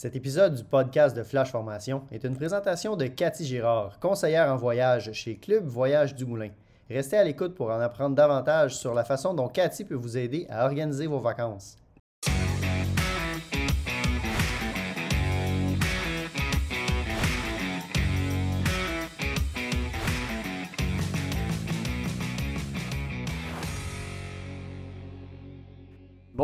Cet 0.00 0.16
épisode 0.16 0.54
du 0.54 0.64
podcast 0.64 1.14
de 1.14 1.22
Flash 1.22 1.50
Formation 1.50 2.04
est 2.10 2.24
une 2.24 2.34
présentation 2.34 2.96
de 2.96 3.04
Cathy 3.06 3.44
Girard, 3.44 3.98
conseillère 4.00 4.50
en 4.50 4.56
voyage 4.56 5.12
chez 5.12 5.36
Club 5.36 5.66
Voyage 5.66 6.14
du 6.14 6.24
Moulin. 6.24 6.52
Restez 6.88 7.18
à 7.18 7.22
l'écoute 7.22 7.54
pour 7.54 7.68
en 7.68 7.80
apprendre 7.80 8.16
davantage 8.16 8.74
sur 8.74 8.94
la 8.94 9.04
façon 9.04 9.34
dont 9.34 9.48
Cathy 9.48 9.84
peut 9.84 9.94
vous 9.94 10.16
aider 10.16 10.46
à 10.48 10.64
organiser 10.64 11.06
vos 11.06 11.20
vacances. 11.20 11.76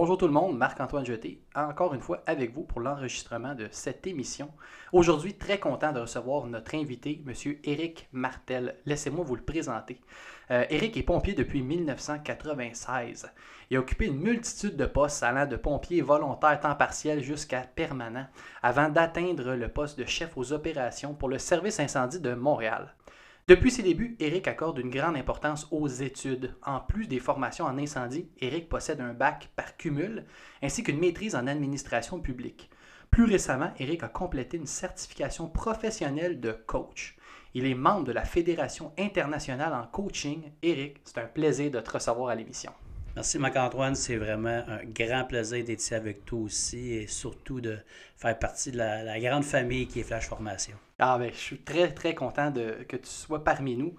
Bonjour 0.07 0.18
tout 0.18 0.29
le 0.29 0.32
monde, 0.32 0.57
Marc-Antoine 0.57 1.04
Jeté, 1.04 1.43
encore 1.57 1.93
une 1.93 2.00
fois 2.00 2.23
avec 2.27 2.55
vous 2.55 2.62
pour 2.62 2.79
l'enregistrement 2.80 3.56
de 3.56 3.66
cette 3.73 4.06
émission. 4.06 4.52
Aujourd'hui, 4.93 5.34
très 5.34 5.59
content 5.59 5.91
de 5.91 5.98
recevoir 5.98 6.46
notre 6.46 6.77
invité, 6.77 7.24
M. 7.27 7.56
Éric 7.65 8.09
Martel. 8.12 8.77
Laissez-moi 8.87 9.24
vous 9.24 9.34
le 9.34 9.42
présenter. 9.42 10.01
Euh, 10.52 10.65
Éric 10.70 10.96
est 10.96 11.02
pompier 11.02 11.34
depuis 11.34 11.60
1996. 11.60 13.32
Il 13.69 13.77
a 13.77 13.80
occupé 13.80 14.06
une 14.06 14.20
multitude 14.20 14.77
de 14.77 14.87
postes 14.87 15.24
allant 15.24 15.45
de 15.45 15.56
pompier 15.56 16.02
volontaire 16.02 16.60
temps 16.60 16.77
partiel 16.77 17.20
jusqu'à 17.20 17.62
permanent 17.62 18.29
avant 18.62 18.88
d'atteindre 18.88 19.54
le 19.54 19.68
poste 19.68 19.98
de 19.98 20.04
chef 20.04 20.38
aux 20.38 20.52
opérations 20.52 21.15
pour 21.15 21.29
le 21.29 21.41
service 21.41 21.80
incendie 21.80 22.20
de 22.20 22.32
Montréal. 22.32 22.95
Depuis 23.48 23.70
ses 23.70 23.84
débuts, 23.84 24.16
Eric 24.18 24.48
accorde 24.48 24.80
une 24.80 24.91
grande 24.91 25.16
importance 25.16 25.68
aux 25.70 25.87
études. 25.87 26.56
En 26.64 26.80
plus 26.80 27.06
des 27.06 27.20
formations 27.20 27.66
en 27.66 27.78
incendie, 27.78 28.28
Eric 28.41 28.68
possède 28.68 29.00
un 29.00 29.14
bac 29.14 29.50
par 29.54 29.77
cumul 29.77 30.24
ainsi 30.64 30.82
qu'une 30.82 30.98
maîtrise 30.98 31.37
en 31.37 31.46
administration 31.46 32.18
publique. 32.18 32.68
Plus 33.09 33.23
récemment, 33.23 33.73
Eric 33.78 34.02
a 34.02 34.09
complété 34.09 34.56
une 34.56 34.66
certification 34.66 35.48
professionnelle 35.48 36.40
de 36.40 36.51
coach. 36.51 37.16
Il 37.54 37.66
est 37.66 37.76
membre 37.76 38.06
de 38.06 38.12
la 38.12 38.24
Fédération 38.24 38.93
internationale 38.98 39.74
en 39.74 39.87
coaching. 39.87 40.51
Eric, 40.62 40.99
c'est 41.04 41.18
un 41.18 41.26
plaisir 41.26 41.71
de 41.71 41.78
te 41.78 41.90
recevoir 41.93 42.30
à 42.30 42.34
l'émission. 42.34 42.73
Merci 43.15 43.38
Marc-Antoine, 43.38 43.95
c'est 43.95 44.16
vraiment 44.16 44.65
un 44.66 44.84
grand 44.84 45.24
plaisir 45.24 45.65
d'être 45.65 45.80
ici 45.80 45.95
avec 45.95 46.24
toi 46.24 46.40
aussi 46.40 46.95
et 46.95 47.06
surtout 47.06 47.60
de 47.60 47.78
faire 48.16 48.37
partie 48.40 48.73
de 48.73 48.78
la, 48.78 49.21
grande 49.21 49.45
famille 49.45 49.87
qui 49.87 50.01
est 50.01 50.02
Flash 50.02 50.26
Formation. 50.26 50.76
Ah 50.99 51.19
ben, 51.19 51.30
je 51.33 51.39
suis 51.39 51.59
très 51.59 51.93
très 51.93 52.15
content 52.15 52.51
de, 52.51 52.85
que 52.89 52.97
tu 52.97 53.09
sois 53.09 53.45
parmi 53.45 53.77
nous. 53.77 53.97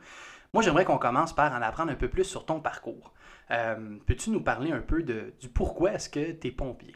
Moi 0.54 0.64
j'aimerais 0.64 0.86
qu'on 0.86 0.98
commence 0.98 1.34
par 1.34 1.54
en 1.54 1.62
apprendre 1.62 1.92
un 1.92 1.96
peu 1.96 2.10
plus 2.10 2.24
sur 2.24 2.46
ton 2.46 2.60
parcours. 2.60 3.14
Euh, 3.52 3.98
peux-tu 4.06 4.32
nous 4.32 4.42
parler 4.42 4.72
un 4.72 4.82
peu 4.82 5.04
de, 5.04 5.34
du 5.40 5.50
pourquoi 5.50 5.94
est-ce 5.94 6.10
que 6.10 6.32
tu 6.32 6.48
es 6.48 6.52
pompier? 6.52 6.96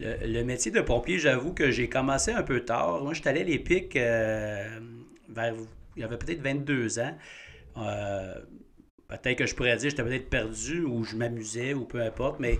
Le, 0.00 0.42
métier 0.42 0.72
de 0.72 0.80
pompier, 0.80 1.18
j'avoue 1.18 1.54
que 1.54 1.70
j'ai 1.70 1.88
commencé 1.88 2.32
un 2.32 2.42
peu 2.42 2.64
tard. 2.64 3.00
Moi, 3.02 3.14
je 3.14 3.20
suis 3.20 3.28
allé 3.28 3.42
à 3.42 3.44
l'EPIC 3.44 3.94
euh, 3.94 4.80
vers, 5.28 5.54
il 5.94 6.00
y 6.00 6.04
avait 6.04 6.18
peut-être 6.18 6.40
22 6.40 6.98
ans. 6.98 7.16
Euh, 7.76 8.34
peut-être 9.06 9.38
que 9.38 9.46
je 9.46 9.54
pourrais 9.54 9.76
dire 9.76 9.90
j'étais 9.90 10.02
peut-être 10.02 10.28
perdu 10.28 10.82
ou 10.82 11.04
je 11.04 11.14
m'amusais 11.14 11.74
ou 11.74 11.84
peu 11.84 12.02
importe, 12.02 12.40
mais 12.40 12.58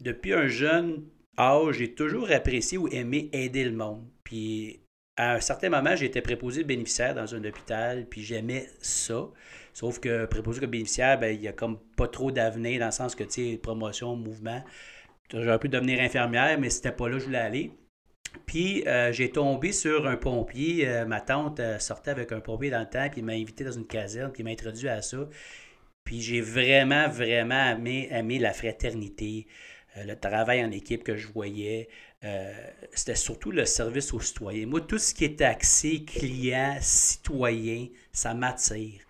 depuis 0.00 0.34
un 0.34 0.48
jeune 0.48 1.06
âge, 1.38 1.76
j'ai 1.76 1.94
toujours 1.94 2.30
apprécié 2.30 2.76
ou 2.76 2.86
aimé 2.88 3.30
aider 3.32 3.64
le 3.64 3.74
monde. 3.74 4.04
Puis 4.22 4.82
à 5.20 5.34
un 5.34 5.40
certain 5.40 5.68
moment, 5.68 5.94
j'étais 5.94 6.22
préposé 6.22 6.64
bénéficiaire 6.64 7.14
dans 7.14 7.34
un 7.34 7.44
hôpital, 7.44 8.06
puis 8.06 8.22
j'aimais 8.22 8.70
ça. 8.80 9.28
Sauf 9.74 10.00
que 10.00 10.24
préposé 10.24 10.60
comme 10.60 10.70
bénéficiaire, 10.70 11.20
ben, 11.20 11.34
il 11.34 11.40
n'y 11.40 11.48
a 11.48 11.52
comme 11.52 11.78
pas 11.94 12.08
trop 12.08 12.30
d'avenir 12.32 12.80
dans 12.80 12.86
le 12.86 12.92
sens 12.92 13.14
que, 13.14 13.24
tu 13.24 13.52
sais, 13.52 13.58
promotion, 13.58 14.16
mouvement. 14.16 14.64
J'aurais 15.30 15.58
pu 15.58 15.68
devenir 15.68 16.00
infirmière, 16.00 16.58
mais 16.58 16.70
c'était 16.70 16.90
pas 16.90 17.06
là 17.08 17.16
que 17.16 17.20
je 17.20 17.26
voulais 17.26 17.38
aller. 17.38 17.70
Puis 18.46 18.86
euh, 18.88 19.12
j'ai 19.12 19.30
tombé 19.30 19.72
sur 19.72 20.06
un 20.06 20.16
pompier. 20.16 20.88
Euh, 20.88 21.04
ma 21.04 21.20
tante 21.20 21.60
euh, 21.60 21.78
sortait 21.78 22.12
avec 22.12 22.32
un 22.32 22.40
pompier 22.40 22.70
dans 22.70 22.80
le 22.80 22.88
temps, 22.88 23.06
puis 23.10 23.20
il 23.20 23.24
m'a 23.24 23.32
invité 23.32 23.62
dans 23.62 23.72
une 23.72 23.86
caserne, 23.86 24.32
puis 24.32 24.40
il 24.40 24.44
m'a 24.44 24.52
introduit 24.52 24.88
à 24.88 25.02
ça. 25.02 25.28
Puis 26.04 26.22
j'ai 26.22 26.40
vraiment, 26.40 27.08
vraiment 27.10 27.72
aimé, 27.72 28.08
aimé 28.10 28.38
la 28.38 28.54
fraternité, 28.54 29.46
le 29.96 30.14
travail 30.14 30.64
en 30.64 30.70
équipe 30.70 31.04
que 31.04 31.16
je 31.16 31.28
voyais. 31.28 31.88
C'était 32.92 33.14
surtout 33.14 33.50
le 33.50 33.64
service 33.64 34.12
aux 34.12 34.20
citoyens. 34.20 34.66
Moi, 34.66 34.80
tout 34.82 34.98
ce 34.98 35.14
qui 35.14 35.24
est 35.24 35.40
axé, 35.40 36.04
client, 36.04 36.76
citoyen, 36.80 37.88
ça 38.12 38.34
m'attire. 38.34 39.00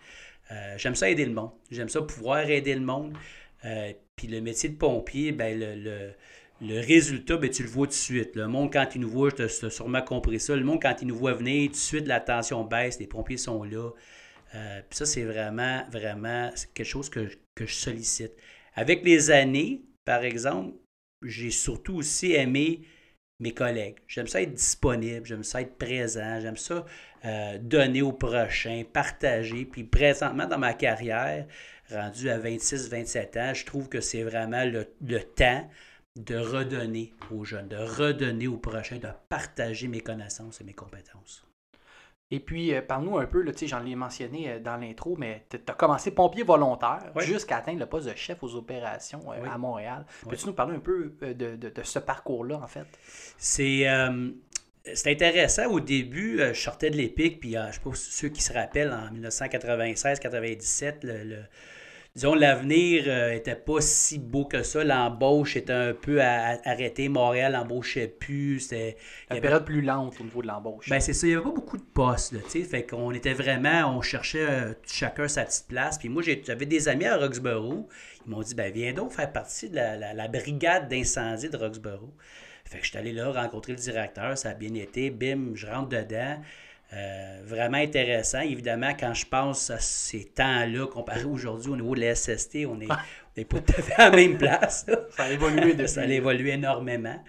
J'aime 0.76 0.94
ça 0.94 1.10
aider 1.10 1.26
le 1.26 1.32
monde. 1.32 1.52
J'aime 1.70 1.88
ça 1.88 2.02
pouvoir 2.02 2.48
aider 2.48 2.74
le 2.74 2.80
monde. 2.80 3.16
puis 4.16 4.28
le 4.28 4.40
métier 4.40 4.68
de 4.68 4.76
pompier, 4.76 5.32
ben 5.32 5.58
le 5.58 6.12
le 6.60 6.78
résultat, 6.78 7.36
ben, 7.38 7.48
tu 7.48 7.62
le 7.62 7.68
vois 7.68 7.86
tout 7.86 7.92
de 7.92 7.96
suite. 7.96 8.36
Le 8.36 8.46
monde, 8.46 8.72
quand 8.72 8.86
il 8.94 9.00
nous 9.00 9.08
voit, 9.08 9.32
tu 9.32 9.42
as 9.42 9.70
sûrement 9.70 10.02
compris 10.02 10.40
ça. 10.40 10.54
Le 10.54 10.64
monde, 10.64 10.80
quand 10.82 10.96
il 11.00 11.08
nous 11.08 11.16
voit 11.16 11.32
venir, 11.32 11.68
tout 11.68 11.72
de 11.72 11.76
suite, 11.78 12.06
la 12.06 12.20
tension 12.20 12.64
baisse, 12.64 12.98
les 12.98 13.06
pompiers 13.06 13.38
sont 13.38 13.64
là. 13.64 13.90
Euh, 14.54 14.80
puis 14.88 14.98
ça, 14.98 15.06
c'est 15.06 15.24
vraiment, 15.24 15.84
vraiment 15.90 16.50
quelque 16.74 16.86
chose 16.86 17.08
que, 17.08 17.28
je 17.58 17.74
sollicite. 17.74 18.32
Avec 18.74 19.04
les 19.04 19.30
années, 19.30 19.82
par 20.04 20.24
exemple, 20.24 20.76
j'ai 21.22 21.50
surtout 21.50 21.96
aussi 21.96 22.32
aimé 22.32 22.82
mes 23.40 23.52
collègues. 23.52 23.96
J'aime 24.06 24.26
ça 24.26 24.42
être 24.42 24.54
disponible, 24.54 25.26
j'aime 25.26 25.44
ça 25.44 25.62
être 25.62 25.76
présent, 25.76 26.40
j'aime 26.40 26.56
ça 26.56 26.84
euh, 27.24 27.58
donner 27.58 28.02
au 28.02 28.12
prochain, 28.12 28.84
partager. 28.90 29.64
Puis 29.64 29.84
présentement, 29.84 30.46
dans 30.46 30.58
ma 30.58 30.74
carrière, 30.74 31.46
rendu 31.90 32.28
à 32.28 32.38
26-27 32.38 33.40
ans, 33.40 33.54
je 33.54 33.64
trouve 33.64 33.88
que 33.88 34.00
c'est 34.00 34.22
vraiment 34.22 34.64
le, 34.64 34.86
le 35.06 35.22
temps 35.22 35.68
de 36.16 36.36
redonner 36.36 37.12
aux 37.30 37.44
jeunes, 37.44 37.68
de 37.68 37.76
redonner 37.76 38.46
aux 38.46 38.58
prochains, 38.58 38.98
de 38.98 39.08
partager 39.28 39.88
mes 39.88 40.00
connaissances 40.00 40.60
et 40.60 40.64
mes 40.64 40.74
compétences. 40.74 41.44
Et 42.32 42.38
puis, 42.38 42.72
euh, 42.72 42.80
parle-nous 42.80 43.18
un 43.18 43.26
peu, 43.26 43.44
j'en 43.62 43.84
ai 43.84 43.96
mentionné 43.96 44.50
euh, 44.50 44.60
dans 44.60 44.76
l'intro, 44.76 45.16
mais 45.18 45.46
tu 45.50 45.58
as 45.66 45.72
commencé 45.72 46.12
pompier 46.12 46.44
volontaire 46.44 47.12
jusqu'à 47.18 47.56
atteindre 47.56 47.80
le 47.80 47.86
poste 47.86 48.08
de 48.08 48.14
chef 48.14 48.42
aux 48.42 48.54
opérations 48.54 49.20
euh, 49.32 49.44
à 49.50 49.58
Montréal. 49.58 50.06
Peux-tu 50.28 50.46
nous 50.46 50.52
parler 50.52 50.76
un 50.76 50.80
peu 50.80 51.12
de, 51.20 51.82
ce 51.82 51.98
parcours-là, 51.98 52.60
en 52.62 52.68
fait? 52.68 52.86
C'est 53.36 53.86
intéressant. 55.06 55.66
Au 55.66 55.80
début, 55.80 56.38
je 56.38 56.52
sortais 56.52 56.90
de 56.90 56.96
l'EPIC, 56.96 57.40
puis 57.40 57.52
je 57.52 57.58
ne 57.58 57.72
sais 57.72 57.80
pas 57.80 57.90
ceux 57.94 58.28
qui 58.28 58.42
se 58.42 58.52
rappellent, 58.52 58.92
en 58.92 59.12
1996-97, 59.12 61.00
le 61.02 61.42
disons, 62.14 62.34
l'avenir 62.34 63.04
n'était 63.30 63.52
euh, 63.52 63.54
pas 63.54 63.80
si 63.80 64.18
beau 64.18 64.44
que 64.44 64.62
ça. 64.62 64.82
L'embauche 64.84 65.56
était 65.56 65.72
un 65.72 65.94
peu 65.94 66.20
arrêtée. 66.20 67.08
Montréal 67.08 67.52
n'embauchait 67.52 68.08
plus. 68.08 68.60
C'était 68.60 68.96
une 69.30 69.40
période 69.40 69.64
plus 69.64 69.80
lente 69.80 70.20
au 70.20 70.24
niveau 70.24 70.42
de 70.42 70.48
l'embauche. 70.48 70.88
Ben, 70.88 71.00
c'est 71.00 71.12
ça. 71.12 71.26
Il 71.26 71.30
n'y 71.30 71.36
avait 71.36 71.44
pas 71.44 71.52
beaucoup 71.52 71.76
de 71.76 71.82
postes. 71.82 72.32
Là, 72.32 72.40
fait 72.40 72.86
qu'on 72.86 73.12
était 73.12 73.34
vraiment, 73.34 73.96
on 73.96 74.02
cherchait 74.02 74.46
euh, 74.48 74.74
chacun 74.86 75.28
sa 75.28 75.44
petite 75.44 75.68
place. 75.68 75.98
Puis 75.98 76.08
moi, 76.08 76.22
j'avais 76.22 76.66
des 76.66 76.88
amis 76.88 77.06
à 77.06 77.16
Roxborough. 77.16 77.86
Ils 78.26 78.30
m'ont 78.30 78.42
dit, 78.42 78.54
ben, 78.54 78.72
viens 78.72 78.92
donc 78.92 79.12
faire 79.12 79.32
partie 79.32 79.68
de 79.70 79.76
la, 79.76 80.28
brigade 80.28 80.88
d'incendie 80.88 81.48
de 81.48 81.56
Roxborough. 81.56 82.12
Fait 82.64 82.78
que 82.78 82.84
je 82.84 82.90
suis 82.90 82.98
allé 82.98 83.12
là 83.12 83.32
rencontrer 83.32 83.72
le 83.72 83.78
directeur. 83.78 84.36
Ça 84.36 84.50
a 84.50 84.54
bien 84.54 84.74
été. 84.74 85.10
Bim, 85.10 85.52
je 85.54 85.66
rentre 85.66 85.88
dedans. 85.88 86.40
Euh, 86.92 87.40
vraiment 87.44 87.78
intéressant. 87.78 88.40
Évidemment, 88.40 88.92
quand 88.98 89.14
je 89.14 89.24
pense 89.24 89.70
à 89.70 89.78
ces 89.78 90.24
temps-là, 90.24 90.86
comparé 90.88 91.24
aujourd'hui 91.24 91.70
au 91.70 91.76
niveau 91.76 91.94
de 91.94 92.00
la 92.00 92.14
SST, 92.16 92.66
on 92.66 92.76
n'est 92.76 92.86
pas 92.86 93.60
tout 93.60 93.62
à 93.68 93.82
fait 93.82 93.94
à 93.94 94.10
la 94.10 94.16
même 94.16 94.36
place. 94.36 94.86
ça 95.10 95.24
a 95.24 95.30
évolué 95.30 95.86
Ça 95.86 96.00
a 96.02 96.06
évolué 96.06 96.50
énormément. 96.50 97.22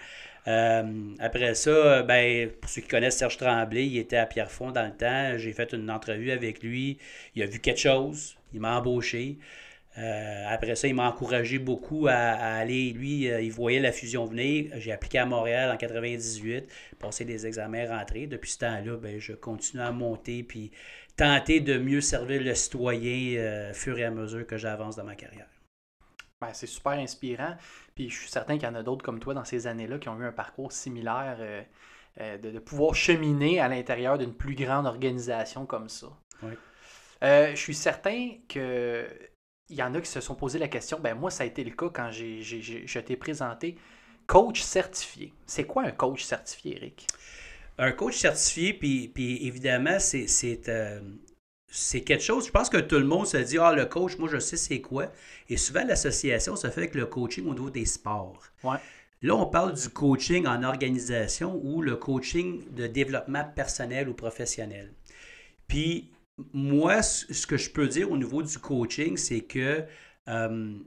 Euh, 0.47 1.13
après 1.19 1.53
ça, 1.53 2.01
ben, 2.01 2.49
pour 2.49 2.69
ceux 2.69 2.81
qui 2.81 2.87
connaissent 2.87 3.17
Serge 3.17 3.37
Tremblay, 3.37 3.85
il 3.85 3.97
était 3.99 4.17
à 4.17 4.25
Pierrefonds 4.25 4.71
dans 4.71 4.85
le 4.85 4.95
temps. 4.95 5.37
J'ai 5.37 5.53
fait 5.53 5.73
une 5.73 5.91
entrevue 5.91 6.31
avec 6.31 6.63
lui. 6.63 6.97
Il 7.35 7.43
a 7.43 7.45
vu 7.45 7.59
quelque 7.59 7.79
chose. 7.79 8.35
Il 8.53 8.61
m'a 8.61 8.77
embauché. 8.77 9.37
Euh, 9.97 10.45
après 10.47 10.75
ça, 10.75 10.87
il 10.87 10.95
m'a 10.95 11.09
encouragé 11.09 11.59
beaucoup 11.59 12.07
à, 12.07 12.13
aller. 12.13 12.91
Lui, 12.93 13.29
euh, 13.29 13.41
il 13.41 13.51
voyait 13.51 13.79
la 13.79 13.91
fusion 13.91 14.25
venir. 14.25 14.71
J'ai 14.77 14.91
appliqué 14.91 15.19
à 15.19 15.25
Montréal 15.25 15.69
en 15.71 15.77
98, 15.77 16.69
passé 16.99 17.25
des 17.25 17.45
examens 17.45 17.87
rentrés. 17.87 18.27
Depuis 18.27 18.51
ce 18.51 18.59
temps-là, 18.59 18.97
ben, 18.97 19.19
je 19.19 19.33
continue 19.33 19.83
à 19.83 19.91
monter 19.91 20.43
puis 20.43 20.71
tenter 21.17 21.59
de 21.59 21.77
mieux 21.77 22.01
servir 22.01 22.41
le 22.41 22.55
citoyen 22.55 23.37
euh, 23.37 23.73
fur 23.73 23.97
et 23.97 24.05
à 24.05 24.11
mesure 24.11 24.47
que 24.47 24.57
j'avance 24.57 24.95
dans 24.95 25.03
ma 25.03 25.15
carrière. 25.15 25.47
Ben, 26.39 26.53
c'est 26.53 26.67
super 26.67 26.93
inspirant. 26.93 27.55
Puis 27.93 28.09
je 28.09 28.17
suis 28.17 28.29
certain 28.29 28.57
qu'il 28.57 28.67
y 28.67 28.71
en 28.71 28.75
a 28.75 28.83
d'autres 28.83 29.03
comme 29.03 29.19
toi 29.19 29.33
dans 29.33 29.45
ces 29.45 29.67
années-là 29.67 29.99
qui 29.99 30.07
ont 30.07 30.19
eu 30.19 30.25
un 30.25 30.31
parcours 30.31 30.71
similaire 30.71 31.37
de, 32.17 32.59
pouvoir 32.59 32.95
cheminer 32.95 33.59
à 33.59 33.67
l'intérieur 33.67 34.17
d'une 34.17 34.33
plus 34.33 34.55
grande 34.55 34.87
organisation 34.87 35.65
comme 35.65 35.89
ça. 35.89 36.07
je 37.21 37.53
suis 37.55 37.75
certain 37.75 38.37
que 38.47 39.05
il 39.71 39.77
y 39.77 39.83
en 39.83 39.95
a 39.95 40.01
qui 40.01 40.09
se 40.09 40.21
sont 40.21 40.35
posé 40.35 40.59
la 40.59 40.67
question, 40.67 40.99
ben 40.99 41.15
moi, 41.15 41.31
ça 41.31 41.43
a 41.43 41.47
été 41.47 41.63
le 41.63 41.71
cas 41.71 41.89
quand 41.91 42.11
j'ai, 42.11 42.41
je 42.41 42.99
t'ai 42.99 43.15
présenté 43.15 43.75
coach 44.27 44.61
certifié. 44.61 45.33
C'est 45.45 45.65
quoi 45.65 45.83
un 45.83 45.91
coach 45.91 46.23
certifié, 46.23 46.75
Eric? 46.77 47.07
Un 47.77 47.91
coach 47.91 48.17
certifié, 48.17 48.73
puis, 48.73 49.07
puis 49.07 49.45
évidemment, 49.47 49.97
c'est, 49.99 50.27
c'est, 50.27 50.69
euh, 50.69 50.99
c'est 51.67 52.01
quelque 52.01 52.23
chose, 52.23 52.45
je 52.47 52.51
pense 52.51 52.69
que 52.69 52.77
tout 52.77 52.97
le 52.97 53.05
monde 53.05 53.25
se 53.25 53.37
dit, 53.37 53.57
ah, 53.57 53.73
le 53.73 53.85
coach, 53.85 54.17
moi, 54.17 54.29
je 54.31 54.39
sais 54.39 54.57
c'est 54.57 54.81
quoi. 54.81 55.11
Et 55.49 55.57
souvent, 55.57 55.83
l'association 55.85 56.55
se 56.55 56.69
fait 56.69 56.81
avec 56.81 56.95
le 56.95 57.05
coaching 57.05 57.47
au 57.47 57.53
niveau 57.53 57.69
des 57.69 57.85
sports. 57.85 58.43
Ouais. 58.63 58.77
Là, 59.21 59.35
on 59.35 59.45
parle 59.45 59.73
du 59.73 59.89
coaching 59.89 60.47
en 60.47 60.63
organisation 60.63 61.59
ou 61.63 61.81
le 61.81 61.95
coaching 61.95 62.63
de 62.73 62.87
développement 62.87 63.45
personnel 63.55 64.09
ou 64.09 64.13
professionnel. 64.13 64.93
Puis, 65.67 66.11
moi, 66.53 67.01
ce 67.01 67.45
que 67.45 67.57
je 67.57 67.69
peux 67.69 67.87
dire 67.87 68.11
au 68.11 68.17
niveau 68.17 68.41
du 68.41 68.57
coaching, 68.57 69.17
c'est 69.17 69.41
que 69.41 69.85
euh, 70.27 70.79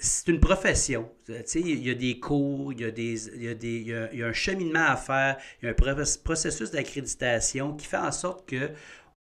c'est 0.00 0.28
une 0.28 0.40
profession. 0.40 1.10
il 1.54 1.86
y 1.86 1.90
a 1.90 1.94
des 1.94 2.18
cours, 2.18 2.72
il 2.72 2.80
y 2.80 2.84
a, 2.84 2.90
des, 2.90 3.28
y 3.38 3.48
a, 3.48 3.54
des, 3.54 3.80
y 3.80 4.22
a, 4.22 4.26
un 4.26 4.32
cheminement 4.32 4.86
à 4.86 4.96
faire, 4.96 5.38
il 5.60 5.66
y 5.66 5.68
a 5.68 5.72
un 5.72 6.04
processus 6.24 6.70
d'accréditation 6.70 7.74
qui 7.76 7.86
fait 7.86 7.98
en 7.98 8.12
sorte 8.12 8.48
que 8.48 8.70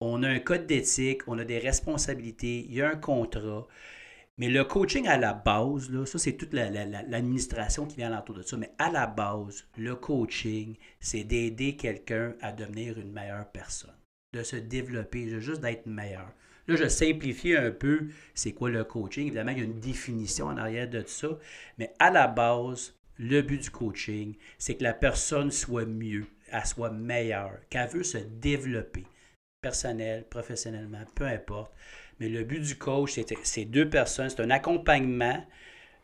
on 0.01 0.23
a 0.23 0.29
un 0.29 0.41
code 0.41 0.67
d'éthique, 0.67 1.23
on 1.27 1.39
a 1.39 1.45
des 1.45 1.59
responsabilités, 1.59 2.67
il 2.69 2.75
y 2.75 2.83
a 2.83 2.91
un 2.91 2.97
contrat. 2.97 3.67
Mais 4.39 4.51
le 4.51 4.65
coaching 4.65 5.09
à 5.09 5.17
la 5.17 5.33
base, 5.33 5.91
là, 5.91 6.05
ça 6.05 6.19
c'est 6.19 6.35
toute 6.35 6.53
l'administration 6.53 7.87
qui 7.87 7.97
vient 7.97 8.11
l'entour 8.11 8.37
de 8.37 8.43
ça, 8.43 8.59
mais 8.59 8.73
à 8.79 8.91
la 8.91 9.07
base, 9.07 9.67
le 9.79 9.97
coaching, 9.97 10.77
c'est 11.01 11.25
d'aider 11.25 11.77
quelqu'un 11.77 12.35
à 12.43 12.53
devenir 12.53 12.99
une 12.99 13.13
meilleure 13.13 13.51
personne, 13.51 13.96
de 14.37 14.43
se 14.43 14.57
développer, 14.57 15.41
juste 15.41 15.61
d'être 15.61 15.87
meilleur. 15.87 16.33
Là, 16.69 16.77
je 16.77 16.89
simplifie 16.89 17.57
un 17.57 17.71
peu 17.71 18.09
c'est 18.35 18.53
quoi 18.53 18.71
le 18.71 18.85
coaching. 18.85 19.27
Évidemment, 19.27 19.53
il 19.53 19.59
y 19.59 19.61
a 19.61 19.65
une 19.65 19.81
définition 19.81 20.47
en 20.47 20.57
arrière 20.57 20.89
de 20.89 21.01
tout 21.01 21.09
ça, 21.09 21.39
mais 21.79 21.93
à 21.99 22.11
la 22.11 22.27
base, 22.27 22.95
le 23.19 23.41
but 23.43 23.63
du 23.63 23.71
coaching, 23.71 24.35
c'est 24.59 24.75
que 24.75 24.83
la 24.83 24.93
personne 24.93 25.51
soit 25.51 25.87
mieux, 25.87 26.27
elle 26.51 26.67
soit 26.67 26.91
meilleure, 26.91 27.59
qu'elle 27.71 27.89
veut 27.89 28.03
se 28.03 28.19
développer, 28.19 29.05
personnel, 29.63 30.25
professionnellement, 30.29 31.05
peu 31.15 31.25
importe. 31.25 31.73
Mais 32.19 32.29
le 32.29 32.45
but 32.45 32.61
du 32.61 32.77
coach, 32.77 33.19
c'est 33.43 33.65
deux 33.65 33.89
personnes, 33.89 34.29
c'est 34.29 34.43
un 34.43 34.51
accompagnement 34.51 35.45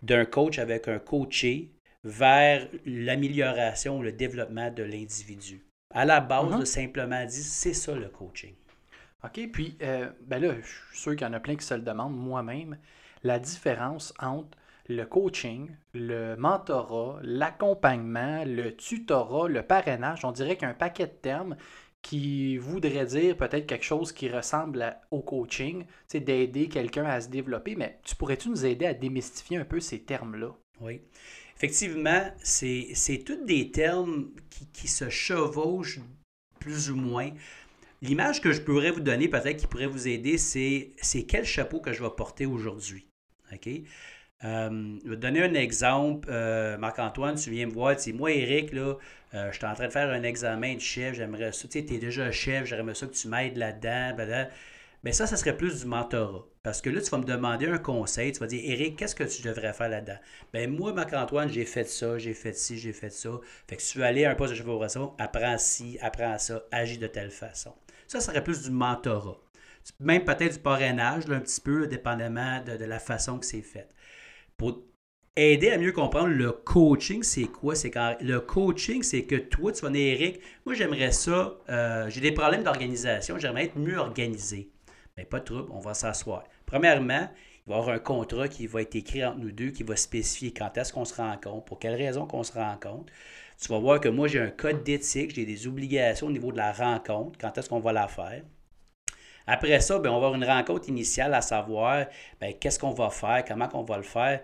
d'un 0.03 0.25
coach 0.25 0.59
avec 0.59 0.89
un 0.89 0.99
coaché 0.99 1.71
vers 2.05 2.69
l'amélioration, 2.85 4.03
le 4.03 4.13
développement 4.13 4.71
de 4.71 4.83
l'individu. 4.83 5.61
À 5.93 6.05
la 6.05 6.21
base, 6.21 6.63
mm-hmm. 6.63 6.65
simplement 6.65 7.25
dit, 7.25 7.43
c'est 7.43 7.75
ça 7.75 7.95
le 7.95 8.09
coaching. 8.09 8.55
OK, 9.25 9.41
puis 9.53 9.77
euh, 9.83 10.11
ben 10.23 10.41
là, 10.43 10.55
je 10.61 10.67
suis 10.67 10.99
sûr 10.99 11.13
qu'il 11.13 11.27
y 11.27 11.31
en 11.31 11.33
a 11.33 11.41
plein 11.41 11.57
qui 11.57 11.65
se 11.65 11.75
le 11.75 11.83
demandent 11.83 12.17
moi-même. 12.17 12.77
La 13.23 13.39
différence 13.39 14.13
entre 14.19 14.59
le 14.89 15.05
coaching, 15.05 15.71
le 15.95 16.35
mentorat, 16.37 17.21
l'accompagnement, 17.23 18.45
le 18.45 18.75
tutorat, 18.75 19.49
le 19.49 19.63
parrainage, 19.63 20.25
on 20.25 20.33
dirait 20.33 20.57
qu'il 20.57 20.65
y 20.65 20.67
a 20.67 20.71
un 20.71 20.75
paquet 20.75 21.07
de 21.07 21.13
termes 21.13 21.57
qui 22.03 22.57
voudraient 22.57 23.07
dire 23.07 23.37
peut-être 23.37 23.67
quelque 23.67 23.85
chose 23.85 24.11
qui 24.13 24.29
ressemble 24.29 24.97
au 25.13 25.21
coaching, 25.21 25.87
c'est 26.09 26.21
d'aider 26.21 26.69
quelqu'un 26.69 27.05
à 27.05 27.21
se 27.21 27.29
développer, 27.29 27.77
mais 27.77 28.01
tu 28.03 28.17
pourrais-tu 28.17 28.51
nous 28.51 28.67
aider 28.67 28.87
à 28.87 28.95
démystifier 28.95 29.59
un 29.59 29.65
peu 29.65 29.79
ces 29.79 30.03
termes-là? 30.03 30.49
Oui. 30.81 31.01
Effectivement, 31.57 32.31
c'est 32.43 33.23
tous 33.25 33.45
des 33.45 33.71
termes 33.71 34.31
qui, 34.73 34.89
se 34.89 35.09
chevauchent 35.09 36.01
plus 36.59 36.91
ou 36.91 36.97
moins. 36.97 37.31
L'image 38.01 38.41
que 38.41 38.53
je 38.53 38.61
pourrais 38.61 38.91
vous 38.91 39.01
donner, 39.01 39.29
peut-être 39.29 39.59
qui 39.59 39.67
pourrait 39.67 39.87
vous 39.87 40.09
aider, 40.09 40.39
c'est 40.39 41.23
quel 41.29 41.45
chapeau 41.45 41.81
que 41.81 41.93
je 41.93 42.03
vais 42.03 42.11
porter 42.11 42.47
aujourd'hui. 42.47 43.07
OK? 43.53 43.69
Euh, 44.45 44.99
je 45.05 45.11
vais 45.11 45.17
te 45.17 45.21
donner 45.21 45.43
un 45.43 45.55
exemple. 45.55 46.29
Euh, 46.31 46.77
Marc-Antoine, 46.79 47.37
tu 47.37 47.51
viens 47.51 47.67
me 47.67 47.73
voir, 47.73 47.97
moi, 48.15 48.33
Eric, 48.33 48.73
là, 48.73 48.97
euh, 49.35 49.53
je 49.53 49.57
suis 49.57 49.67
en 49.67 49.75
train 49.75 49.87
de 49.87 49.93
faire 49.93 50.11
un 50.11 50.23
examen 50.25 50.75
de 50.75 50.81
chef, 50.81 51.15
j'aimerais 51.15 51.53
ça. 51.53 51.69
Tu 51.69 51.81
sais, 51.81 51.95
es 51.95 51.99
déjà 51.99 52.31
chef, 52.33 52.67
j'aimerais 52.67 52.95
ça 52.95 53.07
que 53.07 53.15
tu 53.15 53.29
m'aides 53.29 53.57
là-dedans. 53.57 54.49
Mais 55.05 55.13
ça, 55.13 55.27
ça 55.27 55.37
serait 55.37 55.57
plus 55.57 55.81
du 55.81 55.87
mentorat. 55.87 56.45
Parce 56.63 56.81
que 56.81 56.89
là, 56.89 57.01
tu 57.01 57.11
vas 57.11 57.19
me 57.19 57.25
demander 57.25 57.67
un 57.67 57.79
conseil. 57.79 58.31
Tu 58.31 58.39
vas 58.39 58.47
dire, 58.47 58.63
Eric, 58.65 58.97
qu'est-ce 58.97 59.17
que 59.17 59.25
tu 59.25 59.43
devrais 59.43 59.73
faire 59.73 59.89
là-dedans? 59.89 60.19
Ben 60.53 60.71
moi, 60.71 60.93
Marc-Antoine, 60.93 61.49
j'ai 61.49 61.65
fait 61.65 61.85
ça, 61.85 62.19
j'ai 62.19 62.35
fait 62.35 62.57
ci, 62.57 62.79
j'ai 62.79 62.93
fait 62.93 63.11
ça. 63.11 63.31
Fait 63.69 63.77
que 63.77 63.83
si 63.83 63.93
tu 63.93 63.99
veux 63.99 64.05
aller 64.05 64.25
à 64.25 64.31
un 64.31 64.35
poste 64.37 64.53
de 64.53 64.57
chef 64.57 64.67
d'opération, 64.67 65.15
apprends 65.19 65.59
ci, 65.59 65.99
apprends 66.01 66.39
ça, 66.39 66.63
agis 66.71 66.99
de 66.99 67.09
telle 67.09 67.33
façon. 67.33 67.75
Ça, 68.07 68.21
ça 68.21 68.27
serait 68.31 68.45
plus 68.45 68.63
du 68.63 68.71
mentorat. 68.71 69.39
Même 69.99 70.25
peut-être 70.25 70.55
du 70.55 70.59
parrainage, 70.61 71.29
un 71.29 71.41
petit 71.41 71.61
peu, 71.61 71.89
dépendamment 71.89 72.63
de, 72.63 72.85
la 72.85 73.01
façon 73.01 73.41
que 73.41 73.47
c'est 73.47 73.63
fait. 73.63 73.89
Pour 74.57 74.85
aider 75.35 75.71
à 75.71 75.79
mieux 75.79 75.93
comprendre 75.93 76.29
le 76.29 76.53
coaching, 76.53 77.25
c'est 77.25 77.47
quoi? 77.47 77.75
C'est 77.75 77.91
quand 77.91 78.17
le 78.21 78.41
coaching, 78.41 79.03
c'est 79.03 79.25
que 79.25 79.35
toi, 79.35 79.73
tu 79.73 79.83
vas 79.83 79.91
dire, 79.91 80.21
Eric, 80.21 80.41
moi 80.65 80.77
j'aimerais 80.77 81.11
ça, 81.11 81.59
euh, 81.69 82.09
j'ai 82.09 82.21
des 82.21 82.33
problèmes 82.33 82.63
d'organisation, 82.63 83.39
j'aimerais 83.39 83.65
être 83.65 83.79
mieux 83.79 83.97
organisé. 83.97 84.72
Mais 85.17 85.25
pas 85.25 85.41
de 85.41 85.45
trouble, 85.45 85.71
on 85.73 85.81
va 85.81 85.95
s'asseoir. 85.95 86.45
Premièrement, 86.67 87.29
il 87.67 87.71
va 87.71 87.77
y 87.77 87.79
avoir 87.79 87.95
un 87.95 87.99
contrat 87.99 88.49
qui 88.49 88.67
va 88.67 88.83
être 88.83 88.95
écrit 88.95 89.25
entre 89.25 89.39
nous 89.39 89.53
deux, 89.53 89.71
qui 89.71 89.83
va 89.83 89.95
spécifier 89.95 90.53
quand 90.53 90.77
est-ce 90.77 90.93
qu'on 90.93 91.05
se 91.05 91.15
rencontre, 91.15 91.65
pour 91.65 91.79
quelles 91.79 91.95
raisons 91.95 92.27
qu'on 92.27 92.43
se 92.43 92.53
rencontre. 92.53 93.13
Tu 93.61 93.69
vas 93.69 93.79
voir 93.79 94.01
que 94.01 94.09
moi, 94.09 94.27
j'ai 94.27 94.41
un 94.41 94.51
code 94.51 94.83
d'éthique, 94.83 95.35
j'ai 95.35 95.45
des 95.45 95.67
obligations 95.67 96.27
au 96.27 96.33
niveau 96.33 96.51
de 96.51 96.57
la 96.57 96.73
rencontre, 96.73 97.39
quand 97.39 97.57
est-ce 97.57 97.69
qu'on 97.69 97.81
va 97.81 97.93
la 97.93 98.09
faire. 98.09 98.43
Après 99.47 99.81
ça, 99.81 99.99
ben, 99.99 100.11
on 100.11 100.21
va 100.21 100.27
avoir 100.27 100.35
une 100.35 100.45
rencontre 100.45 100.89
initiale 100.89 101.35
à 101.35 101.43
savoir 101.43 102.07
ben, 102.41 102.55
qu'est-ce 102.59 102.79
qu'on 102.79 102.93
va 102.93 103.11
faire, 103.11 103.45
comment 103.47 103.69
on 103.75 103.83
va 103.83 103.97
le 103.97 104.03
faire. 104.03 104.41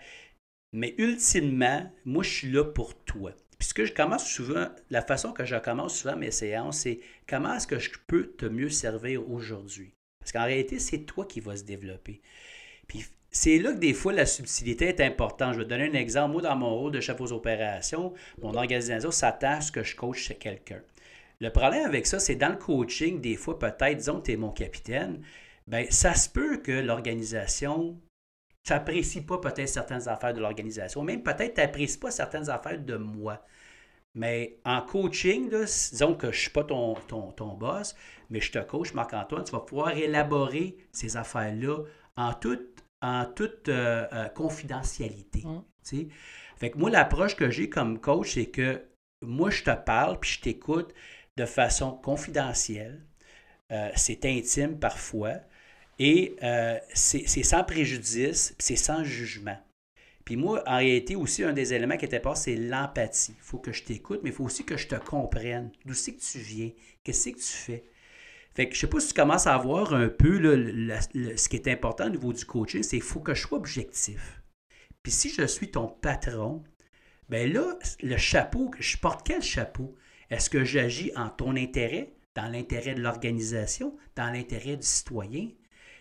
Mais 0.72 0.94
ultimement, 0.98 1.90
moi, 2.04 2.22
je 2.22 2.30
suis 2.30 2.50
là 2.50 2.64
pour 2.64 2.94
toi. 3.04 3.32
Puisque 3.58 3.84
je 3.84 3.92
commence 3.92 4.26
souvent, 4.26 4.68
la 4.90 5.02
façon 5.02 5.32
que 5.32 5.44
je 5.44 5.56
commence 5.56 5.96
souvent 5.96 6.16
mes 6.16 6.30
séances, 6.30 6.80
c'est 6.80 7.00
comment 7.26 7.54
est-ce 7.54 7.66
que 7.66 7.78
je 7.78 7.90
peux 8.06 8.28
te 8.28 8.46
mieux 8.46 8.70
servir 8.70 9.28
aujourd'hui? 9.28 9.97
Parce 10.28 10.44
qu'en 10.44 10.46
réalité, 10.46 10.78
c'est 10.78 10.98
toi 11.06 11.24
qui 11.24 11.40
vas 11.40 11.56
se 11.56 11.62
développer. 11.62 12.20
Puis 12.86 13.06
c'est 13.30 13.58
là 13.58 13.72
que 13.72 13.78
des 13.78 13.94
fois 13.94 14.12
la 14.12 14.26
subtilité 14.26 14.88
est 14.88 15.00
importante. 15.00 15.54
Je 15.54 15.60
vais 15.60 15.64
te 15.64 15.70
donner 15.70 15.88
un 15.88 15.94
exemple. 15.94 16.32
Moi, 16.32 16.42
dans 16.42 16.54
mon 16.54 16.76
rôle 16.76 16.92
de 16.92 17.00
chef 17.00 17.18
aux 17.18 17.32
opérations, 17.32 18.12
mon 18.42 18.54
organisation 18.54 19.10
s'attend 19.10 19.52
à 19.52 19.60
ce 19.62 19.72
que 19.72 19.82
je 19.82 19.96
coach 19.96 20.18
chez 20.18 20.34
quelqu'un. 20.34 20.82
Le 21.40 21.48
problème 21.48 21.86
avec 21.86 22.06
ça, 22.06 22.18
c'est 22.18 22.34
dans 22.34 22.50
le 22.50 22.56
coaching, 22.56 23.22
des 23.22 23.36
fois, 23.36 23.58
peut-être, 23.58 23.96
disons 23.96 24.20
tu 24.20 24.32
es 24.32 24.36
mon 24.36 24.50
capitaine, 24.50 25.22
ben, 25.66 25.86
ça 25.88 26.12
se 26.14 26.28
peut 26.28 26.58
que 26.58 26.72
l'organisation 26.72 27.98
n'apprécie 28.68 29.22
pas 29.22 29.38
peut-être 29.38 29.68
certaines 29.68 30.08
affaires 30.08 30.34
de 30.34 30.40
l'organisation, 30.40 31.04
même 31.04 31.22
peut-être 31.22 31.54
tu 31.54 31.60
n'apprécies 31.62 31.98
pas 31.98 32.10
certaines 32.10 32.50
affaires 32.50 32.78
de 32.78 32.96
moi. 32.96 33.42
Mais 34.18 34.58
en 34.64 34.82
coaching, 34.82 35.48
disons 35.48 36.14
que 36.14 36.32
je 36.32 36.36
ne 36.36 36.40
suis 36.40 36.50
pas 36.50 36.64
ton, 36.64 36.94
ton, 37.06 37.30
ton, 37.30 37.54
boss, 37.54 37.94
mais 38.30 38.40
je 38.40 38.50
te 38.50 38.58
coach, 38.58 38.92
Marc-Antoine, 38.92 39.44
tu 39.44 39.52
vas 39.52 39.60
pouvoir 39.60 39.96
élaborer 39.96 40.76
ces 40.90 41.16
affaires-là 41.16 41.84
en 42.16 42.34
toute, 42.34 42.82
en 43.00 43.26
toute 43.26 43.68
euh, 43.68 44.08
euh, 44.12 44.28
confidentialité. 44.30 45.44
Mmh. 45.44 46.08
Fait 46.56 46.72
que 46.72 46.78
moi, 46.78 46.90
l'approche 46.90 47.36
que 47.36 47.48
j'ai 47.48 47.70
comme 47.70 48.00
coach, 48.00 48.34
c'est 48.34 48.46
que 48.46 48.82
moi, 49.22 49.50
je 49.50 49.62
te 49.62 49.70
parle, 49.70 50.18
puis 50.18 50.32
je 50.32 50.40
t'écoute 50.40 50.92
de 51.36 51.46
façon 51.46 51.92
confidentielle. 51.92 53.06
Euh, 53.70 53.88
c'est 53.94 54.24
intime 54.24 54.80
parfois. 54.80 55.34
Et 56.00 56.36
c'est 56.92 57.42
sans 57.44 57.62
préjudice, 57.62 58.56
c'est 58.58 58.76
sans 58.76 59.04
jugement. 59.04 59.58
Puis 60.28 60.36
moi, 60.36 60.62
en 60.66 60.76
réalité, 60.76 61.16
aussi, 61.16 61.42
un 61.42 61.54
des 61.54 61.72
éléments 61.72 61.96
qui 61.96 62.04
était 62.04 62.20
pas, 62.20 62.34
c'est 62.34 62.54
l'empathie. 62.54 63.32
Il 63.34 63.42
faut 63.42 63.56
que 63.56 63.72
je 63.72 63.82
t'écoute, 63.82 64.20
mais 64.22 64.28
il 64.28 64.34
faut 64.34 64.44
aussi 64.44 64.62
que 64.62 64.76
je 64.76 64.86
te 64.86 64.96
comprenne. 64.96 65.72
D'où 65.86 65.94
c'est 65.94 66.16
que 66.16 66.20
tu 66.20 66.36
viens? 66.36 66.70
Qu'est-ce 67.02 67.30
que 67.30 67.36
tu 67.36 67.42
fais? 67.42 67.84
Fait 68.54 68.68
que 68.68 68.74
je 68.74 68.80
sais 68.80 68.88
pas 68.88 69.00
si 69.00 69.08
tu 69.08 69.14
commences 69.14 69.46
à 69.46 69.56
voir 69.56 69.94
un 69.94 70.10
peu 70.10 70.38
ce 70.42 71.48
qui 71.48 71.56
est 71.56 71.66
important 71.68 72.08
au 72.08 72.10
niveau 72.10 72.34
du 72.34 72.44
coaching, 72.44 72.82
c'est 72.82 72.98
qu'il 72.98 73.06
faut 73.06 73.20
que 73.20 73.32
je 73.32 73.40
sois 73.40 73.56
objectif. 73.56 74.42
Puis 75.02 75.12
si 75.12 75.30
je 75.30 75.46
suis 75.46 75.70
ton 75.70 75.88
patron, 75.88 76.62
ben 77.30 77.50
là, 77.50 77.78
le 78.02 78.18
chapeau, 78.18 78.70
je 78.78 78.98
porte 78.98 79.26
quel 79.26 79.40
chapeau? 79.40 79.94
Est-ce 80.28 80.50
que 80.50 80.62
j'agis 80.62 81.10
en 81.16 81.30
ton 81.30 81.56
intérêt, 81.56 82.12
dans 82.34 82.48
l'intérêt 82.48 82.94
de 82.94 83.00
l'organisation, 83.00 83.96
dans 84.14 84.30
l'intérêt 84.30 84.76
du 84.76 84.86
citoyen? 84.86 85.48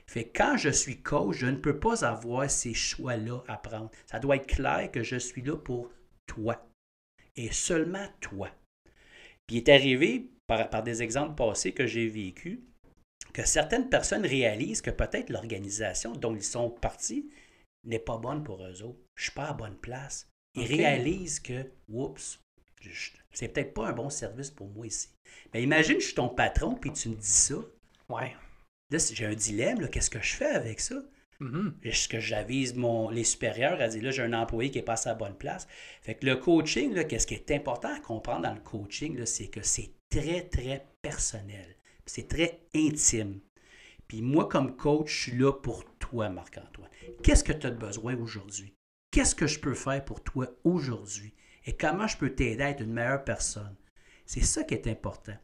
Fait 0.10 0.30
quand 0.30 0.56
je 0.58 0.70
suis 0.70 1.02
coach, 1.02 1.38
je 1.38 1.48
ne 1.48 1.58
peux 1.58 1.80
pas 1.80 2.06
avoir 2.06 2.50
ces 2.50 2.74
choix-là 2.74 3.44
à 3.48 3.58
prendre. 3.58 3.92
Ça 4.06 4.20
doit 4.20 4.38
être 4.38 4.48
clair 4.48 4.90
que 4.92 5.04
je 5.04 5.18
suis 5.18 5.42
là 5.42 5.58
pour 5.58 5.92
toi 6.26 6.66
et 7.36 7.52
seulement 7.52 8.08
toi. 8.22 8.50
Puis 9.46 9.58
il 9.58 9.60
est 9.60 9.70
arrivé 9.70 10.30
par, 10.48 10.70
par 10.70 10.84
des 10.84 11.04
exemples 11.04 11.36
passés 11.36 11.74
que 11.74 11.86
j'ai 11.86 12.08
vécu 12.08 12.64
que 13.34 13.46
certaines 13.46 13.90
personnes 13.90 14.26
réalisent 14.26 14.82
que 14.82 14.90
peut-être 14.90 15.30
l'organisation 15.30 16.14
dont 16.14 16.36
ils 16.36 16.44
sont 16.44 16.70
partis 16.70 17.30
n'est 17.84 18.00
pas 18.00 18.18
bonne 18.18 18.44
pour 18.44 18.66
eux 18.66 18.82
autres. 18.82 19.00
Je 19.16 19.22
ne 19.22 19.24
suis 19.26 19.32
pas 19.32 19.50
à 19.50 19.54
bonne 19.54 19.78
place. 19.78 20.28
Ils 20.56 20.66
réalisent 20.66 21.40
que, 21.40 21.72
oups, 21.90 22.40
c'est 23.32 23.50
peut-être 23.50 23.74
pas 23.74 23.90
un 23.90 23.94
bon 23.94 24.10
service 24.10 24.50
pour 24.50 24.70
moi 24.70 24.88
ici. 24.88 25.10
Mais 25.54 25.62
imagine, 25.62 26.00
je 26.00 26.06
suis 26.06 26.16
ton 26.16 26.30
patron, 26.30 26.76
puis 26.76 26.92
tu 26.92 27.10
me 27.10 27.16
dis 27.16 27.28
ça. 27.28 27.56
Ouais. 28.10 28.36
Là, 28.90 28.98
j'ai 29.12 29.26
un 29.26 29.34
dilemme, 29.34 29.90
qu'est-ce 29.90 30.10
que 30.10 30.22
je 30.22 30.36
fais 30.36 30.46
avec 30.46 30.80
ça? 30.80 30.96
Mm-hmm. 31.42 31.74
Est-ce 31.84 32.08
que 32.08 32.20
j'avise 32.20 32.76
mon, 32.76 33.10
les 33.10 33.24
supérieurs 33.24 33.80
à 33.82 33.88
dire 33.88 34.04
là, 34.04 34.12
j'ai 34.12 34.24
un 34.24 34.34
employé 34.34 34.72
qui 34.72 34.80
est 34.80 34.84
pas 34.84 34.94
à 34.94 34.98
sa 34.98 35.14
bonne 35.14 35.38
place? 35.38 35.68
Fait 36.02 36.16
que 36.16 36.26
le 36.26 36.38
coaching, 36.38 37.06
qu'est-ce 37.06 37.28
qui 37.28 37.36
est 37.36 37.52
important 37.52 37.94
à 37.94 38.00
comprendre 38.00 38.44
dans 38.44 38.54
le 38.54 38.62
coaching, 38.62 39.24
c'est 39.26 39.48
que 39.48 39.62
c'est 39.62 39.92
très, 40.10 40.48
très 40.48 40.88
personnel. 41.02 41.76
C'est 42.06 42.28
très 42.28 42.62
intime. 42.74 43.42
Puis 44.08 44.22
moi, 44.22 44.48
comme 44.48 44.76
coach, 44.78 45.12
je 45.12 45.22
suis 45.24 45.38
là 45.38 45.52
pour 45.52 45.84
toi, 46.00 46.30
Marc-Antoine. 46.30 46.90
Qu'est-ce 47.22 47.44
que 47.44 47.54
tu 47.54 47.68
as 47.68 47.72
besoin 47.72 48.16
aujourd'hui? 48.16 48.74
Qu'est-ce 49.12 49.36
que 49.36 49.48
je 49.48 49.60
peux 49.60 49.74
faire 49.74 50.04
pour 50.06 50.24
toi 50.24 50.48
aujourd'hui? 50.64 51.34
et 51.68 51.76
comment 51.76 52.08
je 52.08 52.18
peux 52.18 52.34
t'aider 52.34 52.64
à 52.64 52.70
être 52.70 52.82
une 52.82 52.94
meilleure 52.94 53.24
personne? 53.24 53.76
C'est 54.26 54.44
ça 54.44 54.64
qui 54.64 54.74
est 54.74 54.88
important. 54.88 55.38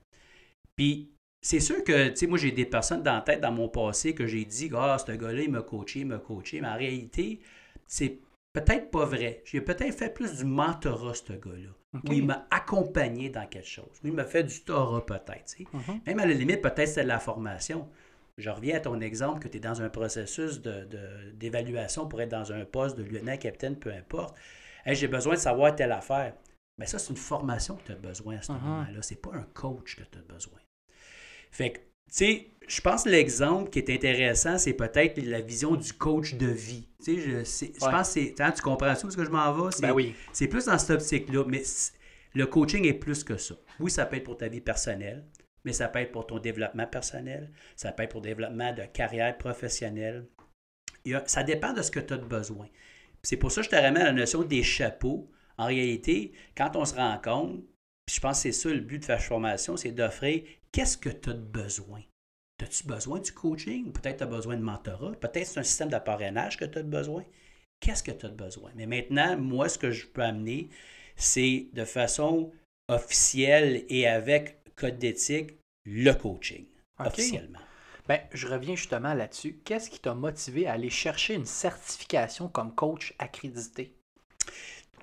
Puis, 0.75 1.12
c'est 1.43 1.59
sûr 1.59 1.83
que, 1.83 2.07
tu 2.07 2.15
sais, 2.15 2.27
moi, 2.27 2.37
j'ai 2.37 2.51
des 2.51 2.65
personnes 2.65 3.03
dans 3.03 3.15
la 3.15 3.21
tête, 3.21 3.41
dans 3.41 3.51
mon 3.51 3.67
passé, 3.67 4.15
que 4.15 4.25
j'ai 4.25 4.45
dit, 4.45 4.71
ah, 4.75 4.97
ce 4.97 5.11
gars-là, 5.11 5.41
il 5.41 5.51
m'a 5.51 5.61
coaché, 5.61 5.99
il 5.99 6.07
m'a 6.07 6.17
coaché. 6.17 6.61
Mais 6.61 6.69
en 6.69 6.77
réalité, 6.77 7.41
c'est 7.85 8.17
peut-être 8.53 8.89
pas 8.89 9.03
vrai. 9.03 9.41
J'ai 9.43 9.59
peut-être 9.59 9.93
fait 9.93 10.13
plus 10.13 10.37
du 10.37 10.45
mentorat, 10.45 11.13
ce 11.13 11.33
gars-là. 11.33 11.99
Où 12.07 12.13
il 12.13 12.25
m'a 12.25 12.47
accompagné 12.49 13.29
dans 13.29 13.45
quelque 13.45 13.67
chose. 13.67 13.99
Où 14.03 14.07
il 14.07 14.13
m'a 14.13 14.23
fait 14.23 14.45
du 14.45 14.61
Torah, 14.61 15.05
peut-être. 15.05 15.55
Mhm. 15.73 16.01
Même 16.07 16.19
à 16.19 16.25
la 16.25 16.33
limite, 16.33 16.61
peut-être 16.61 16.87
c'est 16.87 17.03
de 17.03 17.09
la 17.09 17.19
formation. 17.19 17.89
Je 18.37 18.49
reviens 18.49 18.77
à 18.77 18.79
ton 18.79 18.99
exemple 19.01 19.39
que 19.39 19.49
tu 19.49 19.57
es 19.57 19.59
dans 19.59 19.81
un 19.81 19.89
processus 19.89 20.61
d'évaluation 21.33 22.07
pour 22.07 22.21
être 22.21 22.31
dans 22.31 22.53
un 22.53 22.63
poste 22.63 22.97
de 22.97 23.03
lieutenant-capitaine, 23.03 23.75
peu 23.75 23.91
importe. 23.91 24.33
j'ai 24.87 25.07
besoin 25.09 25.33
de 25.33 25.39
savoir 25.39 25.75
telle 25.75 25.91
affaire. 25.91 26.33
Mais 26.77 26.85
ça, 26.85 26.97
c'est 26.97 27.11
une 27.11 27.17
formation 27.17 27.75
que 27.75 27.83
tu 27.83 27.91
as 27.91 27.95
besoin 27.95 28.37
à 28.37 28.41
ce 28.41 28.53
mhm. 28.53 28.61
moment-là. 28.61 29.01
Ce 29.01 29.13
n'est 29.13 29.19
pas 29.19 29.35
un 29.35 29.45
coach 29.53 29.97
que 29.97 30.03
tu 30.03 30.17
as 30.17 30.33
besoin. 30.33 30.59
Fait 31.53 31.69
que, 31.71 31.77
tu 31.77 31.83
sais, 32.09 32.47
je 32.67 32.81
pense 32.81 33.03
que 33.03 33.09
l'exemple 33.09 33.69
qui 33.69 33.79
est 33.79 33.89
intéressant, 33.89 34.57
c'est 34.57 34.73
peut-être 34.73 35.21
la 35.21 35.39
vision 35.39 35.75
du 35.75 35.93
coach 35.93 36.33
de 36.33 36.47
vie. 36.47 36.89
Tu 37.03 37.15
sais, 37.43 37.71
je, 37.75 37.79
pense 37.79 38.13
que 38.13 38.33
c'est. 38.35 38.35
Tu 38.55 38.61
comprends 38.61 38.95
tout 38.95 39.11
ce 39.11 39.15
que 39.15 39.23
je 39.23 39.29
m'en 39.29 39.53
vais? 39.53 39.69
Ben 39.81 39.91
oui. 39.91 40.15
C'est 40.31 40.47
plus 40.47 40.65
dans 40.65 40.77
cette 40.79 41.01
optique-là. 41.01 41.43
Mais 41.47 41.61
le 42.33 42.47
coaching 42.47 42.85
est 42.85 42.93
plus 42.93 43.23
que 43.23 43.37
ça. 43.37 43.55
Oui, 43.79 43.91
ça 43.91 44.07
peut 44.07 44.17
être 44.17 44.23
pour 44.23 44.37
ta 44.37 44.47
vie 44.47 44.61
personnelle, 44.61 45.25
mais 45.63 45.73
ça 45.73 45.87
peut 45.87 45.99
être 45.99 46.11
pour 46.11 46.25
ton 46.25 46.39
développement 46.39 46.87
personnel, 46.87 47.51
ça 47.75 47.91
peut 47.91 48.03
être 48.03 48.11
pour 48.11 48.21
le 48.21 48.29
développement 48.29 48.73
de 48.73 48.83
carrière 48.85 49.37
professionnelle. 49.37 50.27
ça 51.27 51.43
dépend 51.43 51.73
de 51.73 51.83
ce 51.83 51.91
que 51.91 51.99
tu 51.99 52.13
as 52.13 52.17
besoin. 52.17 52.67
C'est 53.21 53.37
pour 53.37 53.51
ça 53.51 53.61
que 53.61 53.65
je 53.65 53.69
te 53.69 53.75
ramène 53.75 54.01
à 54.01 54.05
la 54.05 54.13
notion 54.13 54.41
des 54.41 54.63
chapeaux. 54.63 55.29
En 55.57 55.67
réalité, 55.67 56.33
quand 56.57 56.75
on 56.75 56.83
se 56.83 56.95
rend 56.95 57.19
compte, 57.23 57.63
je 58.11 58.19
pense 58.19 58.37
que 58.37 58.41
c'est 58.43 58.51
ça 58.51 58.69
le 58.69 58.79
but 58.79 58.99
de 58.99 59.05
Flash 59.05 59.27
Formation, 59.27 59.77
c'est 59.77 59.91
d'offrir 59.91 60.43
qu'est-ce 60.73 60.97
que 60.97 61.09
tu 61.09 61.29
as 61.29 61.33
besoin? 61.33 62.01
As-tu 62.61 62.85
besoin 62.85 63.19
du 63.19 63.31
coaching? 63.31 63.91
Peut-être 63.91 64.17
tu 64.17 64.23
as 64.23 64.27
besoin 64.27 64.57
de 64.57 64.61
mentorat. 64.61 65.13
Peut-être 65.13 65.47
c'est 65.47 65.59
un 65.59 65.63
système 65.63 65.89
de 65.89 65.97
parrainage 65.97 66.57
que 66.57 66.65
tu 66.65 66.79
as 66.79 66.83
besoin. 66.83 67.23
Qu'est-ce 67.79 68.03
que 68.03 68.11
tu 68.11 68.25
as 68.25 68.29
besoin? 68.29 68.71
Mais 68.75 68.85
maintenant, 68.85 69.37
moi, 69.37 69.67
ce 69.67 69.77
que 69.77 69.91
je 69.91 70.07
peux 70.07 70.23
amener, 70.23 70.69
c'est 71.15 71.67
de 71.73 71.83
façon 71.83 72.51
officielle 72.87 73.85
et 73.89 74.07
avec 74.07 74.59
code 74.75 74.97
d'éthique, 74.97 75.51
le 75.85 76.13
coaching, 76.13 76.65
officiellement. 76.99 77.59
Ben, 78.07 78.19
je 78.31 78.47
reviens 78.47 78.75
justement 78.75 79.13
là-dessus. 79.13 79.59
Qu'est-ce 79.65 79.89
qui 79.89 79.99
t'a 79.99 80.13
motivé 80.13 80.67
à 80.67 80.73
aller 80.73 80.89
chercher 80.89 81.35
une 81.35 81.45
certification 81.45 82.47
comme 82.47 82.73
coach 82.73 83.13
accrédité? 83.19 83.93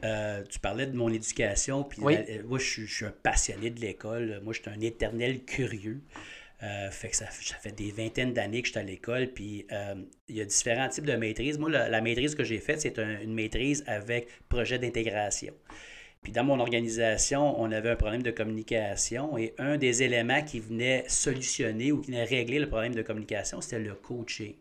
Euh, 0.04 0.42
tu 0.48 0.58
parlais 0.58 0.86
de 0.86 0.96
mon 0.96 1.12
éducation, 1.12 1.84
puis 1.84 2.00
euh, 2.02 2.42
moi, 2.46 2.58
je 2.58 2.84
suis, 2.84 3.04
un 3.04 3.12
passionné 3.22 3.70
de 3.70 3.80
l'école. 3.80 4.40
Moi, 4.42 4.52
je 4.54 4.62
suis 4.62 4.70
un 4.70 4.80
éternel 4.80 5.44
curieux. 5.44 6.00
Euh, 6.62 6.90
fait 6.90 7.08
que 7.08 7.16
ça, 7.16 7.26
fait 7.26 7.72
des 7.72 7.90
vingtaines 7.90 8.32
d'années 8.32 8.60
que 8.62 8.68
je 8.68 8.72
suis 8.72 8.80
à 8.80 8.82
l'école, 8.82 9.28
puis 9.28 9.66
il 10.28 10.36
y 10.36 10.40
a 10.40 10.44
différents 10.44 10.88
types 10.88 11.06
de 11.06 11.16
maîtrises. 11.16 11.58
Moi, 11.58 11.70
la, 11.70 12.00
maîtrise 12.00 12.34
que 12.34 12.44
j'ai 12.44 12.58
faite, 12.58 12.80
c'est 12.80 12.98
une 12.98 13.34
maîtrise 13.34 13.84
avec 13.86 14.28
projet 14.48 14.78
d'intégration. 14.78 15.54
Puis 16.22 16.32
dans 16.32 16.44
mon 16.44 16.60
organisation, 16.60 17.58
on 17.58 17.72
avait 17.72 17.88
un 17.88 17.96
problème 17.96 18.22
de 18.22 18.30
communication 18.30 19.38
et 19.38 19.54
un 19.56 19.78
des 19.78 20.02
éléments 20.02 20.42
qui 20.42 20.60
venait 20.60 21.04
solutionner 21.08 21.92
ou 21.92 22.00
qui 22.02 22.10
venait 22.10 22.24
régler 22.24 22.58
le 22.58 22.68
problème 22.68 22.94
de 22.94 23.00
communication, 23.00 23.62
c'était 23.62 23.78
le 23.78 23.94
coaching. 23.94 24.54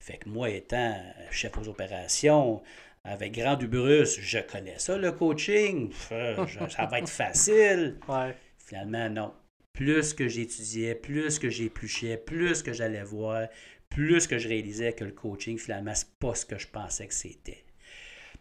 Fait 0.00 0.16
que 0.16 0.28
moi, 0.28 0.50
étant 0.50 0.96
chef 1.30 1.56
aux 1.58 1.68
opérations, 1.68 2.62
avec 3.08 3.32
Grand 3.32 3.56
Dubrus, 3.56 4.20
je 4.20 4.38
connais 4.38 4.78
ça, 4.78 4.96
le 4.96 5.12
coaching. 5.12 5.92
ça 5.92 6.86
va 6.86 6.98
être 6.98 7.08
facile. 7.08 7.98
Finalement, 8.58 9.08
non. 9.10 9.34
Plus 9.72 10.12
que 10.12 10.28
j'étudiais, 10.28 10.94
plus 10.94 11.38
que 11.38 11.48
j'épluchais, 11.48 12.16
plus 12.16 12.62
que 12.62 12.72
j'allais 12.72 13.04
voir, 13.04 13.48
plus 13.88 14.26
que 14.26 14.38
je 14.38 14.48
réalisais 14.48 14.92
que 14.92 15.04
le 15.04 15.12
coaching, 15.12 15.56
finalement, 15.56 15.94
c'est 15.94 16.18
pas 16.18 16.34
ce 16.34 16.44
que 16.44 16.58
je 16.58 16.66
pensais 16.66 17.06
que 17.06 17.14
c'était. 17.14 17.64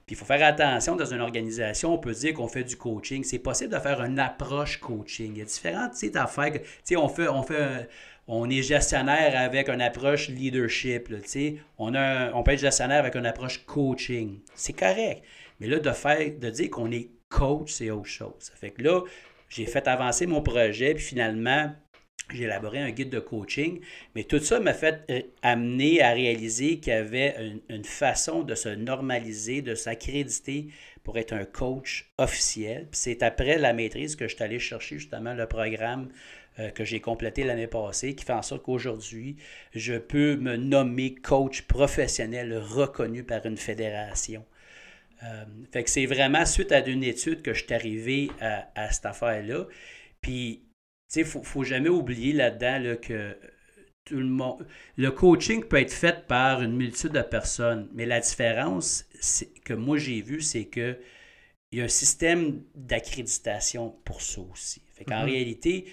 Puis 0.07 0.15
il 0.15 0.19
faut 0.19 0.25
faire 0.25 0.47
attention 0.47 0.95
dans 0.95 1.13
une 1.13 1.19
organisation, 1.19 1.93
on 1.93 1.97
peut 1.97 2.13
dire 2.13 2.33
qu'on 2.33 2.47
fait 2.47 2.63
du 2.63 2.77
coaching. 2.77 3.25
C'est 3.25 3.39
possible 3.39 3.73
de 3.73 3.79
faire 3.79 4.01
une 4.01 4.19
approche 4.19 4.79
coaching. 4.79 5.33
Il 5.33 5.39
y 5.39 5.41
a 5.41 5.45
différentes 5.45 6.01
affaires. 6.15 6.53
Tu 6.53 6.61
sais, 6.85 6.95
on 6.95 7.11
on 8.29 8.49
est 8.49 8.61
gestionnaire 8.61 9.37
avec 9.37 9.67
une 9.67 9.81
approche 9.81 10.29
leadership. 10.29 11.13
On, 11.77 11.93
a 11.93 12.31
on 12.33 12.41
peut 12.41 12.51
être 12.51 12.59
gestionnaire 12.59 12.99
avec 12.99 13.15
une 13.15 13.25
approche 13.25 13.65
coaching. 13.65 14.39
C'est 14.55 14.71
correct. 14.71 15.23
Mais 15.59 15.67
là, 15.67 15.79
de 15.79 15.91
faire, 15.91 16.31
de 16.39 16.49
dire 16.51 16.69
qu'on 16.69 16.89
est 16.91 17.09
coach, 17.27 17.73
c'est 17.73 17.91
autre 17.91 18.05
chose. 18.05 18.35
Ça 18.39 18.53
fait 18.55 18.71
que 18.71 18.83
là, 18.83 19.01
j'ai 19.49 19.65
fait 19.65 19.89
avancer 19.89 20.25
mon 20.25 20.41
projet, 20.41 20.93
puis 20.93 21.03
finalement, 21.03 21.73
j'ai 22.33 22.43
élaboré 22.43 22.79
un 22.79 22.91
guide 22.91 23.09
de 23.09 23.19
coaching, 23.19 23.79
mais 24.13 24.23
tout 24.23 24.39
ça 24.39 24.59
m'a 24.59 24.73
fait 24.73 25.01
euh, 25.09 25.21
amener 25.41 26.01
à 26.01 26.11
réaliser 26.11 26.79
qu'il 26.79 26.91
y 26.91 26.95
avait 26.95 27.59
une, 27.69 27.85
façon 27.85 28.43
de 28.43 28.53
se 28.53 28.69
normaliser, 28.69 29.61
de 29.61 29.75
s'accréditer 29.75 30.67
pour 31.03 31.17
être 31.17 31.33
un 31.33 31.45
coach 31.45 32.11
officiel. 32.17 32.87
C'est 32.91 33.23
après 33.23 33.57
la 33.57 33.71
maîtrise 33.71 34.15
que 34.15 34.27
je 34.27 34.35
suis 34.35 34.43
allé 34.43 34.59
chercher 34.59 34.97
justement 34.97 35.33
le 35.33 35.47
programme 35.47 36.09
euh, 36.59 36.69
que 36.69 36.83
j'ai 36.83 36.99
complété 36.99 37.43
l'année 37.43 37.67
passée, 37.67 38.13
qui 38.13 38.25
fait 38.25 38.33
en 38.33 38.41
sorte 38.41 38.63
qu'aujourd'hui, 38.63 39.37
je 39.73 39.93
peux 39.93 40.35
me 40.35 40.57
nommer 40.57 41.15
coach 41.15 41.61
professionnel 41.61 42.57
reconnu 42.57 43.23
par 43.23 43.45
une 43.45 43.57
fédération. 43.57 44.43
Euh, 45.23 45.45
fait 45.71 45.83
que 45.83 45.89
c'est 45.89 46.05
vraiment 46.05 46.45
suite 46.45 46.73
à 46.73 46.85
une 46.85 47.03
étude 47.03 47.41
que 47.41 47.53
je 47.53 47.63
suis 47.63 47.73
arrivé 47.73 48.29
à, 48.41 48.67
à 48.75 48.91
cette 48.91 49.05
affaire-là. 49.05 49.65
Puis 50.21 50.66
il 51.15 51.19
ne 51.19 51.23
faut, 51.23 51.43
faut, 51.43 51.63
jamais 51.63 51.89
oublier 51.89 52.33
là-dedans 52.33 52.95
que 53.01 53.35
tout 54.07 54.17
le 54.17 54.25
monde. 54.25 54.65
Le 54.95 55.11
coaching 55.11 55.63
peut 55.65 55.79
être 55.79 55.93
fait 55.93 56.25
par 56.27 56.61
une 56.61 56.75
multitude 56.75 57.11
de 57.11 57.21
personnes, 57.21 57.89
mais 57.93 58.05
la 58.05 58.19
différence 58.19 59.05
que 59.65 59.73
moi 59.73 59.97
j'ai 59.97 60.21
vu, 60.21 60.41
c'est 60.41 60.65
que 60.65 60.97
il 61.71 61.79
y 61.79 61.81
a 61.81 61.85
un 61.85 61.89
système 61.89 62.63
d'accréditation 62.75 63.91
pour 64.05 64.21
ça 64.21 64.39
aussi. 64.41 64.81
Fait 64.93 65.03
qu'en 65.03 65.25
mm-hmm. 65.25 65.25
réalité, 65.25 65.85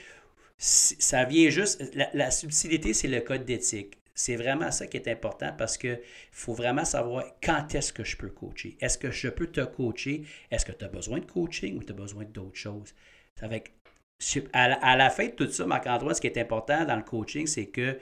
ça 0.56 1.24
vient 1.24 1.50
juste. 1.50 1.82
La, 2.14 2.30
subtilité, 2.30 2.94
c'est 2.94 3.08
le 3.08 3.20
code 3.20 3.44
d'éthique. 3.44 3.98
C'est 4.14 4.36
vraiment 4.36 4.70
ça 4.70 4.86
qui 4.86 4.96
est 4.96 5.08
important 5.08 5.52
parce 5.58 5.76
qu'il 5.76 6.00
faut 6.30 6.54
vraiment 6.54 6.84
savoir 6.84 7.24
quand 7.42 7.74
est-ce 7.74 7.92
que 7.92 8.04
je 8.04 8.16
peux 8.16 8.28
coacher. 8.28 8.76
Est-ce 8.80 8.96
que 8.96 9.10
je 9.10 9.26
peux 9.28 9.48
te 9.48 9.62
coacher? 9.62 10.22
Est-ce 10.52 10.64
que 10.64 10.70
tu 10.70 10.84
as 10.84 10.88
besoin 10.88 11.18
de 11.18 11.24
coaching 11.24 11.76
ou 11.76 11.82
tu 11.82 11.90
as 11.90 11.96
besoin 11.96 12.24
d'autres 12.24 12.56
choses? 12.56 12.94
Avec 13.40 13.72
à 14.52 14.96
la, 14.96 15.10
fin 15.10 15.26
de 15.26 15.32
tout 15.32 15.50
ça, 15.50 15.66
Marc-Antoine, 15.66 16.14
ce 16.14 16.20
qui 16.20 16.26
est 16.26 16.38
important 16.38 16.84
dans 16.84 16.96
le 16.96 17.02
coaching, 17.02 17.46
c'est 17.46 17.66
que 17.66 17.98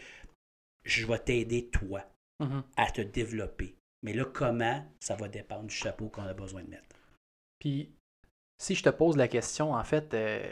je 0.84 1.06
vais 1.06 1.18
t'aider, 1.18 1.68
toi, 1.68 2.04
mm-hmm. 2.40 2.62
à 2.76 2.90
te 2.90 3.00
développer. 3.00 3.76
Mais 4.02 4.12
là, 4.12 4.24
comment, 4.24 4.84
ça 5.00 5.14
va 5.14 5.28
dépendre 5.28 5.64
du 5.64 5.74
chapeau 5.74 6.08
qu'on 6.08 6.22
a 6.22 6.34
besoin 6.34 6.62
de 6.62 6.70
mettre. 6.70 6.96
Puis, 7.58 7.92
si 8.58 8.74
je 8.74 8.82
te 8.82 8.88
pose 8.88 9.16
la 9.16 9.28
question, 9.28 9.72
en 9.72 9.84
fait, 9.84 10.12
euh, 10.14 10.42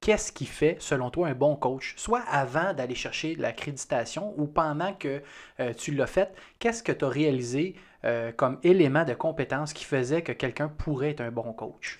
qu'est-ce 0.00 0.32
qui 0.32 0.46
fait, 0.46 0.76
selon 0.80 1.10
toi, 1.10 1.28
un 1.28 1.34
bon 1.34 1.56
coach? 1.56 1.94
Soit 1.96 2.22
avant 2.28 2.74
d'aller 2.74 2.94
chercher 2.94 3.34
l'accréditation 3.34 4.34
ou 4.38 4.46
pendant 4.46 4.94
que 4.94 5.22
euh, 5.60 5.74
tu 5.74 5.92
l'as 5.92 6.06
fait, 6.06 6.32
qu'est-ce 6.58 6.82
que 6.82 6.92
tu 6.92 7.04
as 7.04 7.08
réalisé 7.08 7.74
euh, 8.04 8.30
comme 8.32 8.60
élément 8.62 9.04
de 9.04 9.14
compétence 9.14 9.72
qui 9.72 9.84
faisait 9.84 10.22
que 10.22 10.32
quelqu'un 10.32 10.68
pourrait 10.68 11.10
être 11.10 11.20
un 11.20 11.32
bon 11.32 11.52
coach? 11.52 11.98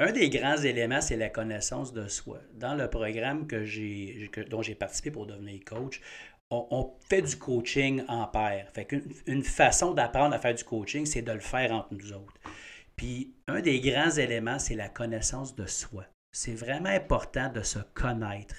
Un 0.00 0.12
des 0.12 0.30
grands 0.30 0.56
éléments, 0.56 1.02
c'est 1.02 1.18
la 1.18 1.28
connaissance 1.28 1.92
de 1.92 2.08
soi. 2.08 2.38
Dans 2.54 2.74
le 2.74 2.88
programme 2.88 3.46
que 3.46 3.66
j'ai, 3.66 4.30
dont 4.48 4.62
j'ai 4.62 4.74
participé 4.74 5.10
pour 5.10 5.26
devenir 5.26 5.60
coach, 5.62 6.00
on, 6.50 6.94
fait 7.06 7.20
du 7.20 7.36
coaching 7.36 8.02
en 8.08 8.26
paire. 8.26 8.66
Fait 8.72 8.88
une 9.26 9.44
façon 9.44 9.92
d'apprendre 9.92 10.34
à 10.34 10.38
faire 10.38 10.54
du 10.54 10.64
coaching, 10.64 11.04
c'est 11.04 11.20
de 11.20 11.32
le 11.32 11.40
faire 11.40 11.70
entre 11.72 11.92
nous 11.92 12.14
autres. 12.14 12.40
Puis 12.96 13.34
un 13.46 13.60
des 13.60 13.78
grands 13.80 14.10
éléments, 14.10 14.58
c'est 14.58 14.74
la 14.74 14.88
connaissance 14.88 15.54
de 15.54 15.66
soi. 15.66 16.06
C'est 16.32 16.54
vraiment 16.54 16.88
important 16.88 17.52
de 17.52 17.62
se 17.62 17.78
connaître. 17.92 18.56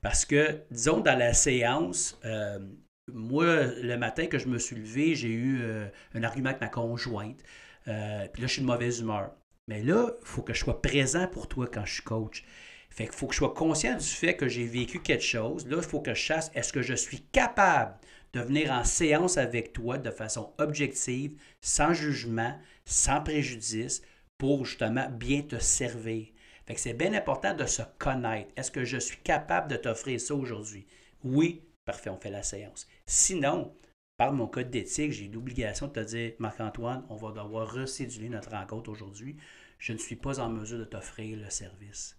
Parce 0.00 0.24
que, 0.24 0.62
disons, 0.72 0.98
dans 0.98 1.16
la 1.16 1.32
séance, 1.32 2.20
euh, 2.24 2.58
moi, 3.06 3.66
le 3.80 3.96
matin 3.96 4.26
que 4.26 4.38
je 4.38 4.48
me 4.48 4.58
suis 4.58 4.76
levé, 4.76 5.14
j'ai 5.14 5.28
eu 5.28 5.60
euh, 5.62 5.86
un 6.14 6.24
argument 6.24 6.48
avec 6.48 6.60
ma 6.60 6.68
conjointe. 6.68 7.38
Euh, 7.86 8.26
puis 8.32 8.42
là, 8.42 8.48
je 8.48 8.54
suis 8.54 8.62
de 8.62 8.66
mauvaise 8.66 8.98
humeur. 8.98 9.30
Mais 9.72 9.82
là, 9.82 10.10
il 10.20 10.26
faut 10.26 10.42
que 10.42 10.52
je 10.52 10.58
sois 10.58 10.82
présent 10.82 11.26
pour 11.28 11.48
toi 11.48 11.66
quand 11.66 11.86
je 11.86 11.94
suis 11.94 12.02
coach. 12.02 12.44
Fait 12.90 13.04
qu'il 13.04 13.14
faut 13.14 13.26
que 13.26 13.32
je 13.32 13.38
sois 13.38 13.54
conscient 13.54 13.96
du 13.96 14.04
fait 14.04 14.36
que 14.36 14.46
j'ai 14.46 14.66
vécu 14.66 15.00
quelque 15.00 15.24
chose. 15.24 15.66
Là, 15.66 15.78
il 15.78 15.82
faut 15.82 16.00
que 16.00 16.12
je 16.12 16.20
chasse 16.20 16.50
est-ce 16.54 16.74
que 16.74 16.82
je 16.82 16.92
suis 16.92 17.20
capable 17.32 17.94
de 18.34 18.40
venir 18.40 18.70
en 18.70 18.84
séance 18.84 19.38
avec 19.38 19.72
toi 19.72 19.96
de 19.96 20.10
façon 20.10 20.52
objective, 20.58 21.40
sans 21.62 21.94
jugement, 21.94 22.54
sans 22.84 23.22
préjudice, 23.22 24.02
pour 24.36 24.66
justement 24.66 25.08
bien 25.08 25.40
te 25.40 25.58
servir? 25.58 26.26
Fait 26.66 26.74
que 26.74 26.80
c'est 26.80 26.92
bien 26.92 27.14
important 27.14 27.54
de 27.54 27.64
se 27.64 27.80
connaître. 27.98 28.50
Est-ce 28.58 28.70
que 28.70 28.84
je 28.84 28.98
suis 28.98 29.22
capable 29.24 29.70
de 29.70 29.76
t'offrir 29.76 30.20
ça 30.20 30.34
aujourd'hui? 30.34 30.86
Oui, 31.24 31.62
parfait, 31.86 32.10
on 32.10 32.18
fait 32.18 32.30
la 32.30 32.42
séance. 32.42 32.86
Sinon, 33.06 33.74
par 34.18 34.34
mon 34.34 34.46
code 34.46 34.70
d'éthique, 34.70 35.12
j'ai 35.12 35.28
l'obligation 35.28 35.86
de 35.86 35.92
te 35.92 36.00
dire, 36.00 36.32
Marc-Antoine, 36.38 37.06
on 37.08 37.16
va 37.16 37.32
devoir 37.32 37.72
recéduler 37.72 38.28
notre 38.28 38.50
rencontre 38.50 38.90
aujourd'hui. 38.90 39.38
Je 39.82 39.92
ne 39.92 39.98
suis 39.98 40.14
pas 40.14 40.38
en 40.38 40.48
mesure 40.48 40.78
de 40.78 40.84
t'offrir 40.84 41.36
le 41.36 41.50
service. 41.50 42.16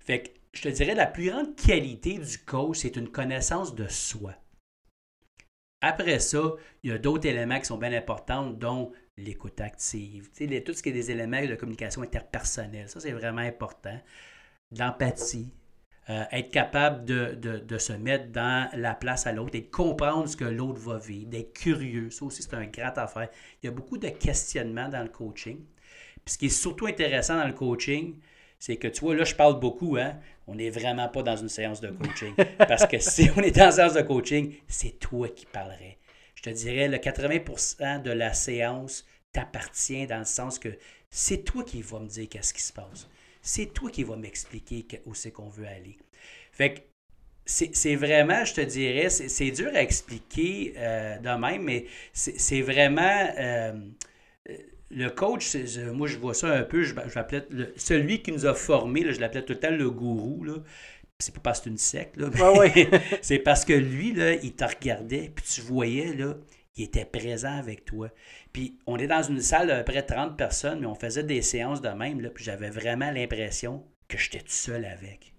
Fait 0.00 0.22
que 0.22 0.30
je 0.54 0.62
te 0.62 0.68
dirais, 0.68 0.94
la 0.94 1.06
plus 1.06 1.28
grande 1.28 1.54
qualité 1.54 2.16
du 2.18 2.38
coach, 2.38 2.78
c'est 2.78 2.96
une 2.96 3.10
connaissance 3.10 3.74
de 3.74 3.86
soi. 3.86 4.34
Après 5.82 6.18
ça, 6.20 6.54
il 6.82 6.90
y 6.90 6.92
a 6.92 6.98
d'autres 6.98 7.28
éléments 7.28 7.58
qui 7.58 7.66
sont 7.66 7.76
bien 7.76 7.92
importants, 7.92 8.48
dont 8.48 8.92
l'écoute 9.18 9.60
active, 9.60 10.30
tout 10.30 10.72
ce 10.72 10.82
qui 10.82 10.88
est 10.88 10.92
des 10.92 11.10
éléments 11.10 11.44
de 11.44 11.54
communication 11.54 12.00
interpersonnelle. 12.00 12.88
Ça, 12.88 12.98
c'est 12.98 13.12
vraiment 13.12 13.42
important. 13.42 14.00
L'empathie, 14.78 15.52
euh, 16.08 16.24
être 16.32 16.50
capable 16.50 17.04
de, 17.04 17.78
se 17.78 17.92
mettre 17.92 18.32
dans 18.32 18.70
la 18.72 18.94
place 18.94 19.26
à 19.26 19.32
l'autre 19.32 19.54
et 19.54 19.60
de 19.60 19.70
comprendre 19.70 20.26
ce 20.28 20.36
que 20.36 20.46
l'autre 20.46 20.80
va 20.80 20.98
vivre, 20.98 21.28
d'être 21.28 21.52
curieux. 21.52 22.10
Ça 22.10 22.24
aussi, 22.24 22.42
c'est 22.42 22.54
un 22.54 22.66
grand 22.66 22.96
affaire. 22.96 23.28
Il 23.62 23.66
y 23.66 23.68
a 23.68 23.72
beaucoup 23.72 23.98
de 23.98 24.08
questionnements 24.08 24.88
dans 24.88 25.02
le 25.02 25.10
coaching. 25.10 25.62
Puis 26.24 26.34
ce 26.34 26.38
qui 26.38 26.46
est 26.46 26.48
surtout 26.48 26.86
intéressant 26.86 27.36
dans 27.36 27.46
le 27.46 27.52
coaching, 27.52 28.16
c'est 28.58 28.76
que 28.76 28.88
tu 28.88 29.00
vois, 29.00 29.16
là, 29.16 29.24
je 29.24 29.34
parle 29.34 29.58
beaucoup, 29.58 29.96
hein? 29.96 30.18
On 30.46 30.54
n'est 30.54 30.70
vraiment 30.70 31.08
pas 31.08 31.22
dans 31.22 31.36
une 31.36 31.48
séance 31.48 31.80
de 31.80 31.88
coaching. 31.88 32.34
Parce 32.58 32.86
que 32.86 32.98
si 32.98 33.28
on 33.36 33.40
est 33.40 33.50
dans 33.50 33.66
une 33.66 33.72
séance 33.72 33.94
de 33.94 34.02
coaching, 34.02 34.54
c'est 34.68 34.98
toi 34.98 35.28
qui 35.28 35.46
parlerais. 35.46 35.98
Je 36.36 36.42
te 36.42 36.50
dirais, 36.50 36.88
le 36.88 36.98
80% 36.98 38.02
de 38.02 38.10
la 38.10 38.32
séance 38.34 39.04
t'appartient 39.32 40.06
dans 40.06 40.20
le 40.20 40.24
sens 40.24 40.58
que 40.58 40.68
c'est 41.10 41.44
toi 41.44 41.64
qui 41.64 41.82
vas 41.82 42.00
me 42.00 42.08
dire 42.08 42.28
qu'est-ce 42.28 42.54
qui 42.54 42.62
se 42.62 42.72
passe. 42.72 43.08
C'est 43.40 43.74
toi 43.74 43.90
qui 43.90 44.04
vas 44.04 44.16
m'expliquer 44.16 44.86
où 45.06 45.14
c'est 45.14 45.32
qu'on 45.32 45.48
veut 45.48 45.66
aller. 45.66 45.98
Fait 46.52 46.74
que 46.74 46.80
c'est 47.44 47.96
vraiment, 47.96 48.44
je 48.44 48.54
te 48.54 48.60
dirais, 48.60 49.10
c'est 49.10 49.50
dur 49.50 49.70
à 49.74 49.82
expliquer 49.82 50.74
euh, 50.76 51.18
de 51.18 51.30
même, 51.40 51.62
mais 51.62 51.86
c'est 52.12 52.62
vraiment. 52.62 53.28
Euh, 53.36 53.72
le 54.92 55.08
coach, 55.08 55.56
moi 55.92 56.06
je 56.06 56.18
vois 56.18 56.34
ça 56.34 56.52
un 56.52 56.62
peu, 56.62 56.82
je, 56.82 56.94
l'appelais 56.94 57.46
celui 57.76 58.22
qui 58.22 58.32
nous 58.32 58.46
a 58.46 58.54
formés, 58.54 59.12
je 59.12 59.20
l'appelais 59.20 59.44
tout 59.44 59.54
le 59.54 59.58
temps 59.58 59.70
le 59.70 59.90
gourou. 59.90 60.44
Là. 60.44 60.54
C'est 61.18 61.34
pas 61.34 61.40
parce 61.40 61.60
que 61.60 61.64
c'est 61.64 61.70
une 61.70 61.78
secte, 61.78 62.16
là, 62.16 62.30
c'est 63.22 63.38
parce 63.38 63.64
que 63.64 63.72
lui, 63.72 64.12
là, 64.12 64.34
il 64.34 64.54
te 64.54 64.64
regardait, 64.64 65.30
puis 65.34 65.44
tu 65.44 65.60
voyais, 65.60 66.14
là, 66.14 66.36
il 66.76 66.84
était 66.84 67.04
présent 67.04 67.56
avec 67.56 67.84
toi. 67.84 68.08
Puis 68.52 68.78
on 68.86 68.98
est 68.98 69.06
dans 69.06 69.22
une 69.22 69.40
salle 69.40 69.68
de 69.68 69.82
près 69.82 70.02
de 70.02 70.06
30 70.06 70.36
personnes, 70.36 70.80
mais 70.80 70.86
on 70.86 70.94
faisait 70.94 71.22
des 71.22 71.42
séances 71.42 71.80
de 71.80 71.90
même, 71.90 72.20
là, 72.20 72.30
puis 72.30 72.44
j'avais 72.44 72.70
vraiment 72.70 73.10
l'impression 73.10 73.84
que 74.08 74.18
j'étais 74.18 74.40
tout 74.40 74.46
seul 74.48 74.84
avec. 74.84 75.32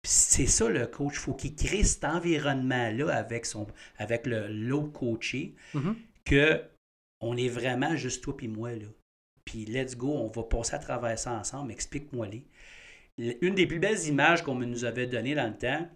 Puis 0.00 0.10
c'est 0.10 0.46
ça 0.46 0.68
le 0.68 0.86
coach, 0.86 1.12
il 1.14 1.18
faut 1.18 1.34
qu'il 1.34 1.54
crée 1.54 1.84
cet 1.84 2.04
environnement-là 2.04 3.14
avec, 3.14 3.46
son, 3.46 3.66
avec 3.98 4.26
l'autre 4.26 4.92
coaché, 4.92 5.54
mm-hmm. 5.74 5.94
que 6.24 6.62
on 7.22 7.36
est 7.36 7.48
vraiment 7.48 7.96
juste 7.96 8.22
toi 8.22 8.36
puis 8.36 8.48
moi, 8.48 8.72
là. 8.72 8.88
Puis 9.44 9.64
let's 9.64 9.96
go, 9.96 10.12
on 10.12 10.28
va 10.28 10.42
passer 10.42 10.74
à 10.74 10.78
travers 10.78 11.18
ça 11.18 11.32
ensemble, 11.32 11.72
explique-moi 11.72 12.26
les. 12.26 12.46
Une 13.40 13.54
des 13.54 13.66
plus 13.66 13.78
belles 13.78 14.06
images 14.06 14.42
qu'on 14.42 14.54
nous 14.54 14.84
avait 14.84 15.06
données 15.06 15.34
dans 15.34 15.48
le 15.48 15.56
temps, 15.56 15.88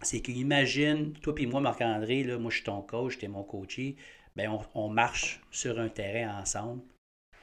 c'est 0.00 0.20
qu'imagine, 0.20 1.12
toi 1.14 1.34
puis 1.34 1.46
moi, 1.46 1.60
Marc-André, 1.60 2.24
là, 2.24 2.38
moi 2.38 2.50
je 2.50 2.56
suis 2.56 2.64
ton 2.64 2.82
coach, 2.82 3.18
tu 3.18 3.24
es 3.24 3.28
mon 3.28 3.42
coaché, 3.42 3.96
ben 4.36 4.58
on, 4.74 4.88
marche 4.88 5.40
sur 5.50 5.78
un 5.78 5.88
terrain 5.88 6.40
ensemble, 6.40 6.82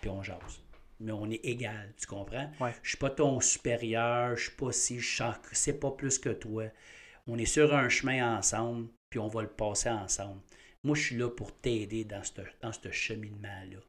puis 0.02 0.10
on 0.10 0.24
jase. 0.24 0.62
Mais 1.00 1.12
on 1.12 1.30
est 1.30 1.46
égal, 1.46 1.94
tu 1.98 2.08
comprends? 2.08 2.50
Ouais. 2.60 2.74
Je 2.82 2.90
suis 2.90 2.98
pas 2.98 3.10
ton 3.10 3.40
supérieur, 3.40 4.36
je 4.36 4.44
suis 4.44 4.56
pas 4.56 4.72
si, 4.72 5.00
je 5.00 5.24
c'est 5.52 5.80
pas 5.80 5.92
plus 5.92 6.18
que 6.18 6.30
toi. 6.30 6.66
On 7.28 7.38
est 7.38 7.46
sur 7.46 7.74
un 7.74 7.90
chemin 7.90 8.38
ensemble, 8.38 8.88
puis 9.10 9.20
on 9.20 9.28
va 9.28 9.42
le 9.42 9.50
passer 9.50 9.90
ensemble. 9.90 10.42
Moi, 10.84 10.96
je 10.96 11.02
suis 11.02 11.18
là 11.18 11.30
pour 11.30 11.56
t'aider 11.56 12.06
dans 12.06 12.24
ce 12.24 12.42
dans 12.62 12.92
cheminement-là. 12.92 13.80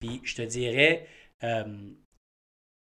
Puis, 0.00 0.20
je 0.24 0.34
te 0.34 0.42
dirais, 0.42 1.06
euh, 1.44 1.90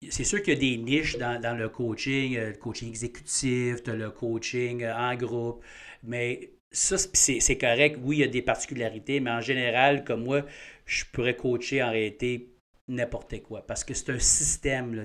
c'est 0.09 0.25
sûr 0.25 0.42
qu'il 0.42 0.54
y 0.54 0.57
a 0.57 0.61
des 0.61 0.76
niches 0.78 1.19
dans, 1.19 1.57
le 1.57 1.69
coaching, 1.69 2.37
euh, 2.37 2.50
le 2.50 2.57
coaching 2.57 2.88
exécutif, 2.88 3.87
le 3.87 4.11
coaching 4.11 4.83
euh, 4.83 4.97
en 4.97 5.14
groupe, 5.14 5.64
mais 6.02 6.54
ça, 6.71 6.97
c'est 6.97 7.58
correct. 7.58 7.99
Oui, 8.02 8.17
il 8.17 8.21
y 8.21 8.25
a 8.25 8.28
des 8.28 8.41
particularités, 8.41 9.21
mais 9.21 9.30
en 9.30 9.43
général, 9.43 10.04
comme 10.04 10.25
moi, 10.25 10.47
je 10.87 11.04
pourrais 11.13 11.37
coacher 11.37 11.82
en 11.82 11.91
réalité 11.91 12.54
n'importe 12.89 13.43
quoi. 13.43 13.67
Parce 13.67 13.84
que 13.84 13.93
c'est 13.93 14.10
un 14.10 14.19
système. 14.19 14.95
Là, 14.95 15.04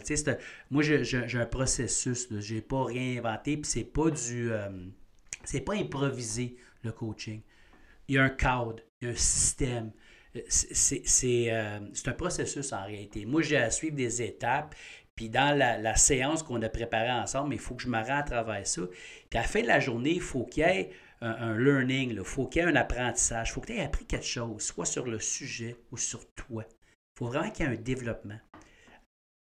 moi, 0.72 0.82
j'ai 0.82 1.38
un 1.38 1.46
processus. 1.46 2.30
Je 2.40 2.56
n'ai 2.56 2.62
pas 2.62 2.86
rien 2.86 3.18
inventé. 3.18 3.58
Puis 3.58 3.70
c'est 3.70 3.84
pas 3.84 4.10
du. 4.10 4.50
pas 5.66 5.74
improvisé, 5.74 6.56
le 6.84 6.94
coaching 6.94 7.42
il 8.08 8.16
y 8.16 8.18
a 8.18 8.24
un 8.24 8.30
cadre, 8.30 8.78
il 9.02 9.08
y 9.08 9.12
a 9.12 9.14
un 9.14 9.18
système. 9.18 9.92
Euh, 10.36 10.42
c'est 10.48 12.08
un 12.08 12.14
processus 12.14 12.74
en 12.74 12.86
réalité. 12.86 13.26
Moi, 13.26 13.42
j'ai 13.42 13.58
à 13.58 13.70
suivre 13.70 13.96
des 13.96 14.22
étapes. 14.22 14.76
Puis 15.16 15.30
dans 15.30 15.58
la, 15.58 15.96
séance 15.96 16.44
qu'on 16.44 16.62
a 16.62 16.70
préparée 16.70 17.12
ensemble, 17.12 17.56
il 17.56 17.60
faut 17.60 17.74
que 17.74 17.82
je 17.82 17.90
me 17.90 17.98
rende 17.98 18.10
à 18.12 18.24
travers 18.24 18.68
ça. 18.68 18.84
Puis 19.30 19.40
à 19.40 19.42
la 19.42 19.48
fin 19.48 19.62
de 19.62 19.68
la 19.68 19.80
journée, 19.80 20.12
il 20.12 20.22
faut 20.22 20.46
qu'il 20.46 20.64
y 20.64 20.68
ait 20.68 20.92
un, 21.22 21.58
learning, 21.58 22.12
il 22.12 22.24
faut 22.24 22.46
qu'il 22.46 22.62
y 22.62 22.66
ait 22.66 22.68
un 22.68 22.76
apprentissage, 22.76 23.50
il 23.50 23.52
faut 23.54 23.62
que 23.62 23.68
tu 23.68 23.74
aies 23.74 23.84
appris 23.84 24.06
quelque 24.06 24.28
chose, 24.28 24.62
soit 24.62 24.86
sur 24.86 25.08
le 25.08 25.20
sujet 25.20 25.76
ou 25.92 25.98
sur 25.98 26.32
toi. 26.36 26.64
Il 26.70 27.18
faut 27.18 27.26
vraiment 27.26 27.50
qu'il 27.50 27.66
y 27.66 27.68
ait 27.68 27.72
un 27.72 27.82
développement. 27.82 28.38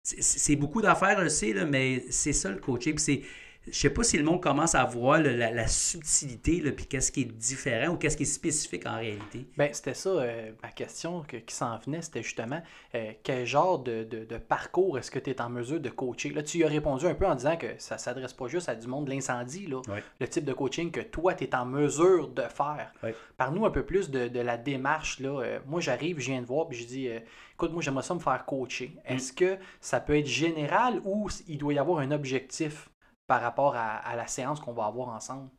C'est 0.01 0.55
beaucoup 0.55 0.81
d'affaires, 0.81 1.21
je 1.21 1.27
sais, 1.27 1.53
mais 1.65 2.05
c'est 2.09 2.31
ça 2.31 2.51
le 2.51 2.59
coaching. 2.59 2.97
C'est 2.97 3.23
je 3.67 3.73
sais 3.73 3.89
pas 3.89 4.03
si 4.03 4.17
le 4.17 4.23
monde 4.23 4.41
commence 4.41 4.75
à 4.75 4.83
voir 4.85 5.19
la, 5.19 5.67
subtilité, 5.67 6.61
puis 6.71 6.85
qu'est-ce 6.85 7.11
qui 7.11 7.21
est 7.21 7.25
différent 7.25 7.93
ou 7.93 7.97
qu'est-ce 7.97 8.15
qui 8.15 8.23
est 8.23 8.27
spécifique 8.27 8.85
en 8.85 8.97
réalité. 8.97 9.47
Ben, 9.57 9.69
c'était 9.73 9.95
ça, 9.95 10.09
euh, 10.09 10.51
ma 10.61 10.69
question 10.69 11.23
qui 11.23 11.55
s'en 11.55 11.77
venait, 11.79 12.01
c'était 12.01 12.21
justement 12.21 12.61
euh, 12.93 13.11
quel 13.23 13.45
genre 13.45 13.79
de, 13.79 14.05
parcours 14.47 14.99
est-ce 14.99 15.09
que 15.09 15.19
tu 15.19 15.31
es 15.31 15.41
en 15.41 15.49
mesure 15.49 15.79
de 15.79 15.89
coacher? 15.89 16.29
Là, 16.29 16.43
tu 16.43 16.59
y 16.59 16.63
as 16.63 16.67
répondu 16.67 17.07
un 17.07 17.15
peu 17.15 17.25
en 17.25 17.35
disant 17.35 17.57
que 17.57 17.67
ça 17.77 17.95
ne 17.95 17.99
s'adresse 17.99 18.33
pas 18.33 18.47
juste 18.47 18.69
à 18.69 18.75
du 18.75 18.87
monde 18.87 19.05
de 19.05 19.11
l'incendie, 19.11 19.67
le 19.67 20.27
type 20.27 20.45
de 20.45 20.53
coaching 20.53 20.91
que 20.91 21.01
toi, 21.01 21.33
tu 21.33 21.45
es 21.45 21.55
en 21.55 21.65
mesure 21.65 22.29
de 22.29 22.43
faire. 22.43 22.93
Parle-nous 23.37 23.65
un 23.65 23.71
peu 23.71 23.83
plus 23.83 24.09
de, 24.09 24.39
la 24.39 24.57
démarche. 24.57 25.19
Là. 25.19 25.41
Euh, 25.41 25.59
moi, 25.65 25.81
j'arrive, 25.81 26.19
je 26.19 26.27
viens 26.31 26.41
de 26.41 26.45
voir, 26.45 26.67
puis 26.67 26.77
je 26.77 26.85
dis, 26.85 27.07
écoute, 27.53 27.71
moi, 27.71 27.81
j'aimerais 27.81 28.03
ça 28.03 28.13
me 28.13 28.19
faire 28.19 28.45
coacher. 28.45 28.95
Mm. 28.95 29.13
Est-ce 29.13 29.33
que 29.33 29.57
ça 29.81 29.99
peut 29.99 30.17
être 30.17 30.27
général 30.27 31.01
ou 31.03 31.29
il 31.47 31.57
doit 31.57 31.73
y 31.73 31.79
avoir 31.79 31.99
un 31.99 32.11
objectif? 32.11 32.89
Par 33.27 33.41
rapport 33.41 33.75
à, 33.75 34.15
la 34.15 34.27
séance 34.27 34.59
qu'on 34.59 34.73
va 34.73 34.85
avoir 34.85 35.09
ensemble? 35.09 35.49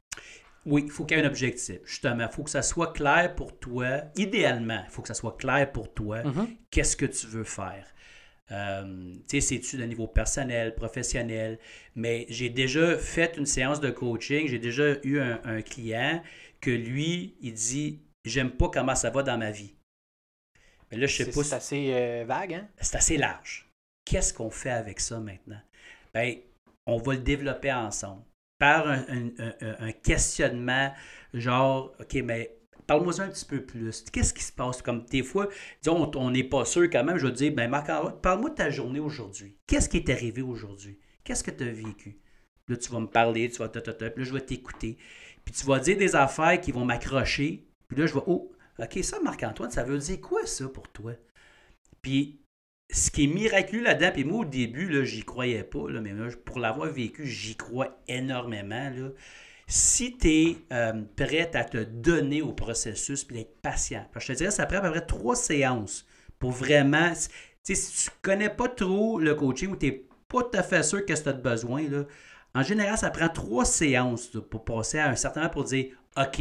Oui, 0.64 0.82
il 0.84 0.90
faut 0.90 1.04
qu'il 1.04 1.16
y 1.16 1.20
ait 1.20 1.24
un 1.24 1.28
objectif. 1.28 1.78
Justement, 1.84 2.26
il 2.28 2.32
faut 2.32 2.42
que 2.42 2.50
ça 2.50 2.62
soit 2.62 2.92
clair 2.92 3.34
pour 3.36 3.56
toi. 3.58 4.02
Idéalement, 4.16 4.82
il 4.84 4.90
faut 4.90 5.02
que 5.02 5.08
ça 5.08 5.14
soit 5.14 5.36
clair 5.36 5.70
pour 5.70 5.94
toi. 5.94 6.22
Mm-hmm. 6.22 6.56
Qu'est-ce 6.70 6.96
que 6.96 7.06
tu 7.06 7.26
veux 7.28 7.44
faire? 7.44 7.86
Euh, 8.52 9.14
tu 9.28 9.40
sais, 9.40 9.40
c'est-tu 9.40 9.76
de 9.76 9.84
niveau 9.84 10.06
personnel, 10.06 10.74
professionnel? 10.74 11.58
Mais 11.94 12.26
j'ai 12.28 12.48
déjà 12.48 12.98
fait 12.98 13.36
une 13.36 13.46
séance 13.46 13.80
de 13.80 13.90
coaching. 13.90 14.48
J'ai 14.48 14.58
déjà 14.58 14.96
eu 15.04 15.20
un, 15.20 15.62
client 15.62 16.22
que 16.60 16.70
lui, 16.70 17.36
il 17.40 17.54
dit 17.54 18.00
J'aime 18.24 18.50
pas 18.50 18.68
comment 18.68 18.96
ça 18.96 19.10
va 19.10 19.22
dans 19.22 19.38
ma 19.38 19.52
vie. 19.52 19.74
Mais 20.90 20.96
là, 20.96 21.06
je 21.06 21.16
sais 21.16 21.30
pas. 21.30 21.44
C'est 21.44 21.54
assez 21.54 21.92
euh, 21.92 22.24
vague, 22.26 22.54
hein? 22.54 22.68
C'est 22.80 22.96
assez 22.96 23.16
large. 23.16 23.68
Qu'est-ce 24.04 24.32
qu'on 24.32 24.50
fait 24.50 24.70
avec 24.70 25.00
ça 25.00 25.18
maintenant? 25.18 25.60
Bien, 26.14 26.34
on 26.86 26.98
va 26.98 27.14
le 27.14 27.20
développer 27.20 27.72
ensemble 27.72 28.22
par 28.58 28.88
un, 28.88 29.92
questionnement 30.02 30.92
genre, 31.34 31.94
OK, 32.00 32.14
mais 32.24 32.58
parle-moi 32.86 33.20
un 33.20 33.28
petit 33.28 33.44
peu 33.44 33.64
plus. 33.64 34.04
Qu'est-ce 34.12 34.32
qui 34.32 34.42
se 34.42 34.52
passe? 34.52 34.80
Comme 34.80 35.04
des 35.06 35.22
fois, 35.22 35.48
disons, 35.82 36.10
on 36.14 36.30
n'est 36.30 36.44
pas 36.44 36.64
sûr 36.64 36.84
quand 36.84 37.04
même. 37.04 37.18
Je 37.18 37.26
vais 37.26 37.32
dire, 37.32 37.52
ben 37.52 37.68
Marc, 37.68 37.90
parle-moi 38.22 38.50
de 38.50 38.54
ta 38.54 38.70
journée 38.70 39.00
aujourd'hui. 39.00 39.58
Qu'est-ce 39.66 39.88
qui 39.88 39.98
est 39.98 40.08
arrivé 40.08 40.42
aujourd'hui? 40.42 40.98
Qu'est-ce 41.24 41.44
que 41.44 41.50
tu 41.50 41.64
as 41.64 41.72
vécu? 41.72 42.20
Là, 42.68 42.76
tu 42.76 42.90
vas 42.90 43.00
me 43.00 43.06
parler, 43.06 43.50
tu 43.50 43.58
vas 43.58 43.68
ta, 43.68 43.80
ta, 43.80 43.92
puis 43.92 44.24
là, 44.24 44.28
je 44.28 44.32
vais 44.32 44.40
t'écouter. 44.40 44.96
Puis 45.44 45.54
tu 45.54 45.66
vas 45.66 45.78
dire 45.78 45.96
des 45.96 46.16
affaires 46.16 46.60
qui 46.60 46.72
vont 46.72 46.84
m'accrocher. 46.84 47.68
Puis 47.88 47.96
là, 47.96 48.06
je 48.06 48.14
vais, 48.14 48.22
oh, 48.26 48.52
OK, 48.78 48.98
ça, 49.04 49.20
Marc-Antoine, 49.20 49.70
ça 49.70 49.84
veut 49.84 49.98
dire 49.98 50.20
quoi 50.20 50.44
ça 50.46 50.68
pour 50.68 50.88
toi? 50.88 51.12
Puis 52.02 52.40
ce 52.90 53.10
qui 53.10 53.24
est 53.24 53.26
miraculeux 53.26 53.82
là-dedans, 53.82 54.10
puis 54.12 54.24
moi 54.24 54.40
au 54.40 54.44
début, 54.44 54.88
là, 54.88 55.04
j'y 55.04 55.24
croyais 55.24 55.64
pas, 55.64 55.86
mais 56.00 56.12
pour 56.44 56.58
l'avoir 56.58 56.88
vécu, 56.88 57.26
j'y 57.26 57.56
crois 57.56 57.98
énormément. 58.08 58.90
Là. 58.90 59.10
Si 59.66 60.16
tu 60.16 60.28
es 60.28 60.56
euh, 60.72 61.02
prête 61.16 61.56
à 61.56 61.64
te 61.64 61.78
donner 61.78 62.42
au 62.42 62.52
processus 62.52 63.24
puis 63.24 63.36
d'être 63.36 63.60
patient, 63.60 64.06
je 64.16 64.26
te 64.26 64.32
dirais, 64.32 64.50
ça 64.52 64.66
prend 64.66 64.78
à 64.78 64.82
peu 64.82 64.90
près 64.90 65.04
trois 65.04 65.34
séances 65.34 66.06
pour 66.38 66.52
vraiment. 66.52 67.12
Si 67.64 67.74
tu 67.74 68.10
connais 68.22 68.50
pas 68.50 68.68
trop 68.68 69.18
le 69.18 69.34
coaching 69.34 69.70
ou 69.70 69.76
tu 69.76 69.86
n'es 69.86 70.04
pas 70.28 70.42
tout 70.42 70.56
à 70.56 70.62
fait 70.62 70.84
sûr 70.84 71.04
que 71.04 71.12
tu 71.12 71.28
as 71.28 71.32
besoin, 71.32 71.82
en 72.54 72.62
général, 72.62 72.96
ça 72.96 73.10
prend 73.10 73.28
trois 73.28 73.64
séances 73.64 74.30
pour 74.50 74.64
passer 74.64 74.98
à 74.98 75.10
un 75.10 75.16
certain 75.16 75.40
moment 75.40 75.52
pour 75.52 75.64
dire 75.64 75.86
OK, 76.16 76.40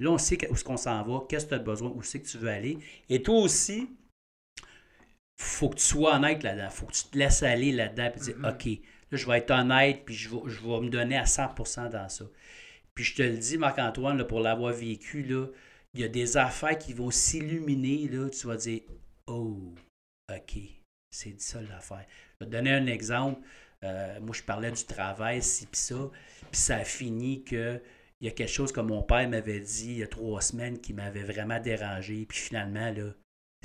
là, 0.00 0.10
on 0.10 0.18
sait 0.18 0.36
où 0.50 0.54
est-ce 0.54 0.64
qu'on 0.64 0.76
s'en 0.76 1.04
va, 1.04 1.24
qu'est-ce 1.28 1.44
que 1.44 1.50
tu 1.50 1.54
as 1.54 1.60
besoin, 1.60 1.92
où 1.94 2.02
c'est 2.02 2.20
que 2.20 2.26
tu 2.26 2.38
veux 2.38 2.50
aller. 2.50 2.78
Et 3.08 3.22
toi 3.22 3.36
aussi, 3.36 3.88
faut 5.36 5.68
que 5.68 5.76
tu 5.76 5.84
sois 5.84 6.16
honnête 6.16 6.42
là-dedans. 6.42 6.70
faut 6.70 6.86
que 6.86 6.92
tu 6.92 7.04
te 7.04 7.18
laisses 7.18 7.42
aller 7.42 7.72
là-dedans 7.72 8.12
et 8.14 8.18
dire 8.18 8.36
mm-hmm. 8.38 8.54
OK, 8.54 8.64
là, 9.10 9.18
je 9.18 9.26
vais 9.26 9.38
être 9.38 9.50
honnête 9.50 10.04
puis 10.04 10.14
je 10.14 10.30
vais, 10.30 10.40
je 10.46 10.60
vais 10.60 10.80
me 10.80 10.88
donner 10.88 11.16
à 11.16 11.24
100% 11.24 11.90
dans 11.90 12.08
ça. 12.08 12.24
Puis 12.94 13.04
je 13.04 13.14
te 13.14 13.22
le 13.22 13.36
dis, 13.36 13.58
Marc-Antoine, 13.58 14.24
pour 14.26 14.40
l'avoir 14.40 14.72
vécu, 14.72 15.22
là, 15.22 15.46
il 15.94 16.00
y 16.00 16.04
a 16.04 16.08
des 16.08 16.36
affaires 16.36 16.76
qui 16.78 16.94
vont 16.94 17.10
s'illuminer. 17.10 18.08
Là, 18.08 18.28
tu 18.30 18.46
vas 18.46 18.56
dire 18.56 18.80
Oh, 19.26 19.74
OK, 20.34 20.58
c'est 21.10 21.40
ça 21.40 21.60
l'affaire. 21.62 22.06
Je 22.40 22.44
vais 22.44 22.50
te 22.50 22.56
donner 22.56 22.72
un 22.72 22.86
exemple. 22.86 23.40
Euh, 23.84 24.20
moi, 24.20 24.34
je 24.34 24.42
parlais 24.42 24.70
du 24.70 24.84
travail, 24.84 25.42
ci, 25.42 25.66
puis 25.66 25.80
ça. 25.80 26.10
Puis 26.50 26.60
ça 26.60 26.76
a 26.76 26.84
fini 26.84 27.44
que 27.44 27.80
il 28.20 28.26
y 28.26 28.30
a 28.30 28.32
quelque 28.32 28.50
chose 28.50 28.72
que 28.72 28.80
mon 28.80 29.02
père 29.02 29.28
m'avait 29.28 29.60
dit 29.60 29.90
il 29.92 29.98
y 29.98 30.02
a 30.02 30.06
trois 30.06 30.40
semaines 30.40 30.80
qui 30.80 30.94
m'avait 30.94 31.22
vraiment 31.22 31.60
dérangé. 31.60 32.24
Puis 32.26 32.38
finalement, 32.38 32.90
là, 32.90 33.12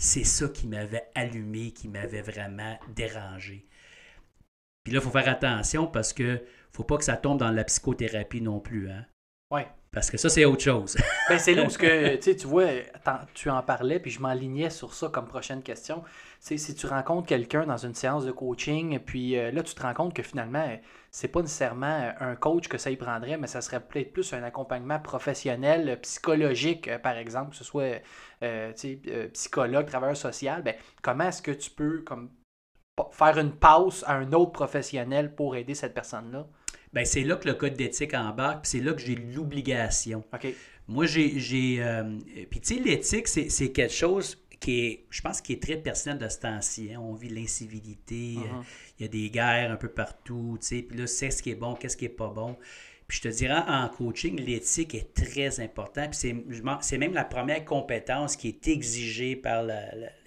c'est 0.02 0.24
ça 0.24 0.48
qui 0.50 0.68
m'avait 0.68 1.08
allumé, 1.14 1.72
qui 1.72 1.88
m'avait 1.88 2.24
vraiment 2.24 2.76
dérangé. 2.96 3.68
Puis 4.84 4.94
là, 4.94 5.00
il 5.00 5.04
faut 5.04 5.12
faire 5.12 5.30
attention 5.30 5.86
parce 5.86 6.12
que 6.12 6.44
faut 6.72 6.84
pas 6.84 6.98
que 6.98 7.04
ça 7.04 7.18
tombe 7.18 7.38
dans 7.38 7.52
la 7.52 7.64
psychothérapie 7.64 8.42
non 8.42 8.60
plus. 8.60 8.90
Hein? 8.90 9.06
Oui. 9.52 9.62
Parce 9.92 10.10
que 10.10 10.18
ça, 10.18 10.30
c'est 10.30 10.44
autre 10.46 10.64
chose. 10.64 10.98
ben, 11.30 11.38
c'est 11.38 11.54
là 11.54 11.66
où 11.66 11.68
que, 11.68 12.16
tu 12.34 12.48
vois, 12.48 12.66
tu 13.36 13.52
en 13.52 13.62
parlais, 13.62 14.00
puis 14.00 14.10
je 14.10 14.20
m'enlignais 14.20 14.72
sur 14.72 14.96
ça 14.96 15.10
comme 15.10 15.28
prochaine 15.28 15.62
question. 15.62 16.04
C'est 16.42 16.58
si 16.58 16.74
tu 16.74 16.88
rencontres 16.88 17.28
quelqu'un 17.28 17.68
dans 17.68 17.78
une 17.78 17.94
séance 17.94 18.26
de 18.26 18.32
coaching, 18.32 18.98
puis 18.98 19.38
euh, 19.38 19.52
là, 19.52 19.62
tu 19.62 19.76
te 19.76 19.82
rends 19.84 19.94
compte 19.94 20.16
que 20.16 20.24
finalement, 20.24 20.76
c'est 21.12 21.28
pas 21.28 21.42
nécessairement 21.42 22.12
un 22.20 22.36
coach 22.36 22.68
que 22.68 22.80
ça 22.80 22.90
y 22.90 22.98
prendrait, 22.98 23.38
mais 23.38 23.46
ça 23.46 23.62
serait 23.62 23.80
peut-être 23.80 24.12
plus 24.12 24.34
un 24.34 24.42
accompagnement 24.42 25.00
professionnel, 25.00 26.00
psychologique, 26.02 26.88
euh, 26.88 26.98
par 26.98 27.16
exemple, 27.16 27.52
que 27.52 27.58
ce 27.58 27.64
soit 27.64 28.02
euh, 28.42 28.74
psychologue, 29.34 29.86
travailleur 29.86 30.18
social. 30.18 30.64
Ben, 30.64 30.74
comment 31.04 31.26
est-ce 31.26 31.44
que 31.44 31.52
tu 31.52 31.70
peux 31.70 32.02
comme, 32.02 32.32
faire 33.12 33.38
une 33.38 33.52
pause 33.52 34.04
à 34.08 34.16
un 34.16 34.34
autre 34.34 34.52
professionnel 34.52 35.36
pour 35.36 35.56
aider 35.56 35.76
cette 35.76 35.94
personne-là? 35.94 36.48
ben 36.94 37.06
c'est 37.06 37.22
là 37.22 37.36
que 37.38 37.48
le 37.48 37.54
code 37.54 37.74
d'éthique 37.74 38.14
embarque, 38.14 38.64
puis 38.64 38.72
c'est 38.72 38.80
là 38.80 38.94
que 38.94 39.00
j'ai 39.00 39.16
l'obligation. 39.16 40.24
Moi, 40.88 41.06
j'ai. 41.06 41.78
Euh, 41.80 42.18
puis, 42.50 42.60
tu 42.60 42.76
sais, 42.76 42.82
l'éthique, 42.82 43.28
c'est 43.28 43.72
quelque 43.72 43.94
chose 43.94 44.41
qui 44.62 44.86
est, 44.86 45.06
je 45.10 45.22
pense, 45.22 45.42
qui 45.42 45.54
est 45.54 45.62
très 45.62 45.76
personnel 45.76 46.20
de 46.20 46.30
ce 46.30 46.40
temps-ci. 46.40 46.94
Hein. 46.94 47.02
On 47.02 47.14
vit 47.14 47.30
l'incivilité, 47.30 48.36
uh-huh. 48.38 48.64
il 49.00 49.02
y 49.02 49.06
a 49.06 49.08
des 49.10 49.30
guerres 49.30 49.72
un 49.72 49.76
peu 49.76 49.90
partout, 49.90 50.58
tu 50.62 50.68
sais, 50.68 50.82
puis 50.84 50.98
là, 50.98 51.08
c'est 51.08 51.32
ce 51.32 51.44
qui 51.44 51.50
est 51.50 51.56
bon, 51.56 51.74
qu'est-ce 51.74 51.98
qui 51.98 52.06
est 52.06 52.10
pas 52.10 52.30
bon. 52.30 52.56
Puis 53.08 53.18
je 53.18 53.24
te 53.24 53.36
dirais, 53.36 53.62
en 53.68 53.90
coaching, 53.90 54.40
l'éthique 54.40 54.96
est 54.96 55.14
très 55.14 55.60
important. 55.60 56.08
Puis 56.08 56.34
c'est 56.80 56.98
même 56.98 57.14
la 57.14 57.26
première 57.26 57.66
compétence 57.66 58.38
qui 58.38 58.48
est 58.48 58.68
exigée 58.70 59.36
par 59.36 59.64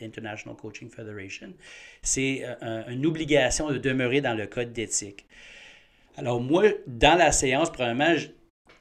l'International 0.00 0.54
Coaching 0.54 0.90
Federation. 0.90 1.54
C'est 2.02 2.42
euh, 2.44 2.82
une 2.88 3.06
obligation 3.06 3.70
de 3.70 3.78
demeurer 3.78 4.20
dans 4.20 4.34
le 4.34 4.46
code 4.46 4.74
d'éthique. 4.74 5.24
Alors 6.18 6.42
moi, 6.42 6.64
dans 6.86 7.16
la 7.16 7.32
séance, 7.32 7.72
probablement, 7.72 8.16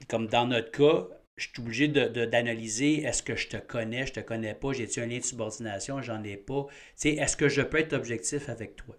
comme 0.10 0.28
dans 0.28 0.48
notre 0.48 0.72
cas, 0.72 1.08
je 1.38 1.48
suis 1.48 1.60
obligé 1.60 1.88
d'analyser 1.88 3.02
de, 3.02 3.08
est-ce 3.08 3.24
que 3.24 3.36
je 3.36 3.48
te 3.48 3.58
connais, 3.58 4.06
je 4.06 4.14
te 4.14 4.20
connais 4.20 4.54
pas, 4.54 4.74
j'ai-tu 4.74 5.02
un 5.02 5.08
lien 5.08 5.18
de 5.18 5.24
subordination, 5.24 6.02
j'en 6.02 6.24
ai 6.24 6.38
pas. 6.38 6.66
Est-ce 7.04 7.36
que 7.36 7.50
je 7.50 7.62
peux 7.62 7.80
être 7.80 7.94
objectif 7.94 8.50
avec 8.50 8.76
toi? 8.76 8.96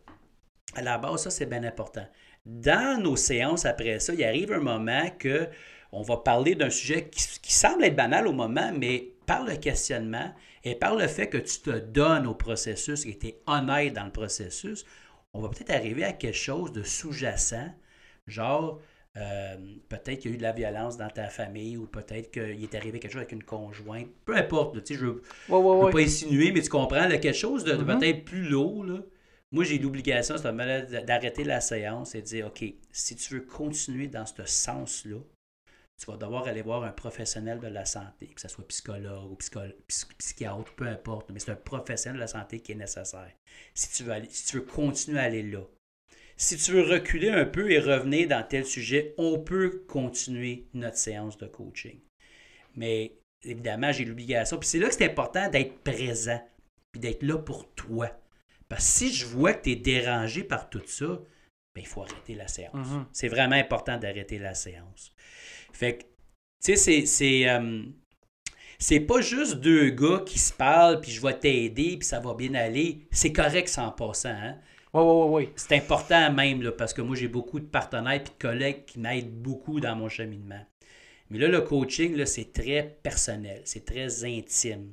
À 0.75 0.83
la 0.83 0.99
base, 0.99 1.23
ça, 1.23 1.31
c'est 1.31 1.47
bien 1.47 1.63
important. 1.63 2.07
Dans 2.45 3.01
nos 3.01 3.17
séances 3.17 3.65
après 3.65 4.01
ça, 4.01 4.13
il 4.13 4.25
arrive 4.25 4.53
un 4.53 4.61
moment 4.61 5.09
que 5.19 5.49
on 5.93 6.03
va 6.03 6.17
parler 6.17 6.57
d'un 6.57 6.71
sujet 6.71 7.09
qui, 7.09 7.25
qui, 7.41 7.53
semble 7.53 7.85
être 7.85 7.95
banal 7.95 8.27
au 8.27 8.33
moment, 8.33 8.73
mais 8.77 9.13
par 9.27 9.45
le 9.45 9.57
questionnement 9.57 10.35
et 10.65 10.75
par 10.75 10.97
le 10.97 11.07
fait 11.07 11.29
que 11.29 11.39
tu 11.39 11.61
te 11.61 11.71
donnes 11.71 12.27
au 12.27 12.35
processus 12.35 13.07
et 13.07 13.17
tu 13.17 13.29
es 13.29 13.41
honnête 13.47 13.93
dans 13.93 14.05
le 14.05 14.11
processus, 14.11 14.85
on 15.33 15.41
va 15.41 15.49
peut-être 15.49 15.71
arriver 15.71 16.05
à 16.05 16.13
quelque 16.13 16.37
chose 16.37 16.73
de 16.73 16.83
sous-jacent 16.83 17.71
Genre, 18.27 18.81
euh, 19.17 19.57
peut-être 19.89 20.21
qu'il 20.21 20.31
y 20.31 20.35
a 20.35 20.35
eu 20.35 20.39
de 20.39 20.43
la 20.43 20.53
violence 20.53 20.97
dans 20.97 21.09
ta 21.09 21.29
famille 21.29 21.77
ou 21.77 21.87
peut-être 21.87 22.33
qu'il 22.33 22.63
est 22.63 22.75
arrivé 22.75 22.99
quelque 22.99 23.13
chose 23.13 23.21
avec 23.21 23.33
une 23.33 23.45
conjointe. 23.45 24.09
Peu 24.25 24.37
importe, 24.37 24.83
tu 24.83 24.95
sais, 24.95 25.01
je 25.01 25.07
ne 25.07 25.11
veux, 25.13 25.91
pas 25.93 26.01
insinuer, 26.01 26.51
mais 26.51 26.63
tu 26.63 26.69
comprends, 26.69 27.09
quelque 27.09 27.33
chose 27.33 27.63
de, 27.65 27.75
mm-hmm. 27.75 27.99
peut-être 27.99 28.25
plus 28.25 28.49
lourd. 28.49 28.85
Là. 28.85 29.01
Moi, 29.53 29.63
j'ai 29.63 29.79
l'obligation 29.79 30.35
d'arrêter 30.35 31.45
la 31.45 31.61
séance 31.61 32.17
et 32.17 32.23
de 32.23 32.27
dire, 32.27 32.47
OK, 32.49 32.65
si 32.91 33.15
tu 33.15 33.35
veux 33.35 33.43
continuer 33.43 34.09
dans 34.09 34.27
ce 34.27 34.45
sens-là, 34.45 35.21
tu 35.97 36.07
vas 36.11 36.17
devoir 36.17 36.49
aller 36.49 36.63
voir 36.63 36.83
un 36.83 36.91
professionnel 36.91 37.61
de 37.61 37.69
la 37.69 37.85
santé, 37.85 38.27
que 38.27 38.41
ce 38.41 38.49
soit 38.49 38.67
psychologue 38.67 39.31
ou 39.31 39.39
psychiatre, 40.19 40.75
peu 40.75 40.89
importe, 40.89 41.31
mais 41.31 41.39
c'est 41.39 41.53
un 41.53 41.57
professionnel 41.57 42.17
de 42.17 42.23
la 42.23 42.27
santé 42.27 42.59
qui 42.59 42.73
est 42.73 42.77
nécessaire. 42.77 43.31
Si 43.75 43.93
tu 43.93 44.03
veux, 44.03 44.13
aller, 44.13 44.29
si 44.29 44.47
tu 44.47 44.57
veux 44.57 44.65
continuer 44.65 45.21
à 45.21 45.23
aller 45.23 45.45
là, 45.45 45.63
si 46.37 46.57
tu 46.57 46.73
veux 46.73 46.83
reculer 46.83 47.31
un 47.31 47.45
peu 47.45 47.71
et 47.71 47.79
revenir 47.79 48.29
dans 48.29 48.43
tel 48.43 48.65
sujet, 48.65 49.15
on 49.19 49.39
peut 49.39 49.85
continuer 49.89 50.67
notre 50.75 50.97
séance 50.97 51.39
de 51.39 51.47
coaching. 51.47 52.01
Mais 52.75 53.13
évidemment, 53.45 53.93
j'ai 53.93 54.05
l'obligation. 54.05 54.59
Puis 54.59 54.69
c'est 54.69 54.79
là 54.79 54.89
que 54.89 54.95
c'est 54.95 55.05
important 55.05 55.49
d'être 55.49 55.79
présent, 55.83 56.43
puis 56.93 57.01
d'être 57.01 57.23
là 57.23 57.39
pour 57.39 57.73
toi. 57.75 58.11
Parce 58.69 58.85
que 58.85 58.93
si 58.93 59.13
je 59.13 59.27
vois 59.27 59.55
que 59.55 59.65
tu 59.65 59.71
es 59.71 59.77
dérangé 59.77 60.43
par 60.43 60.69
tout 60.71 60.83
ça, 60.87 61.07
ben, 61.75 61.81
il 61.81 61.87
faut 61.87 62.03
arrêter 62.03 62.35
la 62.35 62.49
séance. 62.49 62.89
Mm-hmm. 62.89 63.05
C'est 63.13 63.29
vraiment 63.29 63.57
important 63.57 63.99
d'arrêter 63.99 64.39
la 64.39 64.55
séance. 64.55 65.13
Fait 65.73 65.99
que, 65.99 66.03
tu 66.65 66.77
sais, 66.77 67.07
c'est. 67.07 67.49
Euh, 67.49 67.83
c'est 68.79 69.01
pas 69.01 69.21
juste 69.21 69.57
deux 69.57 69.91
gars 69.91 70.23
qui 70.27 70.39
se 70.39 70.53
parlent, 70.53 71.01
puis 71.01 71.11
je 71.11 71.23
vais 71.23 71.39
t'aider, 71.39 71.97
puis 71.97 72.07
ça 72.07 72.21
va 72.21 72.35
bien 72.35 72.55
aller. 72.55 73.07
C'est 73.13 73.33
correct 73.33 73.69
sans 73.69 73.91
passant. 73.93 74.31
Hein? 74.31 74.59
Oui, 74.95 75.03
oui, 75.03 75.27
oui. 75.29 75.49
C'est 75.57 75.77
important 75.77 76.33
même, 76.33 76.63
là, 76.63 76.71
parce 76.71 76.95
que 76.95 77.03
moi, 77.03 77.17
j'ai 77.17 77.27
beaucoup 77.27 77.59
de 77.59 77.67
partenaires 77.67 78.15
et 78.15 78.21
de 78.21 78.29
collègues 78.39 78.85
qui 78.85 79.01
m'aident 79.01 79.35
beaucoup 79.43 79.81
dans 79.81 79.97
mon 79.97 80.09
cheminement. 80.09 80.65
Mais 81.31 81.39
là, 81.39 81.49
le 81.49 81.63
coaching, 81.63 82.17
là, 82.17 82.27
c'est 82.27 82.53
très 82.53 82.97
personnel, 83.03 83.63
c'est 83.65 83.85
très 83.85 84.25
intime. 84.25 84.93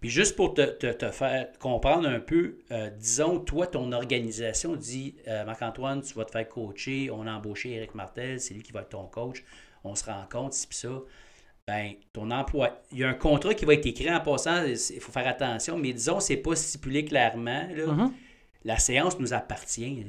Puis 0.00 0.08
juste 0.08 0.36
pour 0.36 0.54
te, 0.54 1.10
faire 1.10 1.48
comprendre 1.58 2.08
un 2.08 2.20
peu, 2.20 2.58
euh, 2.70 2.88
disons, 2.90 3.40
toi, 3.40 3.66
ton 3.66 3.92
organisation 3.92 4.76
dit 4.76 5.16
euh, 5.26 5.44
Marc-Antoine, 5.44 6.00
tu 6.02 6.14
vas 6.14 6.24
te 6.24 6.30
faire 6.30 6.48
coacher, 6.48 7.10
on 7.10 7.26
a 7.26 7.32
embauché 7.32 7.72
Eric 7.72 7.96
Martel, 7.96 8.40
c'est 8.40 8.54
lui 8.54 8.62
qui 8.62 8.72
va 8.72 8.82
être 8.82 8.90
ton 8.90 9.06
coach, 9.06 9.44
on 9.82 9.96
se 9.96 10.04
rend 10.04 10.24
compte, 10.30 10.52
c'est 10.52 10.72
ça. 10.72 11.02
Ben, 11.66 11.94
ton 12.12 12.30
emploi, 12.30 12.80
il 12.92 12.98
y 12.98 13.04
a 13.04 13.08
un 13.08 13.14
contrat 13.14 13.52
qui 13.52 13.64
va 13.64 13.74
être 13.74 13.84
écrit 13.84 14.10
en 14.10 14.20
passant, 14.20 14.64
il 14.64 15.00
faut 15.00 15.12
faire 15.12 15.26
attention, 15.26 15.76
mais 15.76 15.92
disons, 15.92 16.20
c'est 16.20 16.36
pas 16.36 16.54
stipulé 16.54 17.04
clairement. 17.04 17.66
Là. 17.74 17.86
Mm-hmm 17.86 18.10
la 18.64 18.78
séance 18.78 19.18
nous 19.18 19.34
appartient. 19.34 20.06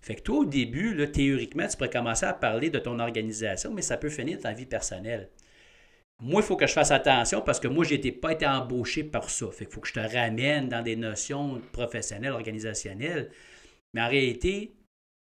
Fait 0.00 0.14
que 0.14 0.22
toi, 0.22 0.38
au 0.38 0.44
début, 0.44 1.10
théoriquement, 1.10 1.66
tu 1.68 1.76
pourrais 1.76 1.90
commencer 1.90 2.24
à 2.26 2.32
parler 2.32 2.70
de 2.70 2.78
ton 2.78 2.98
organisation, 2.98 3.72
mais 3.72 3.82
ça 3.82 3.96
peut 3.96 4.08
finir 4.08 4.38
ta 4.38 4.52
vie 4.52 4.66
personnelle. 4.66 5.28
Moi, 6.22 6.42
il 6.42 6.44
faut 6.44 6.56
que 6.56 6.66
je 6.66 6.72
fasse 6.72 6.90
attention 6.90 7.40
parce 7.40 7.60
que 7.60 7.68
moi, 7.68 7.84
je 7.84 7.94
n'ai 7.94 8.12
pas 8.12 8.32
été 8.32 8.46
embauché 8.46 9.04
par 9.04 9.30
ça. 9.30 9.50
Fait 9.50 9.64
qu'il 9.64 9.74
faut 9.74 9.80
que 9.80 9.88
je 9.88 9.94
te 9.94 10.00
ramène 10.00 10.68
dans 10.68 10.82
des 10.82 10.96
notions 10.96 11.60
professionnelles, 11.72 12.32
organisationnelles. 12.32 13.30
Mais 13.94 14.02
en 14.02 14.08
réalité, 14.08 14.74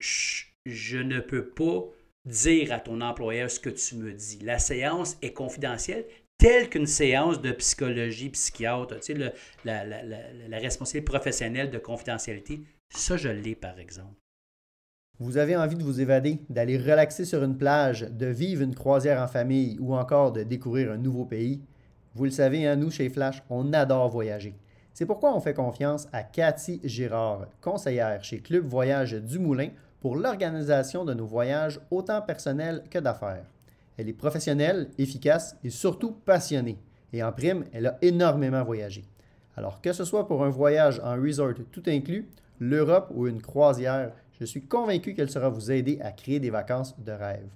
je 0.01 0.99
ne 0.99 1.21
peux 1.21 1.49
pas 1.49 1.85
dire 2.25 2.73
à 2.73 2.81
ton 2.81 3.01
employeur 3.01 3.51
ce 3.51 3.61
que 3.61 3.71
tu 3.71 3.97
me 3.97 4.13
dis. 4.13 4.39
La 4.43 4.59
séance 4.59 5.17
est 5.23 5.33
confidentielle, 5.33 6.05
telle 6.43 6.69
qu'une 6.69 6.89
séance 6.89 7.41
de 7.41 7.53
psychologie 7.53 8.29
psychiatre, 8.31 8.99
tu 8.99 9.15
sais, 9.15 9.33
la, 9.65 9.85
la, 9.85 10.59
responsabilité 10.59 11.05
professionnelle 11.05 11.71
de 11.71 11.79
confidentialité, 11.79 12.63
ça, 12.93 13.17
je 13.17 13.29
l'ai, 13.29 13.55
par 13.55 13.79
exemple. 13.79 14.17
Vous 15.21 15.37
avez 15.37 15.57
envie 15.57 15.77
de 15.77 15.85
vous 15.85 16.01
évader, 16.01 16.41
d'aller 16.51 16.79
relaxer 16.79 17.25
sur 17.25 17.45
une 17.45 17.57
plage, 17.57 18.09
de 18.11 18.27
vivre 18.27 18.63
une 18.63 18.75
croisière 18.75 19.23
en 19.23 19.29
famille 19.29 19.79
ou 19.79 19.95
encore 19.95 20.33
de 20.33 20.43
découvrir 20.43 20.91
un 20.91 20.97
nouveau 20.97 21.25
pays? 21.25 21.63
Vous 22.17 22.25
le 22.25 22.33
savez, 22.33 22.67
hein, 22.67 22.75
nous, 22.75 22.91
chez 22.91 23.09
Flash, 23.09 23.41
on 23.49 23.73
adore 23.73 24.09
voyager. 24.09 24.57
C'est 24.93 25.07
pourquoi 25.07 25.37
on 25.37 25.41
fait 25.41 25.55
confiance 25.55 26.09
à 26.13 26.25
Cathy 26.25 26.81
Girard, 26.83 27.47
conseillère 27.61 28.25
chez 28.25 28.41
Club 28.41 28.67
Voyage 28.67 29.13
du 29.13 29.39
Moulin, 29.39 29.69
pour 30.01 30.17
l'organisation 30.17 31.05
de 31.05 31.15
nos 31.15 31.27
voyages 31.27 31.79
autant 31.93 32.21
personnels 32.21 32.83
que 32.91 32.99
d'affaires. 32.99 33.47
Elle 34.03 34.09
est 34.09 34.15
professionnelle, 34.15 34.91
efficace 34.99 35.57
et 35.63 35.71
surtout 35.71 36.11
passionnée. 36.11 36.77
Et 37.13 37.23
en 37.23 37.31
prime, 37.31 37.67
elle 37.73 37.87
a 37.87 37.99
énormément 38.03 38.65
voyagé. 38.65 39.05
Alors 39.57 39.81
que 39.81 39.93
ce 39.93 40.05
soit 40.05 40.27
pour 40.27 40.45
un 40.45 40.49
voyage 40.49 41.01
en 41.05 41.15
resort 41.15 41.55
tout 41.71 41.85
inclus, 41.87 42.29
l'Europe 42.59 43.13
ou 43.15 43.29
une 43.29 43.41
croisière, 43.41 44.13
je 44.41 44.45
suis 44.45 44.67
convaincu 44.67 45.15
qu'elle 45.15 45.31
sera 45.31 45.49
vous 45.51 45.71
aider 45.71 46.01
à 46.03 46.11
créer 46.11 46.41
des 46.41 46.51
vacances 46.51 46.99
de 46.99 47.13
rêve. 47.13 47.47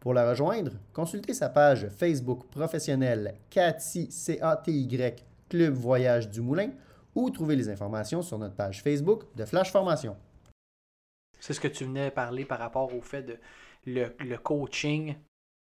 Pour 0.00 0.14
la 0.14 0.26
rejoindre, 0.26 0.72
consultez 0.94 1.34
sa 1.34 1.50
page 1.50 1.86
Facebook 1.88 2.46
professionnelle 2.48 3.34
Cathy 3.50 4.10
C-A-T-Y 4.10 5.22
Club 5.50 5.74
Voyage 5.74 6.30
du 6.30 6.40
Moulin 6.40 6.70
ou 7.14 7.28
trouvez 7.28 7.56
les 7.56 7.68
informations 7.68 8.22
sur 8.22 8.38
notre 8.38 8.54
page 8.54 8.82
Facebook 8.82 9.24
de 9.36 9.44
Flash 9.44 9.70
Formation. 9.70 10.16
C'est 11.38 11.52
ce 11.52 11.60
que 11.60 11.68
tu 11.68 11.84
venais 11.84 12.10
parler 12.10 12.46
par 12.46 12.58
rapport 12.58 12.94
au 12.94 13.02
fait 13.02 13.22
de 13.22 13.36
le, 13.84 14.14
le 14.18 14.38
coaching 14.38 15.14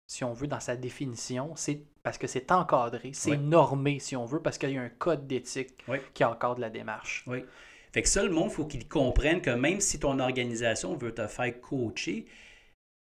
si 0.07 0.25
on 0.25 0.33
veut, 0.33 0.47
dans 0.47 0.61
sa 0.61 0.77
définition, 0.77 1.53
c'est 1.57 1.83
parce 2.03 2.19
que 2.19 2.27
c'est 2.27 2.53
encadré, 2.53 3.11
c'est 3.13 3.37
normé, 3.37 3.99
si 3.99 4.15
on 4.15 4.25
veut, 4.25 4.41
parce 4.41 4.59
qu'il 4.59 4.71
y 4.71 4.79
a 4.79 4.83
un 4.83 4.89
code 4.89 5.27
d'éthique 5.27 5.85
qui 6.15 6.25
encadre 6.25 6.61
la 6.61 6.71
démarche. 6.71 7.25
Oui. 7.27 7.45
Fait 7.93 8.03
que 8.03 8.09
ça, 8.09 8.23
le 8.23 8.31
monde, 8.31 8.51
il 8.51 8.55
faut 8.55 8.67
qu'il 8.67 8.87
comprenne 8.87 9.41
que 9.41 9.51
même 9.51 9.81
si 9.81 9.99
ton 9.99 10.19
organisation 10.21 10.97
veut 10.97 11.15
te 11.15 11.27
faire 11.27 11.61
coacher, 11.61 12.27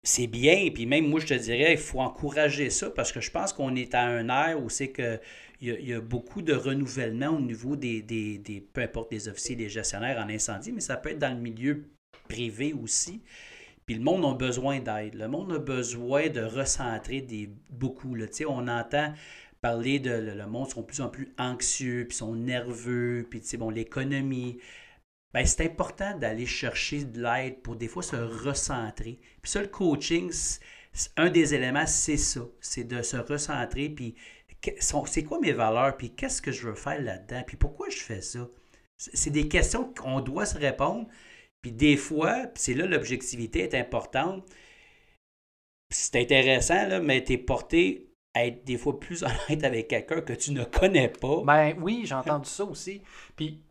c'est 0.02 0.26
bien, 0.26 0.70
puis 0.72 0.86
même 0.86 1.06
moi, 1.06 1.20
je 1.20 1.26
te 1.26 1.34
dirais, 1.34 1.72
il 1.72 1.78
faut 1.78 2.00
encourager 2.00 2.70
ça 2.70 2.90
parce 2.90 3.12
que 3.12 3.20
je 3.20 3.30
pense 3.30 3.52
qu'on 3.52 3.76
est 3.76 3.94
à 3.94 4.02
un 4.02 4.28
air 4.28 4.60
où 4.60 4.70
c'est 4.70 4.88
que 4.88 5.20
il 5.60 5.88
y, 5.88 5.92
a, 5.92 6.00
beaucoup 6.00 6.40
de 6.40 6.54
renouvellement 6.54 7.28
au 7.28 7.40
niveau 7.40 7.76
des, 7.76 8.00
des, 8.00 8.38
des, 8.38 8.62
peu 8.62 8.80
importe 8.80 9.10
des 9.10 9.28
officiers, 9.28 9.56
des 9.56 9.68
gestionnaires 9.68 10.18
en 10.18 10.30
incendie, 10.30 10.72
mais 10.72 10.80
ça 10.80 10.96
peut 10.96 11.10
être 11.10 11.18
dans 11.18 11.34
le 11.34 11.40
milieu 11.40 11.84
privé 12.30 12.72
aussi. 12.72 13.20
Le 13.94 14.02
monde 14.02 14.24
a 14.24 14.34
besoin 14.34 14.80
d'aide. 14.80 15.14
Le 15.14 15.28
monde 15.28 15.52
a 15.52 15.58
besoin 15.58 16.28
de 16.28 16.40
recentrer 16.40 17.20
des, 17.20 17.50
beaucoup. 17.70 18.14
Là. 18.14 18.26
On 18.48 18.68
entend 18.68 19.12
parler 19.60 19.98
de 19.98 20.10
le, 20.10 20.46
monde 20.46 20.68
sont 20.70 20.80
de 20.80 20.86
plus 20.86 21.00
en 21.00 21.08
plus 21.08 21.34
anxieux, 21.38 22.06
puis 22.08 22.16
sont 22.16 22.34
nerveux, 22.34 23.26
puis 23.28 23.42
bon, 23.58 23.70
l'économie. 23.70 24.58
Ben, 25.32 25.46
c'est 25.46 25.64
important 25.64 26.18
d'aller 26.18 26.46
chercher 26.46 27.04
de 27.04 27.22
l'aide 27.22 27.62
pour 27.62 27.76
des 27.76 27.86
fois 27.86 28.02
se 28.02 28.16
recentrer. 28.16 29.20
Puis 29.42 29.52
ça, 29.52 29.60
le 29.60 29.68
coaching, 29.68 30.32
un 31.16 31.30
des 31.30 31.54
éléments, 31.54 31.86
c'est 31.86 32.16
ça. 32.16 32.40
C'est 32.60 32.84
de 32.84 33.02
se 33.02 33.16
recentrer, 33.16 33.90
puis 33.90 34.16
c'est 34.80 35.24
quoi 35.24 35.38
mes 35.40 35.52
valeurs, 35.52 35.96
puis 35.96 36.14
qu'est-ce 36.14 36.42
que 36.42 36.52
je 36.52 36.68
veux 36.68 36.74
faire 36.74 37.00
là-dedans, 37.00 37.42
puis 37.46 37.56
pourquoi 37.56 37.88
je 37.90 37.98
fais 37.98 38.22
ça? 38.22 38.48
C'est 38.96 39.30
des 39.30 39.48
questions 39.48 39.94
qu'on 39.94 40.20
doit 40.20 40.44
se 40.44 40.58
répondre. 40.58 41.06
Puis 41.62 41.72
des 41.72 41.96
fois, 41.96 42.46
c'est 42.54 42.74
là 42.74 42.86
l'objectivité 42.86 43.60
est 43.60 43.74
importante. 43.74 44.44
C'est 45.90 46.16
intéressant, 46.16 46.86
là, 46.86 47.00
mais 47.00 47.24
tu 47.24 47.34
es 47.34 47.38
porté 47.38 48.10
à 48.34 48.46
être 48.46 48.64
des 48.64 48.78
fois 48.78 48.98
plus 48.98 49.22
honnête 49.48 49.64
avec 49.64 49.88
quelqu'un 49.88 50.20
que 50.20 50.32
tu 50.32 50.52
ne 50.52 50.64
connais 50.64 51.08
pas. 51.08 51.42
Ben 51.44 51.74
oui, 51.80 52.02
j'ai 52.04 52.14
entendu 52.14 52.48
ça 52.48 52.64
aussi. 52.64 53.02
Puis 53.36 53.62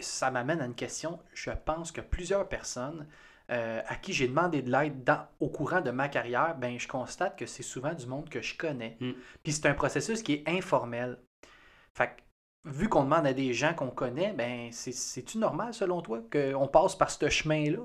ça 0.00 0.30
m'amène 0.30 0.60
à 0.60 0.66
une 0.66 0.74
question. 0.74 1.18
Je 1.34 1.50
pense 1.50 1.92
que 1.92 2.00
plusieurs 2.00 2.48
personnes 2.48 3.06
euh, 3.50 3.82
à 3.86 3.96
qui 3.96 4.14
j'ai 4.14 4.26
demandé 4.26 4.62
de 4.62 4.70
l'aide 4.70 5.10
au 5.40 5.48
courant 5.48 5.82
de 5.82 5.90
ma 5.90 6.08
carrière, 6.08 6.56
ben, 6.56 6.78
je 6.78 6.88
constate 6.88 7.38
que 7.38 7.44
c'est 7.44 7.62
souvent 7.62 7.92
du 7.92 8.06
monde 8.06 8.28
que 8.30 8.40
je 8.40 8.56
connais. 8.56 8.96
Mm. 9.00 9.12
Puis 9.42 9.52
c'est 9.52 9.66
un 9.66 9.74
processus 9.74 10.22
qui 10.22 10.34
est 10.34 10.48
informel. 10.48 11.18
Fait 11.96 12.10
vu 12.64 12.88
qu'on 12.88 13.04
demande 13.04 13.26
à 13.26 13.32
des 13.32 13.52
gens 13.52 13.74
qu'on 13.74 13.90
connaît, 13.90 14.32
ben, 14.32 14.68
c'est-tu 14.70 15.38
normal 15.38 15.74
selon 15.74 16.00
toi 16.00 16.22
qu'on 16.32 16.66
passe 16.68 16.96
par 16.96 17.10
ce 17.10 17.28
chemin-là? 17.28 17.80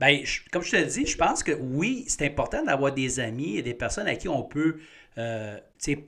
Ben, 0.00 0.22
comme 0.52 0.62
je 0.62 0.72
te 0.72 0.76
le 0.76 0.86
dis, 0.86 1.06
je 1.06 1.16
pense 1.16 1.42
que 1.42 1.52
oui, 1.52 2.04
c'est 2.08 2.26
important 2.26 2.64
d'avoir 2.64 2.92
des 2.92 3.20
amis 3.20 3.56
et 3.56 3.62
des 3.62 3.74
personnes 3.74 4.08
à 4.08 4.16
qui 4.16 4.28
on 4.28 4.42
peut 4.42 4.78
euh, 5.18 5.58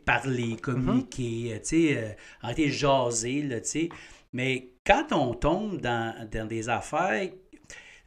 parler, 0.04 0.54
mm-hmm. 0.54 0.60
communiquer, 0.60 1.60
euh, 1.72 2.12
arrêter 2.42 2.66
de 2.66 2.72
jaser. 2.72 3.42
Là, 3.42 3.58
mais 4.32 4.70
quand 4.84 5.12
on 5.12 5.34
tombe 5.34 5.80
dans, 5.80 6.28
des 6.48 6.68
affaires, 6.68 7.28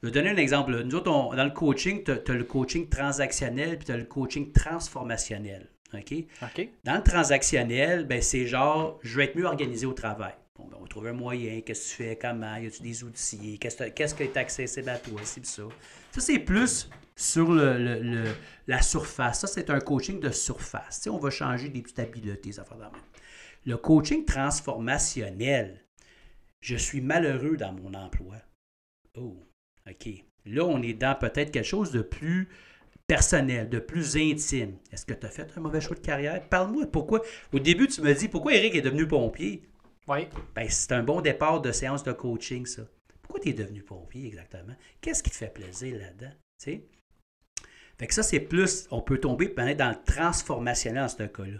je 0.01 0.07
vais 0.07 0.11
donner 0.11 0.29
un 0.29 0.37
exemple. 0.37 0.83
Nous 0.83 0.95
autres, 0.95 1.11
dans 1.35 1.43
le 1.43 1.51
coaching, 1.51 2.03
tu 2.03 2.11
as, 2.11 2.33
le 2.33 2.43
coaching 2.43 2.89
transactionnel 2.89 3.77
puis 3.77 3.85
tu 3.85 3.91
as 3.91 3.97
le 3.97 4.05
coaching 4.05 4.51
transformationnel. 4.51 5.69
OK? 5.93 6.69
Dans 6.83 6.95
le 6.95 7.03
transactionnel, 7.03 8.05
ben, 8.05 8.21
c'est 8.21 8.45
genre, 8.45 8.99
je 9.03 9.17
vais 9.17 9.25
être 9.25 9.35
mieux 9.35 9.45
organisé 9.45 9.85
au 9.85 9.93
travail. 9.93 10.33
Bon, 10.57 10.65
ben, 10.65 10.77
on 10.79 10.83
va 10.83 10.87
trouver 10.87 11.09
un 11.09 11.13
moyen. 11.13 11.61
Qu'est-ce 11.61 11.93
que 11.93 12.03
tu 12.03 12.03
fais? 12.03 12.15
Comment? 12.17 12.55
Y 12.57 12.67
a-tu 12.67 12.83
des 12.83 13.03
outils? 13.03 13.57
Qu'est-ce 13.59 14.15
qui 14.15 14.23
est 14.23 14.37
accessible 14.37 14.89
à 14.89 14.97
toi? 14.97 15.21
C'est 15.23 15.45
ça. 15.45 15.63
Ça, 16.11 16.21
c'est 16.21 16.39
plus 16.39 16.89
sur 17.15 17.51
le, 17.51 18.33
la 18.67 18.81
surface. 18.81 19.41
Ça, 19.41 19.47
c'est 19.47 19.69
un 19.69 19.79
coaching 19.79 20.19
de 20.19 20.29
surface. 20.29 21.07
on 21.11 21.17
va 21.17 21.29
changer 21.29 21.69
des 21.69 21.81
petites 21.81 21.99
habiletés, 21.99 22.53
ça 22.53 22.65
Le 23.65 23.77
coaching 23.77 24.25
transformationnel, 24.25 25.83
je 26.61 26.75
suis 26.75 27.01
malheureux 27.01 27.57
dans 27.57 27.73
mon 27.73 27.93
emploi. 27.93 28.35
Oh, 29.17 29.37
OK. 29.89 30.09
Là, 30.45 30.63
on 30.63 30.81
est 30.81 30.93
dans 30.93 31.15
peut-être 31.15 31.51
quelque 31.51 31.65
chose 31.65 31.91
de 31.91 32.01
plus 32.01 32.47
personnel, 33.09 33.67
de 33.67 33.79
plus 33.79 34.15
intime. 34.17 34.77
Est-ce 34.93 35.03
que 35.03 35.15
tu 35.15 35.25
as 35.25 35.29
fait 35.29 35.51
un 35.57 35.61
mauvais 35.61 35.81
choix 35.81 35.95
de 35.95 36.01
carrière? 36.01 36.47
Parle-moi 36.47 36.85
pourquoi? 36.85 37.23
Au 37.51 37.57
début, 37.57 37.87
tu 37.87 38.01
me 38.01 38.13
dis 38.13 38.29
pourquoi 38.29 38.53
Eric 38.53 38.75
est 38.75 38.81
devenu 38.81 39.07
pompier? 39.07 39.63
Oui. 40.07 40.27
Ben, 40.55 40.67
c'est 40.69 40.91
un 40.91 41.01
bon 41.01 41.19
départ 41.19 41.59
de 41.59 41.71
séance 41.71 42.03
de 42.03 42.11
coaching, 42.11 42.67
ça. 42.67 42.83
Pourquoi 43.23 43.41
tu 43.41 43.49
es 43.49 43.53
devenu 43.53 43.81
pompier 43.81 44.27
exactement? 44.27 44.75
Qu'est-ce 45.01 45.23
qui 45.23 45.31
te 45.31 45.35
fait 45.35 45.51
plaisir 45.51 45.97
là-dedans? 45.97 46.31
Fait 47.97 48.07
que 48.07 48.13
ça, 48.13 48.21
c'est 48.21 48.39
plus, 48.39 48.87
on 48.91 49.01
peut 49.01 49.17
tomber 49.17 49.47
dans 49.47 49.89
le 49.89 50.03
transformationnel 50.05 51.03
dans 51.03 51.09
ce 51.09 51.23
cas-là. 51.23 51.59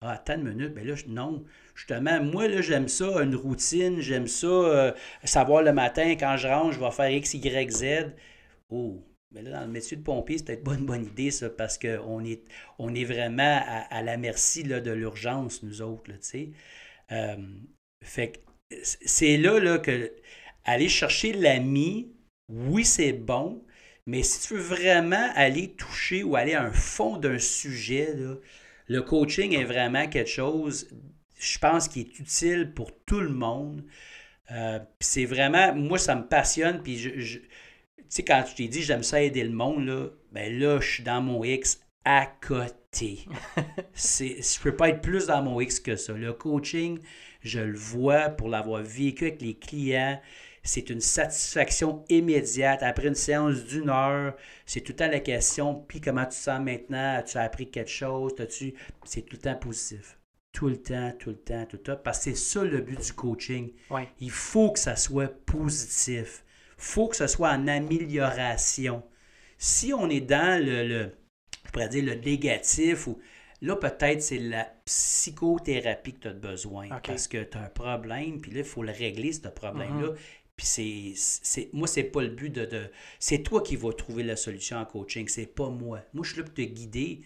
Ah, 0.00 0.12
attends 0.12 0.36
une 0.36 0.48
minute, 0.48 0.72
ben 0.72 0.86
là, 0.86 0.94
non. 1.06 1.44
Justement, 1.74 2.22
moi, 2.22 2.48
là, 2.48 2.62
j'aime 2.62 2.88
ça, 2.88 3.22
une 3.22 3.36
routine, 3.36 4.00
j'aime 4.00 4.26
ça, 4.26 4.46
euh, 4.46 4.92
savoir 5.24 5.62
le 5.62 5.72
matin, 5.72 6.12
quand 6.18 6.36
je 6.38 6.48
rentre, 6.48 6.72
je 6.72 6.80
vais 6.80 6.90
faire 6.90 7.10
X, 7.10 7.34
Y, 7.34 7.70
Z. 7.70 8.14
Oh, 8.70 9.02
mais 9.32 9.42
là, 9.42 9.60
dans 9.60 9.66
le 9.66 9.72
métier 9.72 9.96
de 9.96 10.02
pompier, 10.02 10.38
c'est 10.38 10.44
peut-être 10.44 10.64
pas 10.64 10.74
une 10.74 10.86
bonne 10.86 11.04
idée, 11.04 11.30
ça, 11.30 11.50
parce 11.50 11.78
qu'on 11.78 12.24
est, 12.24 12.42
on 12.78 12.94
est 12.94 13.04
vraiment 13.04 13.60
à, 13.66 14.02
la 14.02 14.16
merci 14.16 14.62
là, 14.62 14.80
de 14.80 14.90
l'urgence, 14.90 15.62
nous 15.62 15.82
autres, 15.82 16.10
tu 16.12 16.16
sais. 16.20 16.50
Euh, 17.12 17.36
fait 18.04 18.32
que 18.32 18.38
c'est 18.82 19.36
là, 19.36 19.58
là 19.58 19.78
que 19.78 20.12
aller 20.64 20.88
chercher 20.88 21.32
l'ami, 21.32 22.12
oui, 22.48 22.84
c'est 22.84 23.12
bon, 23.12 23.64
mais 24.06 24.22
si 24.22 24.46
tu 24.46 24.54
veux 24.54 24.60
vraiment 24.60 25.30
aller 25.34 25.74
toucher 25.74 26.22
ou 26.22 26.36
aller 26.36 26.54
à 26.54 26.62
un 26.64 26.72
fond 26.72 27.18
d'un 27.18 27.38
sujet, 27.38 28.14
le 28.86 29.02
coaching 29.02 29.54
est 29.54 29.64
vraiment 29.64 30.08
quelque 30.08 30.30
chose, 30.30 30.88
je 31.38 31.58
pense, 31.58 31.88
qui 31.88 32.00
est 32.00 32.18
utile 32.18 32.72
pour 32.74 32.90
tout 33.04 33.20
le 33.20 33.28
monde. 33.28 33.84
Euh, 34.50 34.78
c'est 35.00 35.26
vraiment, 35.26 35.74
moi, 35.74 35.98
ça 35.98 36.14
me 36.14 36.26
passionne. 36.26 36.82
Puis, 36.82 36.96
je, 36.96 37.38
sais, 38.08 38.24
quand 38.24 38.44
je 38.48 38.54
t'ai 38.54 38.68
dit 38.68 38.82
j'aime 38.82 39.02
ça 39.02 39.22
aider 39.22 39.44
le 39.44 39.50
monde, 39.50 39.86
là, 39.86 40.06
ben 40.32 40.58
là, 40.58 40.80
je 40.80 40.88
suis 40.88 41.02
dans 41.02 41.20
mon 41.20 41.44
X 41.44 41.80
à 42.04 42.26
côté. 42.26 43.26
je 43.94 44.60
peux 44.60 44.74
pas 44.74 44.90
être 44.90 45.02
plus 45.02 45.26
dans 45.26 45.42
mon 45.42 45.60
X 45.60 45.80
que 45.80 45.96
ça. 45.96 46.12
Le 46.12 46.32
coaching, 46.32 46.98
je 47.42 47.60
le 47.60 47.76
vois 47.76 48.28
pour 48.30 48.48
l'avoir 48.48 48.82
vécu 48.82 49.26
avec 49.26 49.42
les 49.42 49.54
clients 49.54 50.20
c'est 50.68 50.90
une 50.90 51.00
satisfaction 51.00 52.04
immédiate. 52.08 52.82
Après 52.82 53.08
une 53.08 53.14
séance 53.14 53.64
d'une 53.64 53.88
heure, 53.88 54.34
c'est 54.66 54.80
tout 54.80 54.92
le 54.92 54.96
temps 54.96 55.08
la 55.08 55.20
question, 55.20 55.74
puis 55.88 56.00
comment 56.00 56.24
tu 56.24 56.30
te 56.30 56.34
sens 56.34 56.60
maintenant? 56.60 57.16
As-tu 57.16 57.38
appris 57.38 57.70
quelque 57.70 57.90
chose? 57.90 58.32
As-tu... 58.38 58.74
C'est 59.04 59.22
tout 59.22 59.36
le 59.36 59.42
temps 59.42 59.56
positif. 59.56 60.18
Tout 60.52 60.68
le 60.68 60.76
temps, 60.76 61.12
tout 61.18 61.30
le 61.30 61.36
temps, 61.36 61.64
tout 61.66 61.76
le 61.76 61.82
temps. 61.82 61.96
Parce 62.02 62.18
que 62.18 62.24
c'est 62.24 62.36
ça 62.36 62.64
le 62.64 62.80
but 62.80 63.00
du 63.00 63.12
coaching. 63.12 63.72
Il 64.20 64.30
faut 64.30 64.72
que 64.72 64.78
ça 64.78 64.96
soit 64.96 65.32
positif. 65.46 66.44
Il 66.78 66.84
faut 66.84 67.08
que 67.08 67.16
ce 67.16 67.26
soit 67.26 67.50
en 67.50 67.66
amélioration. 67.66 69.02
Si 69.58 69.92
on 69.92 70.08
est 70.08 70.20
dans 70.20 70.64
le, 70.64 70.86
le 70.86 71.14
je 71.66 71.70
pourrais 71.72 71.88
dire 71.88 72.04
le 72.04 72.14
négatif 72.14 73.06
ou 73.08 73.18
Là, 73.60 73.74
peut-être 73.74 74.22
c'est 74.22 74.38
la 74.38 74.72
psychothérapie 74.84 76.14
que 76.14 76.20
tu 76.20 76.28
as 76.28 76.32
besoin 76.32 76.88
parce 77.02 77.26
que 77.26 77.42
tu 77.42 77.58
as 77.58 77.62
un 77.62 77.68
problème, 77.68 78.40
puis 78.40 78.52
là, 78.52 78.60
il 78.60 78.64
faut 78.64 78.84
le 78.84 78.92
régler, 78.92 79.32
ce 79.32 79.48
problème-là. 79.48 80.08
Mm-hmm. 80.08 80.16
Puis 80.56 80.66
c'est, 80.66 81.12
c'est, 81.16 81.70
moi, 81.72 81.88
c'est 81.88 82.04
pas 82.04 82.22
le 82.22 82.28
but 82.28 82.50
de, 82.50 82.90
C'est 83.18 83.42
toi 83.42 83.62
qui 83.62 83.76
vas 83.76 83.92
trouver 83.92 84.22
la 84.22 84.36
solution 84.36 84.76
en 84.76 84.84
coaching, 84.84 85.26
c'est 85.28 85.46
pas 85.46 85.70
moi. 85.70 86.00
Moi, 86.14 86.24
je 86.24 86.32
suis 86.32 86.38
là 86.38 86.44
pour 86.44 86.54
te 86.54 86.62
guider. 86.62 87.20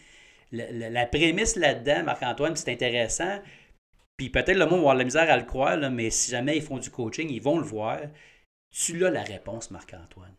La, 0.53 1.07
prémisse 1.07 1.57
là-dedans, 1.57 2.05
Marc-Antoine, 2.05 2.57
c'est 2.57 2.71
intéressant. 2.71 3.41
Puis 4.19 4.29
peut-être 4.29 4.57
le 4.57 4.67
monde 4.67 4.71
va 4.71 4.77
avoir 4.77 4.95
la 4.95 5.05
misère 5.05 5.31
à 5.31 5.37
le 5.37 5.45
croire, 5.45 5.79
mais 5.91 6.11
si 6.11 6.31
jamais 6.31 6.57
ils 6.57 6.63
font 6.63 6.79
du 6.79 6.91
coaching, 6.91 7.29
ils 7.31 7.41
vont 7.43 7.59
le 7.59 7.65
voir. 7.65 8.01
Tu 8.73 9.05
as 9.05 9.11
la 9.11 9.23
réponse, 9.23 9.71
Marc-Antoine. 9.71 10.35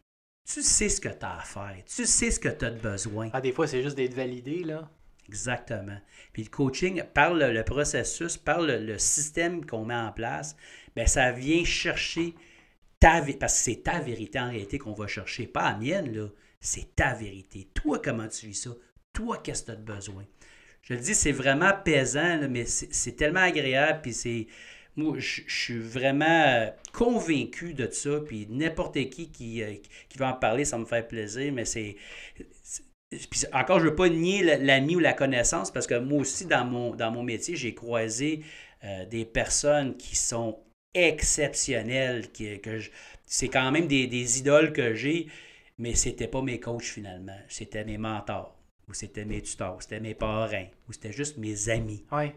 Tu 0.45 0.61
sais 0.61 0.89
ce 0.89 0.99
que 0.99 1.09
tu 1.09 1.25
as 1.25 1.37
à 1.37 1.41
faire. 1.41 1.77
Tu 1.85 2.05
sais 2.05 2.31
ce 2.31 2.39
que 2.39 2.49
tu 2.49 2.65
as 2.65 2.71
de 2.71 2.79
besoin. 2.79 3.29
Ah, 3.31 3.39
des 3.39 3.53
fois, 3.53 3.67
c'est 3.67 3.81
juste 3.81 3.95
d'être 3.95 4.15
validé, 4.15 4.63
là. 4.63 4.89
Exactement. 5.29 5.97
Puis 6.33 6.43
le 6.43 6.49
coaching, 6.49 7.01
par 7.13 7.33
le, 7.33 7.63
processus, 7.63 8.35
par 8.35 8.61
le, 8.61 8.97
système 8.97 9.65
qu'on 9.65 9.85
met 9.85 9.95
en 9.95 10.11
place, 10.11 10.57
bien, 10.95 11.05
ça 11.05 11.31
vient 11.31 11.63
chercher 11.63 12.35
parce 13.39 13.53
que 13.53 13.59
c'est 13.59 13.83
ta 13.83 13.99
vérité 13.99 14.39
en 14.39 14.49
réalité 14.49 14.77
qu'on 14.77 14.93
va 14.93 15.07
chercher, 15.07 15.45
pas 15.45 15.71
la 15.71 15.77
mienne, 15.77 16.15
là. 16.15 16.29
C'est 16.61 16.95
ta 16.95 17.13
vérité. 17.13 17.67
Toi, 17.73 17.99
comment 18.01 18.27
tu 18.27 18.47
vis 18.47 18.63
ça? 18.63 18.69
Toi, 19.11 19.37
qu'est-ce 19.43 19.63
que 19.63 19.65
tu 19.67 19.71
as 19.73 19.95
besoin? 19.95 20.23
Je 20.81 20.93
le 20.93 20.99
dis, 21.01 21.13
c'est 21.13 21.33
vraiment 21.33 21.71
pesant, 21.83 22.47
mais 22.49 22.65
c'est 22.65 23.15
tellement 23.15 23.41
agréable, 23.41 23.99
puis 24.01 24.13
c'est. 24.13 24.47
Moi, 24.95 25.15
je, 25.17 25.41
suis 25.47 25.79
vraiment 25.79 26.25
euh, 26.25 26.67
convaincu 26.91 27.73
de 27.73 27.89
ça, 27.89 28.19
puis 28.19 28.47
n'importe 28.49 28.93
qui 29.09 29.29
qui, 29.31 29.63
euh, 29.63 29.73
qui 30.07 30.17
va 30.17 30.29
en 30.29 30.33
parler, 30.33 30.65
ça 30.65 30.77
me 30.77 30.85
fait 30.85 31.07
plaisir, 31.07 31.51
mais 31.51 31.65
c'est. 31.65 31.95
encore, 33.53 33.79
je 33.79 33.85
ne 33.85 33.89
veux 33.89 33.95
pas 33.95 34.09
nier 34.09 34.57
l'ami 34.57 34.95
ou 34.95 34.99
la 34.99 35.13
connaissance, 35.13 35.71
parce 35.71 35.87
que 35.87 35.97
moi 35.97 36.19
aussi, 36.21 36.45
dans 36.45 36.65
mon, 36.65 36.95
dans 36.95 37.11
mon 37.11 37.23
métier, 37.23 37.55
j'ai 37.55 37.73
croisé 37.73 38.41
euh, 38.83 39.05
des 39.05 39.25
personnes 39.25 39.97
qui 39.97 40.15
sont 40.15 40.59
exceptionnel 40.93 42.31
Que, 42.31 42.57
que 42.57 42.79
c'est 43.25 43.47
quand 43.47 43.71
même 43.71 43.87
des, 43.87 44.39
idoles 44.39 44.73
que 44.73 44.93
j'ai, 44.93 45.27
mais 45.79 45.95
c'était 45.95 46.27
pas 46.27 46.43
mes 46.43 46.59
coachs 46.59 46.83
finalement. 46.83 47.37
C'était 47.47 47.83
mes 47.83 47.97
mentors, 47.97 48.55
ou 48.87 48.93
c'était 48.93 49.25
mes 49.25 49.41
tuteurs, 49.41 49.81
c'était 49.81 49.99
mes 49.99 50.13
parrains, 50.13 50.67
ou 50.87 50.93
c'était 50.93 51.11
juste 51.11 51.37
mes 51.37 51.69
amis. 51.69 52.05
Oui. 52.11 52.31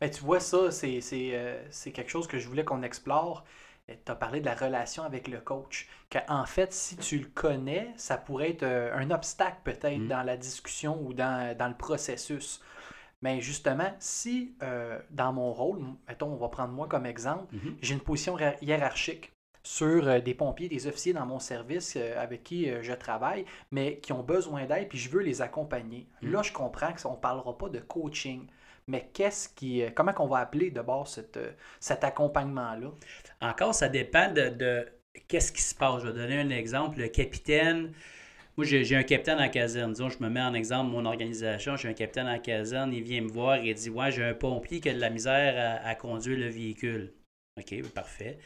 Mais 0.00 0.10
tu 0.10 0.22
vois, 0.22 0.40
ça, 0.40 0.70
c'est, 0.70 1.00
euh, 1.14 1.62
c'est 1.70 1.92
quelque 1.92 2.10
chose 2.10 2.26
que 2.26 2.38
je 2.38 2.48
voulais 2.48 2.64
qu'on 2.64 2.82
explore. 2.82 3.44
tu 3.88 3.96
as 4.12 4.14
parlé 4.14 4.40
de 4.40 4.46
la 4.46 4.54
relation 4.54 5.02
avec 5.02 5.26
le 5.26 5.40
coach. 5.40 5.88
Qu'en 6.10 6.46
fait, 6.46 6.72
si 6.72 6.96
tu 6.96 7.18
le 7.18 7.26
connais, 7.26 7.92
ça 7.96 8.16
pourrait 8.16 8.50
être 8.50 8.62
euh, 8.62 8.94
un 8.94 9.10
obstacle 9.10 9.58
peut-être 9.64 9.98
Mm. 9.98 10.08
dans 10.08 10.22
la 10.22 10.36
discussion 10.36 11.00
ou 11.02 11.12
dans, 11.12 11.56
dans 11.56 11.66
le 11.68 11.74
processus. 11.76 12.60
Mais 13.22 13.40
justement, 13.40 13.92
si 13.98 14.54
euh, 14.62 14.98
dans 15.10 15.32
mon 15.32 15.52
rôle, 15.52 15.80
mettons, 16.08 16.28
on 16.32 16.36
va 16.36 16.48
prendre 16.48 16.72
moi 16.72 16.86
comme 16.88 17.04
exemple, 17.04 17.52
Mhm. 17.54 17.76
j'ai 17.82 17.94
une 17.94 18.00
position 18.00 18.34
ra- 18.34 18.54
hiérarchique 18.62 19.32
sur 19.62 20.06
euh, 20.08 20.20
des 20.20 20.34
pompiers, 20.34 20.68
des 20.68 20.86
officiers 20.86 21.12
dans 21.12 21.26
mon 21.26 21.38
service 21.40 21.96
euh, 21.96 22.18
avec 22.18 22.44
qui 22.44 22.70
euh, 22.70 22.82
je 22.82 22.92
travaille, 22.94 23.44
mais 23.72 23.98
qui 23.98 24.12
ont 24.12 24.22
besoin 24.22 24.64
d'aide, 24.66 24.88
puis 24.88 24.98
je 24.98 25.10
veux 25.10 25.20
les 25.20 25.42
accompagner. 25.42 26.06
Mm. 26.22 26.30
Là, 26.32 26.42
je 26.42 26.52
comprends 26.52 26.92
qu'on 26.94 27.12
ne 27.12 27.16
parlera 27.20 27.58
pas 27.58 27.68
de 27.68 27.80
coaching, 27.80 28.46
mais 28.90 29.10
qu'est-ce 29.14 29.48
qui, 29.48 29.82
euh, 29.82 29.90
comment 29.94 30.12
qu'on 30.12 30.26
va 30.26 30.38
appeler 30.38 30.70
d'abord 30.70 31.08
cette, 31.08 31.36
euh, 31.36 31.52
cet 31.80 32.04
accompagnement-là? 32.04 32.92
Encore, 33.40 33.74
ça 33.74 33.88
dépend 33.88 34.32
de, 34.32 34.48
de 34.50 34.86
qu'est-ce 35.28 35.52
qui 35.52 35.62
se 35.62 35.74
passe. 35.74 36.02
Je 36.02 36.08
vais 36.08 36.14
donner 36.14 36.40
un 36.40 36.50
exemple. 36.50 37.00
Le 37.00 37.08
capitaine, 37.08 37.92
moi 38.56 38.66
j'ai 38.66 38.96
un 38.96 39.02
capitaine 39.04 39.40
en 39.40 39.48
caserne. 39.48 39.92
Disons, 39.92 40.10
je 40.10 40.22
me 40.22 40.28
mets 40.30 40.42
en 40.42 40.54
exemple 40.54 40.90
mon 40.90 41.04
organisation. 41.06 41.76
J'ai 41.76 41.88
un 41.88 41.94
capitaine 41.94 42.28
en 42.28 42.38
caserne, 42.38 42.92
il 42.92 43.02
vient 43.02 43.22
me 43.22 43.28
voir 43.30 43.56
et 43.56 43.74
dit 43.74 43.90
Ouais, 43.90 44.10
j'ai 44.12 44.24
un 44.24 44.34
pompier 44.34 44.80
qui 44.80 44.90
a 44.90 44.94
de 44.94 45.00
la 45.00 45.10
misère 45.10 45.80
à 45.84 45.94
conduire 45.94 46.38
le 46.38 46.48
véhicule. 46.48 47.12
OK, 47.58 47.82
parfait. 47.94 48.38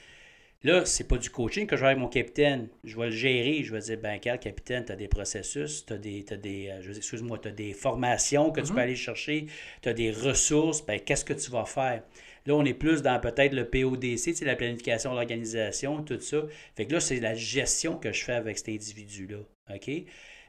Là, 0.64 0.84
c'est 0.86 1.06
pas 1.06 1.18
du 1.18 1.28
coaching 1.30 1.66
que 1.66 1.76
je 1.76 1.82
vais 1.82 1.88
avec 1.88 1.98
mon 1.98 2.08
capitaine. 2.08 2.68
Je 2.84 2.96
vais 2.96 3.06
le 3.06 3.10
gérer. 3.12 3.62
Je 3.62 3.72
vais 3.72 3.80
dire, 3.80 3.98
ben, 4.00 4.18
quel 4.20 4.38
capitaine, 4.38 4.84
tu 4.84 4.92
as 4.92 4.96
des 4.96 5.08
processus, 5.08 5.84
tu 5.86 5.92
as 5.92 5.98
des, 5.98 6.24
t'as 6.24 6.36
des 6.36 6.68
euh, 6.70 6.94
excuse-moi, 6.96 7.38
tu 7.38 7.52
des 7.52 7.74
formations 7.74 8.50
que 8.50 8.60
tu 8.62 8.68
Mhm. 8.68 8.74
peux 8.74 8.80
aller 8.80 8.96
chercher, 8.96 9.46
tu 9.82 9.88
as 9.90 9.92
des 9.92 10.10
ressources, 10.10 10.84
ben, 10.84 10.98
qu'est-ce 11.00 11.24
que 11.24 11.34
tu 11.34 11.50
vas 11.50 11.66
faire? 11.66 12.02
Là, 12.46 12.54
on 12.54 12.64
est 12.64 12.74
plus 12.74 13.02
dans 13.02 13.20
peut-être 13.20 13.52
le 13.54 13.68
PODC, 13.68 14.44
la 14.44 14.56
planification 14.56 15.10
de 15.12 15.16
l'organisation, 15.16 16.02
tout 16.02 16.20
ça. 16.20 16.42
Fait 16.76 16.86
que 16.86 16.92
là, 16.94 17.00
c'est 17.00 17.20
la 17.20 17.34
gestion 17.34 17.98
que 17.98 18.12
je 18.12 18.24
fais 18.24 18.32
avec 18.32 18.58
cet 18.58 18.68
individu-là. 18.70 19.38
OK? 19.74 19.90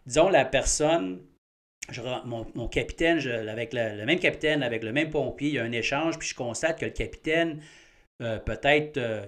Disons, 0.06 0.30
la 0.30 0.46
personne, 0.46 1.22
je 1.92 2.02
mon, 2.26 2.46
mon 2.56 2.68
capitaine, 2.68 3.20
je- 3.20 3.30
avec 3.30 3.74
le, 3.74 3.98
le 3.98 4.06
même 4.06 4.20
capitaine, 4.20 4.64
avec 4.64 4.84
le 4.84 4.92
même 4.92 5.10
pompier, 5.10 5.50
il 5.50 5.56
y 5.56 5.60
a 5.60 5.64
un 5.64 5.72
échange, 5.72 6.18
puis 6.20 6.28
je 6.30 6.36
constate 6.36 6.80
que 6.80 6.86
le 6.86 6.92
capitaine, 6.92 7.62
euh, 8.22 8.40
peut-être, 8.40 8.98
euh, 8.98 9.26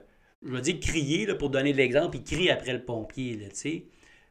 je 0.48 0.52
vais 0.54 0.62
dire 0.62 0.80
crier, 0.80 1.26
là, 1.26 1.36
pour 1.36 1.50
donner 1.50 1.74
de 1.74 1.78
l'exemple, 1.78 2.18
il 2.18 2.24
crie 2.24 2.50
après 2.50 2.74
le 2.74 2.84
pompier, 2.84 3.38
tu 3.50 3.56
sais. 3.56 3.86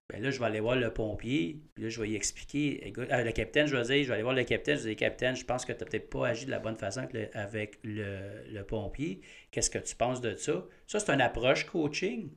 Ben 0.09 0.23
là, 0.23 0.31
je 0.31 0.39
vais 0.39 0.47
aller 0.47 0.61
voir 0.61 0.77
le 0.77 0.93
pompier, 0.93 1.61
puis 1.75 1.85
là, 1.85 1.91
je 1.91 2.01
vais 2.01 2.11
y 2.11 2.15
expliquer. 2.15 2.87
Écoute, 2.87 3.09
euh, 3.11 3.25
le 3.25 3.33
capitaine, 3.33 3.67
je 3.67 3.77
vais 3.77 3.83
dire, 3.83 4.03
je 4.05 4.09
vais 4.09 4.15
aller 4.15 4.23
voir 4.23 4.37
le 4.37 4.45
capitaine, 4.45 4.77
je 4.77 4.85
vais 4.85 4.91
dire, 4.91 4.99
capitaine, 4.99 5.35
je 5.35 5.45
pense 5.45 5.65
que 5.65 5.73
tu 5.73 5.81
n'as 5.81 5.91
peut-être 5.91 6.09
pas 6.09 6.29
agi 6.29 6.47
de 6.47 6.51
la 6.53 6.61
bonne 6.61 6.77
façon 6.77 7.09
avec 7.35 7.79
le, 7.83 8.63
pompier. 8.63 9.21
Qu'est-ce 9.51 9.69
que 9.69 9.79
tu 9.79 9.97
penses 9.97 10.21
de 10.21 10.37
ça? 10.37 10.65
Ça, 10.87 11.01
c'est 11.01 11.11
une 11.13 11.21
approche 11.21 11.65
coaching. 11.67 12.31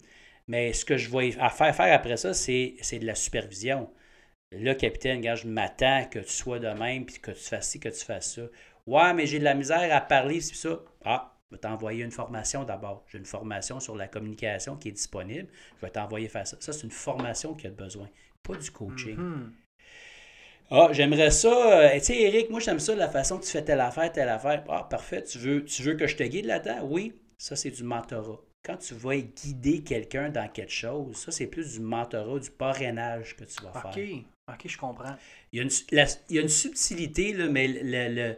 Mais 0.47 0.73
ce 0.73 0.83
que 0.83 0.97
je 0.97 1.11
vais 1.11 1.31
faire 1.31 1.75
faire 1.75 1.93
après 1.93 2.17
ça, 2.17 2.33
c'est 2.33 2.99
de 2.99 3.05
la 3.05 3.15
supervision. 3.15 3.89
Là, 4.51 4.73
capitaine, 4.73 5.23
je 5.35 5.47
m'attends 5.47 6.05
que 6.05 6.19
tu 6.19 6.31
sois 6.31 6.57
de 6.59 6.69
même, 6.69 7.05
puis 7.05 7.19
que 7.19 7.31
tu 7.31 7.43
fasses 7.43 7.69
ci, 7.69 7.79
que 7.79 7.89
tu 7.89 8.03
fasses 8.03 8.33
ça. 8.35 8.43
Ouais, 8.87 9.13
mais 9.13 9.27
j'ai 9.27 9.37
de 9.37 9.43
la 9.43 9.53
misère 9.53 9.95
à 9.95 10.01
parler, 10.01 10.41
c'est 10.41 10.55
ça. 10.55 10.81
Ah, 11.05 11.38
je 11.49 11.55
vais 11.55 11.59
t'envoyer 11.59 12.03
une 12.03 12.11
formation 12.11 12.63
d'abord. 12.63 13.05
J'ai 13.11 13.17
une 13.17 13.25
formation 13.25 13.79
sur 13.79 13.95
la 13.95 14.07
communication 14.07 14.75
qui 14.77 14.89
est 14.89 14.93
disponible. 14.93 15.47
Je 15.77 15.85
vais 15.85 15.91
t'envoyer 15.91 16.27
faire 16.27 16.45
ça. 16.47 16.57
Ça, 16.59 16.73
c'est 16.73 16.83
une 16.83 16.91
formation 16.91 17.53
qui 17.55 17.67
a 17.67 17.71
besoin, 17.71 18.07
pas 18.43 18.55
du 18.55 18.71
coaching. 18.71 19.17
Mhm. 19.17 19.53
Ah, 20.71 20.89
j'aimerais 20.91 21.31
ça. 21.31 21.81
euh, 21.81 21.93
tu 21.95 22.05
sais, 22.05 22.21
Eric, 22.21 22.49
moi, 22.51 22.59
j'aime 22.59 22.79
ça 22.79 22.93
la 22.95 23.09
façon 23.09 23.39
que 23.39 23.45
tu 23.45 23.49
fais 23.51 23.63
telle 23.63 23.79
affaire, 23.81 24.11
telle 24.11 24.29
affaire. 24.29 24.63
Ah, 24.69 24.85
parfait. 24.89 25.23
Tu 25.23 25.39
veux, 25.39 25.65
tu 25.65 25.81
veux 25.81 25.95
que 25.95 26.05
je 26.05 26.15
te 26.15 26.23
guide 26.23 26.45
là-dedans? 26.45 26.85
Oui. 26.87 27.13
Ça, 27.37 27.55
c'est 27.55 27.71
du 27.71 27.83
mentorat. 27.83 28.39
Quand 28.63 28.77
tu 28.77 28.93
vas 28.93 29.15
guider 29.17 29.81
quelqu'un 29.81 30.29
dans 30.29 30.47
quelque 30.47 30.71
chose, 30.71 31.15
ça, 31.15 31.31
c'est 31.31 31.47
plus 31.47 31.73
du 31.73 31.79
mentorat, 31.79 32.39
du 32.39 32.51
parrainage 32.51 33.35
que 33.35 33.45
tu 33.45 33.63
vas 33.63 33.69
OK, 33.69 33.93
faire. 33.93 34.17
OK, 34.49 34.67
je 34.67 34.77
comprends. 34.77 35.15
Il 35.51 35.57
y 35.57 35.59
a 35.61 35.63
une, 35.63 35.69
la- 35.91 36.05
il 36.29 36.35
y 36.35 36.39
a 36.39 36.41
une 36.41 36.49
subtilité, 36.49 37.33
là, 37.33 37.47
mais 37.47 37.67
le- 37.67 38.13
le- 38.13 38.37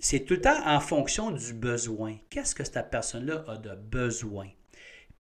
c'est 0.00 0.24
tout 0.24 0.34
le 0.34 0.40
temps 0.40 0.66
en 0.66 0.80
fonction 0.80 1.30
du 1.30 1.52
besoin. 1.52 2.16
Qu'est-ce 2.30 2.54
que 2.54 2.64
cette 2.64 2.90
personne-là 2.90 3.44
a 3.48 3.56
de 3.56 3.74
besoin? 3.74 4.48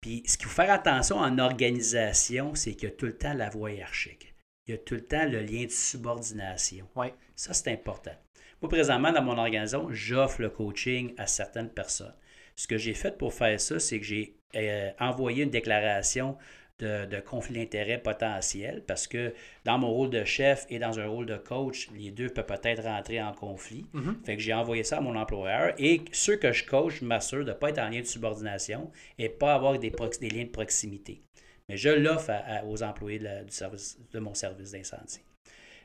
Puis, 0.02 0.24
ce 0.28 0.38
qu'il 0.38 0.48
faut 0.48 0.62
faire 0.62 0.72
attention 0.72 1.18
en 1.18 1.40
organisation, 1.40 2.54
c'est 2.56 2.74
qu'il 2.74 2.90
y 2.90 2.92
a 2.92 2.96
tout 2.96 3.08
le 3.08 3.18
temps 3.18 3.34
la 3.34 3.50
voie 3.50 3.72
hiérarchique. 3.72 4.36
Il 4.68 4.72
y 4.72 4.74
a 4.76 4.78
tout 4.78 4.96
le 4.96 5.06
temps 5.06 5.26
le 5.26 5.42
lien 5.42 5.66
de 5.66 5.72
subordination. 5.72 6.88
Ouais. 6.96 7.14
Ça, 7.36 7.54
c'est 7.54 7.72
important. 7.72 8.16
Moi, 8.62 8.70
présentement, 8.70 9.12
dans 9.12 9.24
mon 9.24 9.38
organisation, 9.38 9.88
j'offre 9.92 10.42
le 10.42 10.50
coaching 10.50 11.14
à 11.18 11.26
certaines 11.26 11.70
personnes. 11.70 12.16
Ce 12.56 12.68
que 12.68 12.78
j'ai 12.78 12.94
fait 12.94 13.18
pour 13.18 13.34
faire 13.34 13.60
ça, 13.60 13.80
c'est 13.80 14.00
que 14.00 14.06
j'ai 14.06 14.38
euh, 14.56 14.92
envoyé 15.00 15.44
une 15.44 15.50
déclaration 15.50 16.38
de, 16.80 17.06
de 17.06 17.20
conflit 17.20 17.56
d'intérêt 17.60 17.98
potentiel 17.98 18.84
parce 18.86 19.08
que 19.08 19.34
dans 19.66 19.78
mon 19.78 19.90
rôle 19.90 20.10
de 20.10 20.24
chef 20.24 20.66
et 20.70 20.80
dans 20.80 21.00
un 21.00 21.08
rôle 21.08 21.26
de 21.26 21.38
coach, 21.38 21.90
les 21.96 22.12
deux 22.12 22.30
peuvent 22.30 22.46
peut-être 22.46 22.84
rentrer 22.84 23.22
en 23.22 23.34
conflit. 23.34 23.86
Mhm. 23.94 24.22
Fait 24.26 24.36
que 24.36 24.42
j'ai 24.42 24.54
envoyé 24.54 24.84
ça 24.84 24.98
à 24.98 25.02
mon 25.02 25.16
employeur 25.16 25.74
et 25.78 26.02
ceux 26.12 26.38
que 26.38 26.52
je 26.52 26.66
coach, 26.66 27.00
je 27.00 27.06
m'assure 27.06 27.44
de 27.46 27.50
ne 27.52 27.56
pas 27.56 27.70
être 27.70 27.80
en 27.80 27.90
lien 27.90 28.02
de 28.02 28.06
subordination 28.06 28.92
et 29.18 29.30
pas 29.30 29.56
avoir 29.56 29.78
des, 29.80 29.90
liens 29.90 30.44
de 30.44 30.50
proximité. 30.50 31.24
Mais 31.70 31.78
je 31.78 31.90
l'offre 31.90 32.32
aux 32.68 32.84
employés 32.84 33.20
de, 33.20 33.26
la- 33.26 33.44
du 33.44 33.52
service, 33.52 33.98
de 34.12 34.20
mon 34.20 34.34
service 34.34 34.72
d'incendie. 34.72 35.22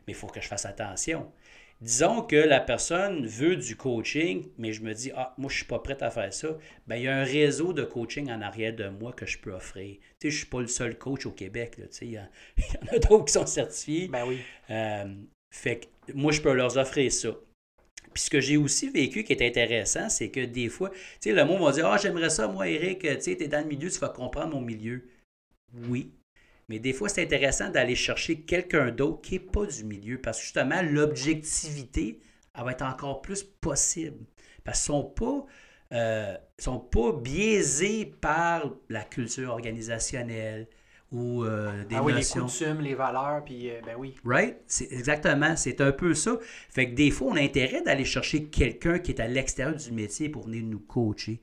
Mais 0.07 0.13
il 0.13 0.17
faut 0.17 0.27
que 0.27 0.41
je 0.41 0.49
fasse 0.49 0.67
attention. 0.67 1.31
Disons 1.83 2.23
que 2.23 2.37
la 2.37 2.61
personne 2.61 3.27
veut 3.27 3.57
du 3.57 3.77
coaching, 3.77 4.49
mais 4.57 4.73
je 4.73 4.83
me 4.83 4.95
dis, 4.95 5.11
ah, 5.17 5.35
moi, 5.37 5.51
je 5.51 5.55
ne 5.55 5.59
suis 5.59 5.67
pas 5.67 5.81
prête 5.81 6.01
à 6.03 6.11
faire 6.11 6.33
ça. 6.33 6.57
Bien, 6.87 6.97
il 6.97 7.03
y 7.03 7.09
a 7.09 7.17
un 7.19 7.25
réseau 7.25 7.73
de 7.73 7.83
coaching 7.83 8.31
en 8.31 8.41
arrière 8.41 8.75
de 8.75 8.89
moi 8.89 9.13
que 9.13 9.27
je 9.27 9.39
peux 9.39 9.53
offrir. 9.53 9.97
Tu 9.97 10.01
sais, 10.01 10.31
je 10.31 10.35
ne 10.37 10.39
suis 10.39 10.47
pas 10.47 10.61
le 10.61 10.69
seul 10.69 10.97
coach 10.97 11.27
au 11.27 11.33
Québec. 11.33 11.79
là, 11.79 11.87
tu 11.89 11.93
sais, 11.97 12.07
il 12.07 12.13
y, 12.13 12.19
en- 12.21 12.29
il 12.57 12.63
y 12.63 12.89
en 12.89 12.97
a 12.97 12.99
d'autres 13.01 13.25
qui 13.25 13.33
sont 13.33 13.47
certifiés. 13.47 14.07
Ben 14.09 14.25
oui. 14.27 14.39
Euh, 14.71 15.13
fait 15.53 15.81
que 16.07 16.13
moi, 16.15 16.31
je 16.33 16.41
peux 16.41 16.53
leur 16.53 16.77
offrir 16.77 17.13
ça. 17.13 17.31
Puis 18.15 18.25
ce 18.25 18.31
que 18.31 18.41
j'ai 18.41 18.57
aussi 18.59 18.91
vécu 18.91 19.25
qui 19.25 19.33
est 19.33 19.43
intéressant, 19.47 20.09
c'est 20.09 20.31
que 20.31 20.45
des 20.45 20.69
fois, 20.69 20.91
tu 20.91 20.99
sais, 21.21 21.33
le 21.33 21.45
monde 21.45 21.63
va 21.63 21.73
dire 21.73 21.87
Ah, 21.87 21.97
j'aimerais 21.99 22.31
ça, 22.31 22.47
moi, 22.49 22.69
Eric, 22.69 23.01
tu 23.01 23.21
sais, 23.21 23.37
t'es 23.37 23.49
dans 23.49 23.61
le 23.61 23.67
milieu, 23.67 23.91
tu 23.91 23.99
vas 23.99 24.11
comprendre 24.11 24.55
mon 24.55 24.61
milieu. 24.61 25.09
Oui. 25.89 26.13
Mais 26.73 26.79
des 26.79 26.95
fois, 26.95 27.11
c'est 27.11 27.23
intéressant 27.23 27.69
d'aller 27.69 27.95
chercher 27.95 28.41
quelqu'un 28.41 28.91
d'autre 28.91 29.21
qui 29.21 29.35
n'est 29.35 29.41
pas 29.41 29.67
du 29.67 29.85
milieu 29.85 30.17
parce 30.19 30.39
que 30.39 30.45
justement, 30.45 30.81
l'objectivité, 30.81 32.19
elle 32.57 32.65
va 32.65 32.73
être 32.73 32.81
encore 32.83 33.21
plus 33.21 33.43
possible. 33.43 34.25
Parce 34.65 34.83
qu'ils 34.83 34.95
ne 34.95 35.01
sont 35.03 35.05
pas. 35.11 35.45
euh, 35.93 36.35
sont 36.59 36.79
pas 36.79 37.13
biaisés 37.13 38.07
par 38.07 38.71
la 38.89 39.03
culture 39.05 39.51
organisationnelle 39.51 40.67
ou 41.11 41.45
euh, 41.45 41.85
des 41.85 41.97
ah 41.97 42.03
oui, 42.03 42.13
les 42.13 42.21
notions. 42.21 42.47
coutumes, 42.47 42.81
les 42.81 42.95
valeurs, 42.95 43.45
puis 43.45 43.71
euh, 43.71 43.83
ben 43.85 43.97
oui. 43.99 44.15
Right? 44.25 44.57
C'est 44.67 44.91
exactement. 44.91 45.55
C'est 45.57 45.83
un 45.83 45.93
peu 45.93 46.15
ça. 46.15 46.39
Fait 46.71 46.89
que 46.89 46.95
des 46.95 47.11
fois, 47.11 47.33
on 47.33 47.37
a 47.37 47.43
intérêt 47.43 47.83
d'aller 47.83 48.07
chercher 48.07 48.45
quelqu'un 48.45 48.99
qui 48.99 49.13
est 49.13 49.21
à 49.21 49.29
l'extérieur 49.29 49.77
du 49.77 49.93
métier 49.93 50.31
pour 50.31 50.47
venir 50.47 50.63
nous 50.65 50.81
coacher. 50.81 51.43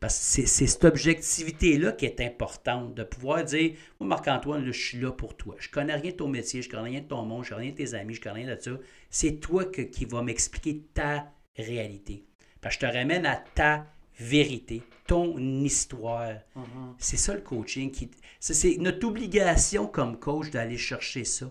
Parce 0.00 0.18
que 0.18 0.24
c'est- 0.46 0.66
cette 0.66 0.84
objectivité-là 0.84 1.92
qui 1.92 2.06
est 2.06 2.20
importante, 2.22 2.94
de 2.94 3.02
pouvoir 3.04 3.44
dire 3.44 3.72
Moi, 4.00 4.08
Marc-Antoine, 4.08 4.64
je 4.64 4.70
suis 4.72 4.98
là 4.98 5.12
pour 5.12 5.36
toi. 5.36 5.54
Je 5.58 5.68
connais 5.68 5.94
rien 5.94 6.10
de 6.10 6.16
ton 6.16 6.28
métier, 6.28 6.62
je 6.62 6.70
connais 6.70 6.88
rien 6.88 7.00
de 7.00 7.06
ton 7.06 7.22
monde, 7.24 7.44
je 7.44 7.50
connais 7.50 7.62
rien 7.64 7.70
de 7.72 7.76
tes 7.76 7.94
amis, 7.94 8.14
je 8.14 8.20
connais 8.20 8.44
rien 8.46 8.56
de 8.56 8.60
ça. 8.60 8.70
C'est 9.10 9.40
toi 9.40 9.66
que- 9.66 9.82
qui 9.82 10.06
va 10.06 10.22
m'expliquer 10.22 10.82
ta 10.94 11.30
réalité. 11.56 12.24
Parce 12.62 12.76
que 12.76 12.86
je 12.86 12.90
te 12.92 12.96
ramène 12.96 13.26
à 13.26 13.36
ta 13.36 13.86
vérité, 14.18 14.82
ton 15.06 15.36
histoire. 15.64 16.32
Mhm. 16.56 16.94
C'est 16.98 17.16
ça 17.18 17.34
le 17.34 17.40
coaching. 17.42 17.90
Qui... 17.90 18.10
c'est- 18.38 18.54
C'est 18.54 18.76
notre 18.78 19.06
obligation 19.06 19.86
comme 19.86 20.18
coach 20.18 20.50
d'aller 20.50 20.78
chercher 20.78 21.24
ça. 21.24 21.50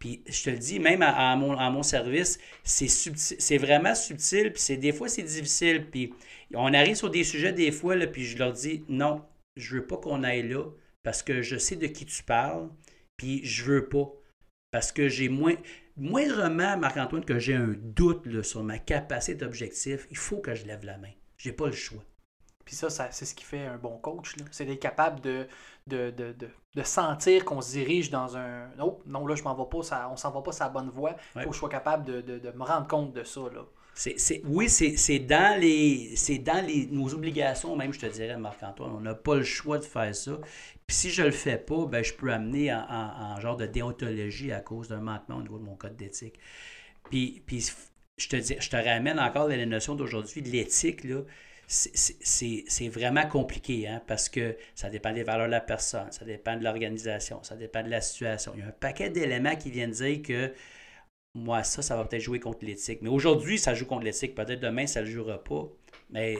Puis 0.00 0.24
je 0.26 0.42
te 0.42 0.50
le 0.50 0.58
dis, 0.58 0.80
même 0.80 1.02
à, 1.02 1.36
mon, 1.36 1.82
service, 1.84 2.38
c'est 2.64 3.58
vraiment 3.58 3.94
subtil, 3.94 4.52
puis 4.52 4.60
c'est 4.60 4.78
des 4.78 4.92
fois 4.92 5.08
c'est 5.08 5.22
difficile. 5.22 5.88
Puis 5.90 6.12
on 6.54 6.74
arrive 6.74 6.96
sur 6.96 7.10
des 7.10 7.22
sujets 7.22 7.52
des 7.52 7.70
fois, 7.70 7.94
là, 7.94 8.08
puis 8.08 8.24
je 8.24 8.38
leur 8.38 8.52
dis 8.52 8.82
non, 8.88 9.22
je 9.56 9.76
veux 9.76 9.86
pas 9.86 9.98
qu'on 9.98 10.24
aille 10.24 10.48
là 10.48 10.64
parce 11.02 11.22
que 11.22 11.42
je 11.42 11.56
sais 11.56 11.76
de 11.76 11.86
qui 11.86 12.06
tu 12.06 12.22
parles, 12.22 12.68
puis 13.16 13.44
je 13.44 13.64
veux 13.64 13.88
pas. 13.88 14.10
Parce 14.70 14.92
que 14.92 15.08
j'ai 15.08 15.28
moins. 15.28 15.54
Moindrement, 15.96 16.78
Marc-Antoine, 16.78 17.24
que 17.24 17.38
j'ai 17.38 17.54
un 17.54 17.74
doute 17.76 18.42
sur 18.42 18.62
ma 18.62 18.78
capacité 18.78 19.34
d'objectif, 19.34 20.06
il 20.10 20.16
faut 20.16 20.38
que 20.38 20.54
je 20.54 20.64
lève 20.64 20.84
la 20.84 20.96
main. 20.96 21.10
J'ai 21.36 21.52
pas 21.52 21.66
le 21.66 21.72
choix. 21.72 22.02
Puis 22.64 22.74
ça, 22.74 22.88
c'est 22.88 23.24
ce 23.24 23.34
qui 23.34 23.44
fait 23.44 23.66
un 23.66 23.76
bon 23.76 23.98
coach. 23.98 24.36
là. 24.36 24.44
C'est 24.50 24.64
d'être 24.64 24.80
capable 24.80 25.20
de, 25.20 25.46
de 26.74 26.82
sentir 26.82 27.44
qu'on 27.44 27.60
se 27.60 27.72
dirige 27.72 28.10
dans 28.10 28.36
un. 28.36 28.70
Oh, 28.80 29.00
non, 29.06 29.26
là, 29.26 29.34
je 29.34 29.42
m'en 29.42 29.54
vais 29.54 29.68
pas, 29.70 29.82
ça, 29.82 30.08
on 30.12 30.16
s'en 30.16 30.30
va 30.30 30.40
pas 30.42 30.52
sa 30.52 30.68
bonne 30.68 30.88
voie. 30.90 31.16
Il 31.34 31.38
Ouais. 31.38 31.42
faut 31.44 31.50
que 31.50 31.54
je 31.54 31.58
sois 31.60 31.68
capable 31.68 32.04
de, 32.04 32.20
de, 32.20 32.38
de 32.38 32.50
me 32.52 32.62
rendre 32.62 32.86
compte 32.86 33.12
de 33.12 33.24
ça. 33.24 33.40
Là. 33.52 33.64
C'est, 33.92 34.18
c'est- 34.20 34.40
oui, 34.46 34.68
c'est, 34.68 34.96
c'est 34.96 35.18
dans, 35.18 35.60
les, 35.60 36.14
c'est 36.16 36.38
dans 36.38 36.64
les, 36.64 36.86
nos 36.86 37.12
obligations, 37.12 37.74
même, 37.76 37.92
je 37.92 37.98
te 37.98 38.06
dirais, 38.06 38.36
Marc-Antoine. 38.36 38.92
On 38.92 39.00
n'a 39.00 39.14
pas 39.16 39.34
le 39.34 39.42
choix 39.42 39.78
de 39.78 39.84
faire 39.84 40.14
ça. 40.14 40.38
Puis 40.86 40.96
si 40.96 41.10
je 41.10 41.22
le 41.24 41.32
fais 41.32 41.58
pas, 41.58 41.86
ben, 41.86 42.04
je 42.04 42.14
peux 42.14 42.32
amener 42.32 42.72
en, 42.72 42.78
en- 42.88 43.32
en 43.36 43.40
genre 43.40 43.56
de 43.56 43.66
déontologie 43.66 44.52
à 44.52 44.60
cause 44.60 44.88
d'un 44.88 45.00
manquement 45.00 45.36
au 45.38 45.42
niveau 45.42 45.58
de 45.58 45.64
mon 45.64 45.74
code 45.74 45.96
d'éthique. 45.96 46.38
Puis, 47.10 47.42
puis 47.46 47.68
je, 48.16 48.28
te 48.28 48.36
dis, 48.36 48.56
je 48.60 48.70
te 48.70 48.76
ramène 48.76 49.18
encore 49.18 49.50
à 49.50 49.56
la 49.56 49.66
notion 49.66 49.96
d'aujourd'hui 49.96 50.40
de 50.42 50.48
l'éthique. 50.50 51.02
Là. 51.04 51.22
C'est 51.70 52.88
vraiment 52.88 53.28
compliqué 53.28 53.86
hein, 53.86 54.02
parce 54.08 54.28
que 54.28 54.56
ça 54.74 54.90
dépend 54.90 55.12
des 55.12 55.22
valeurs 55.22 55.46
de 55.46 55.52
la 55.52 55.60
personne, 55.60 56.10
ça 56.10 56.24
dépend 56.24 56.56
de 56.56 56.64
l'organisation, 56.64 57.44
ça 57.44 57.54
dépend 57.54 57.84
de 57.84 57.88
la 57.88 58.00
situation. 58.00 58.52
Il 58.56 58.60
y 58.60 58.62
a 58.64 58.66
un 58.66 58.72
paquet 58.72 59.08
d'éléments 59.08 59.54
qui 59.54 59.70
viennent 59.70 59.92
dire 59.92 60.20
que 60.22 60.52
moi, 61.36 61.62
ça, 61.62 61.80
ça 61.80 61.96
va 61.96 62.04
peut-être 62.04 62.22
jouer 62.22 62.40
contre 62.40 62.64
l'éthique. 62.64 63.02
Mais 63.02 63.08
aujourd'hui, 63.08 63.56
ça 63.56 63.72
joue 63.74 63.86
contre 63.86 64.02
l'éthique. 64.02 64.34
Peut-être 64.34 64.58
demain, 64.58 64.88
ça 64.88 65.00
ne 65.00 65.06
le 65.06 65.12
jouera 65.12 65.42
pas. 65.42 65.68
Mais 66.10 66.38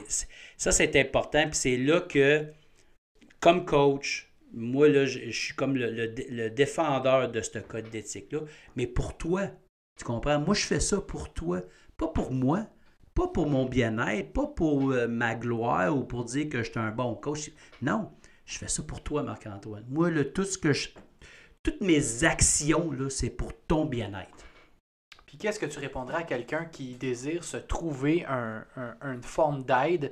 ça, 0.57 0.73
c'est 0.73 0.99
important. 0.99 1.43
Puis 1.43 1.55
c'est 1.55 1.77
là 1.77 2.01
que, 2.01 2.45
comme 3.39 3.63
coach, 3.65 4.29
moi, 4.51 4.89
là, 4.89 5.05
je, 5.05 5.29
suis 5.29 5.55
comme 5.55 5.77
le, 5.77 6.13
le, 6.29 6.49
défendeur 6.49 7.31
de 7.31 7.39
ce 7.39 7.59
code 7.59 7.89
d'éthique-là. 7.89 8.41
Mais 8.75 8.85
pour 8.85 9.17
toi, 9.17 9.47
tu 9.97 10.03
comprends? 10.03 10.39
Moi, 10.39 10.55
je 10.55 10.65
fais 10.65 10.81
ça 10.81 10.99
pour 10.99 11.31
toi, 11.33 11.61
pas 11.95 12.09
pour 12.09 12.31
moi. 12.33 12.67
Pas 13.13 13.27
pour 13.27 13.47
mon 13.47 13.65
bien-être, 13.65 14.31
pas 14.31 14.47
pour 14.47 14.91
euh, 14.91 15.07
ma 15.07 15.35
gloire 15.35 15.95
ou 15.95 16.03
pour 16.03 16.23
dire 16.25 16.49
que 16.49 16.63
je 16.63 16.71
suis 16.71 16.79
un 16.79 16.91
bon 16.91 17.15
coach. 17.15 17.51
Non, 17.81 18.11
je 18.45 18.57
fais 18.57 18.67
ça 18.67 18.83
pour 18.83 19.03
toi, 19.03 19.23
Marc-Antoine. 19.23 19.85
Moi, 19.89 20.09
le, 20.09 20.31
tout 20.31 20.45
ce 20.45 20.57
que 20.57 20.71
je, 20.71 20.89
toutes 21.63 21.81
mes 21.81 22.23
actions, 22.23 22.91
là, 22.91 23.09
c'est 23.09 23.29
pour 23.29 23.51
ton 23.67 23.85
bien-être. 23.85 24.45
Puis 25.25 25.37
qu'est-ce 25.37 25.59
que 25.59 25.65
tu 25.65 25.79
répondras 25.79 26.19
à 26.19 26.23
quelqu'un 26.23 26.65
qui 26.65 26.95
désire 26.95 27.43
se 27.43 27.57
trouver 27.57 28.25
une 28.25 29.23
forme 29.23 29.63
d'aide? 29.63 30.11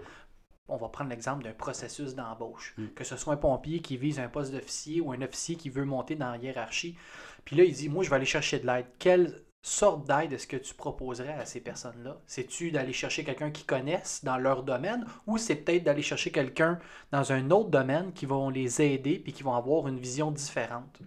On 0.67 0.77
va 0.77 0.87
prendre 0.87 1.09
l'exemple 1.09 1.43
d'un 1.43 1.53
processus 1.53 2.15
d'embauche. 2.15 2.75
Mm. 2.77 2.87
Que 2.95 3.03
ce 3.03 3.17
soit 3.17 3.33
un 3.33 3.37
pompier 3.37 3.79
qui 3.81 3.97
vise 3.97 4.19
un 4.19 4.29
poste 4.29 4.53
d'officier 4.53 5.01
ou 5.01 5.11
un 5.11 5.21
officier 5.21 5.55
qui 5.55 5.69
veut 5.69 5.83
monter 5.83 6.15
dans 6.15 6.31
la 6.31 6.37
hiérarchie. 6.37 6.95
Puis 7.43 7.55
là, 7.55 7.63
il 7.63 7.73
dit 7.73 7.89
Moi, 7.89 8.03
je 8.03 8.09
vais 8.09 8.17
aller 8.17 8.25
chercher 8.25 8.59
de 8.59 8.67
l'aide. 8.67 8.85
Quelle 8.99 9.43
sorte 9.61 10.07
d'aide 10.07 10.33
est-ce 10.33 10.47
que 10.47 10.57
tu 10.57 10.73
proposerais 10.73 11.33
à 11.33 11.45
ces 11.45 11.59
personnes-là? 11.59 12.21
C'est-tu 12.25 12.71
d'aller 12.71 12.93
chercher 12.93 13.23
quelqu'un 13.23 13.51
qui 13.51 13.63
connaisse 13.65 14.23
dans 14.23 14.37
leur 14.37 14.63
domaine 14.63 15.05
ou 15.27 15.37
c'est 15.37 15.55
peut-être 15.55 15.83
d'aller 15.83 16.01
chercher 16.01 16.31
quelqu'un 16.31 16.79
dans 17.11 17.31
un 17.31 17.51
autre 17.51 17.69
domaine 17.69 18.13
qui 18.13 18.25
vont 18.25 18.49
les 18.49 18.81
aider 18.81 19.19
puis 19.19 19.33
qui 19.33 19.43
vont 19.43 19.53
avoir 19.53 19.87
une 19.87 19.99
vision 19.99 20.31
différente? 20.31 20.99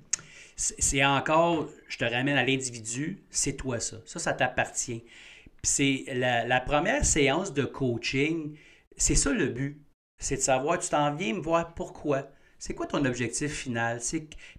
C'est 0.56 1.04
encore, 1.04 1.66
je 1.88 1.98
te 1.98 2.04
ramène 2.04 2.36
à 2.36 2.44
l'individu, 2.44 3.24
c'est 3.30 3.56
toi 3.56 3.80
ça. 3.80 3.96
Ça, 4.04 4.18
ça 4.18 4.32
t'appartient. 4.34 5.04
C'est 5.62 6.04
la, 6.08 6.60
première 6.60 7.04
séance 7.04 7.52
de 7.52 7.64
coaching, 7.64 8.56
c'est 8.96 9.14
ça 9.14 9.32
le 9.32 9.48
but. 9.48 9.80
C'est 10.18 10.36
de 10.36 10.40
savoir, 10.40 10.78
tu 10.78 10.88
t'en 10.88 11.14
viens 11.14 11.34
me 11.34 11.40
voir 11.40 11.74
pourquoi? 11.74 12.28
C'est 12.62 12.74
quoi 12.74 12.86
ton 12.86 13.04
objectif 13.04 13.52
final? 13.64 13.98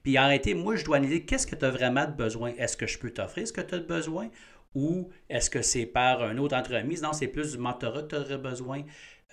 Puis 0.04 0.18
réalité, 0.18 0.54
moi, 0.56 0.76
je 0.76 0.84
dois 0.84 0.98
analyser 0.98 1.24
qu'est-ce 1.24 1.48
que 1.48 1.56
tu 1.56 1.64
as 1.64 1.70
vraiment 1.70 2.04
de 2.04 2.12
besoin? 2.12 2.52
Est-ce 2.58 2.76
que 2.76 2.86
je 2.86 3.00
peux 3.00 3.12
t'offrir 3.12 3.48
ce 3.48 3.54
que 3.54 3.62
tu 3.62 3.76
as 3.76 3.80
de 3.80 3.86
besoin? 3.86 4.30
Ou 4.76 5.10
est-ce 5.30 5.50
que 5.50 5.62
c'est 5.62 5.86
par 5.86 6.22
un 6.22 6.38
autre 6.38 6.54
entremise? 6.54 7.02
Non, 7.02 7.14
c'est 7.14 7.30
plus 7.30 7.54
du 7.54 7.60
mentorat 7.60 8.02
que 8.02 8.08
tu 8.08 8.16
aurais 8.18 8.38
besoin. 8.38 8.84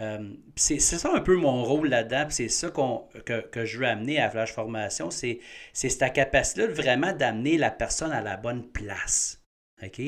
Euh, 0.01 0.35
c'est 0.55 0.79
ça 0.79 1.13
un 1.13 1.21
peu 1.21 1.35
mon 1.35 1.65
rôle 1.65 1.89
là-dedans, 1.89 2.27
c'est 2.31 2.49
ça 2.49 2.71
que, 2.71 3.65
je 3.65 3.77
veux 3.77 3.87
amener 3.87 4.21
à 4.21 4.31
Flash 4.31 4.53
Formation, 4.53 5.11
c'est 5.11 5.41
cette 5.73 6.13
capacité 6.13 6.69
vraiment 6.69 7.13
d'amener 7.13 7.59
la 7.59 7.73
personne 7.73 8.13
à 8.13 8.23
la 8.23 8.37
bonne 8.37 8.71
place. 8.71 9.43
OK? 9.83 10.01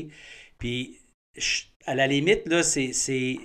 Puis, 0.59 1.01
à 1.85 1.97
la 1.97 2.07
limite, 2.07 2.47
euh, 2.53 2.63
c'est 2.63 3.41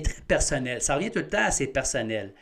très 0.00 0.22
personnel. 0.28 0.80
Ça 0.80 0.94
revient 0.94 1.10
tout 1.10 1.18
le 1.18 1.28
temps 1.28 1.46
à 1.46 1.50
c'est 1.50 1.66
personnel. 1.66 2.32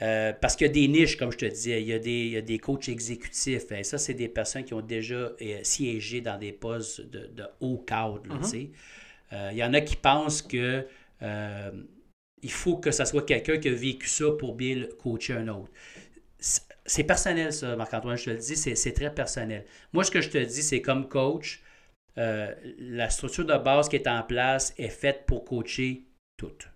Euh, 0.00 0.32
parce 0.32 0.54
qu'il 0.54 0.66
y 0.66 0.70
a 0.70 0.72
des 0.72 0.86
niches, 0.86 1.16
comme 1.16 1.32
je 1.32 1.38
te 1.38 1.46
disais, 1.46 1.82
il 1.82 1.88
y 1.88 1.92
a 1.92 1.98
des, 1.98 2.26
il 2.26 2.32
y 2.32 2.36
a 2.36 2.42
des 2.42 2.58
coachs 2.58 2.88
exécutifs. 2.88 3.72
Et 3.72 3.82
ça, 3.82 3.98
c'est 3.98 4.14
des 4.14 4.28
personnes 4.28 4.64
qui 4.64 4.74
ont 4.74 4.80
déjà 4.80 5.14
euh, 5.14 5.58
siégé 5.62 6.20
dans 6.20 6.38
des 6.38 6.52
postes 6.52 7.00
de, 7.00 7.26
de 7.26 7.44
haut 7.60 7.78
cadre. 7.78 8.22
Mm-hmm. 8.28 8.68
il 9.52 9.58
y 9.58 9.64
en 9.64 9.74
a 9.74 9.80
qui 9.80 9.96
pensent 9.96 10.42
que 10.42 10.86
il 12.42 12.50
faut 12.50 12.76
que 12.76 12.90
ça 12.90 13.04
soit 13.04 13.26
quelqu'un 13.26 13.58
qui 13.58 13.68
a 13.68 13.74
vécu 13.74 14.08
ça 14.08 14.30
pour 14.38 14.54
bien 14.54 14.86
coacher 14.98 15.34
un 15.34 15.48
autre. 15.48 15.70
C'est 16.38 17.04
personnel, 17.04 17.52
ça, 17.52 17.76
Marc-Antoine, 17.76 18.16
je 18.16 18.24
te 18.26 18.30
le 18.30 18.36
dis, 18.36 18.56
c'est 18.56 18.92
très 18.92 19.12
personnel. 19.12 19.64
Moi, 19.92 20.04
ce 20.04 20.10
que 20.10 20.20
je 20.20 20.30
te 20.30 20.38
dis, 20.38 20.62
c'est 20.62 20.80
comme 20.80 21.08
coach, 21.08 21.62
euh, 22.16 22.54
la 22.78 23.10
structure 23.10 23.44
de 23.44 23.56
base 23.56 23.88
qui 23.88 23.96
est 23.96 24.08
en 24.08 24.22
place 24.22 24.72
est 24.78 24.88
faite 24.88 25.24
pour 25.26 25.44
coacher 25.44 26.04
toutes. 26.36 26.68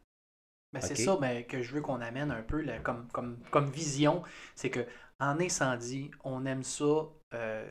Ben, 0.73 0.81
c'est 0.81 0.97
ça 0.97 1.19
mais 1.21 1.45
que 1.47 1.63
je 1.63 1.75
veux 1.75 1.83
qu'on 1.83 2.01
amène 2.01 2.31
un 2.31 2.43
peu 2.43 2.65
comme, 2.83 3.09
comme, 3.13 3.39
comme 3.51 3.71
vision. 3.71 4.23
C'est 4.55 4.71
que 4.71 4.87
en 5.21 5.39
incendie, 5.41 6.11
on 6.25 6.47
aime 6.47 6.63
ça 6.63 6.85
euh, 7.35 7.71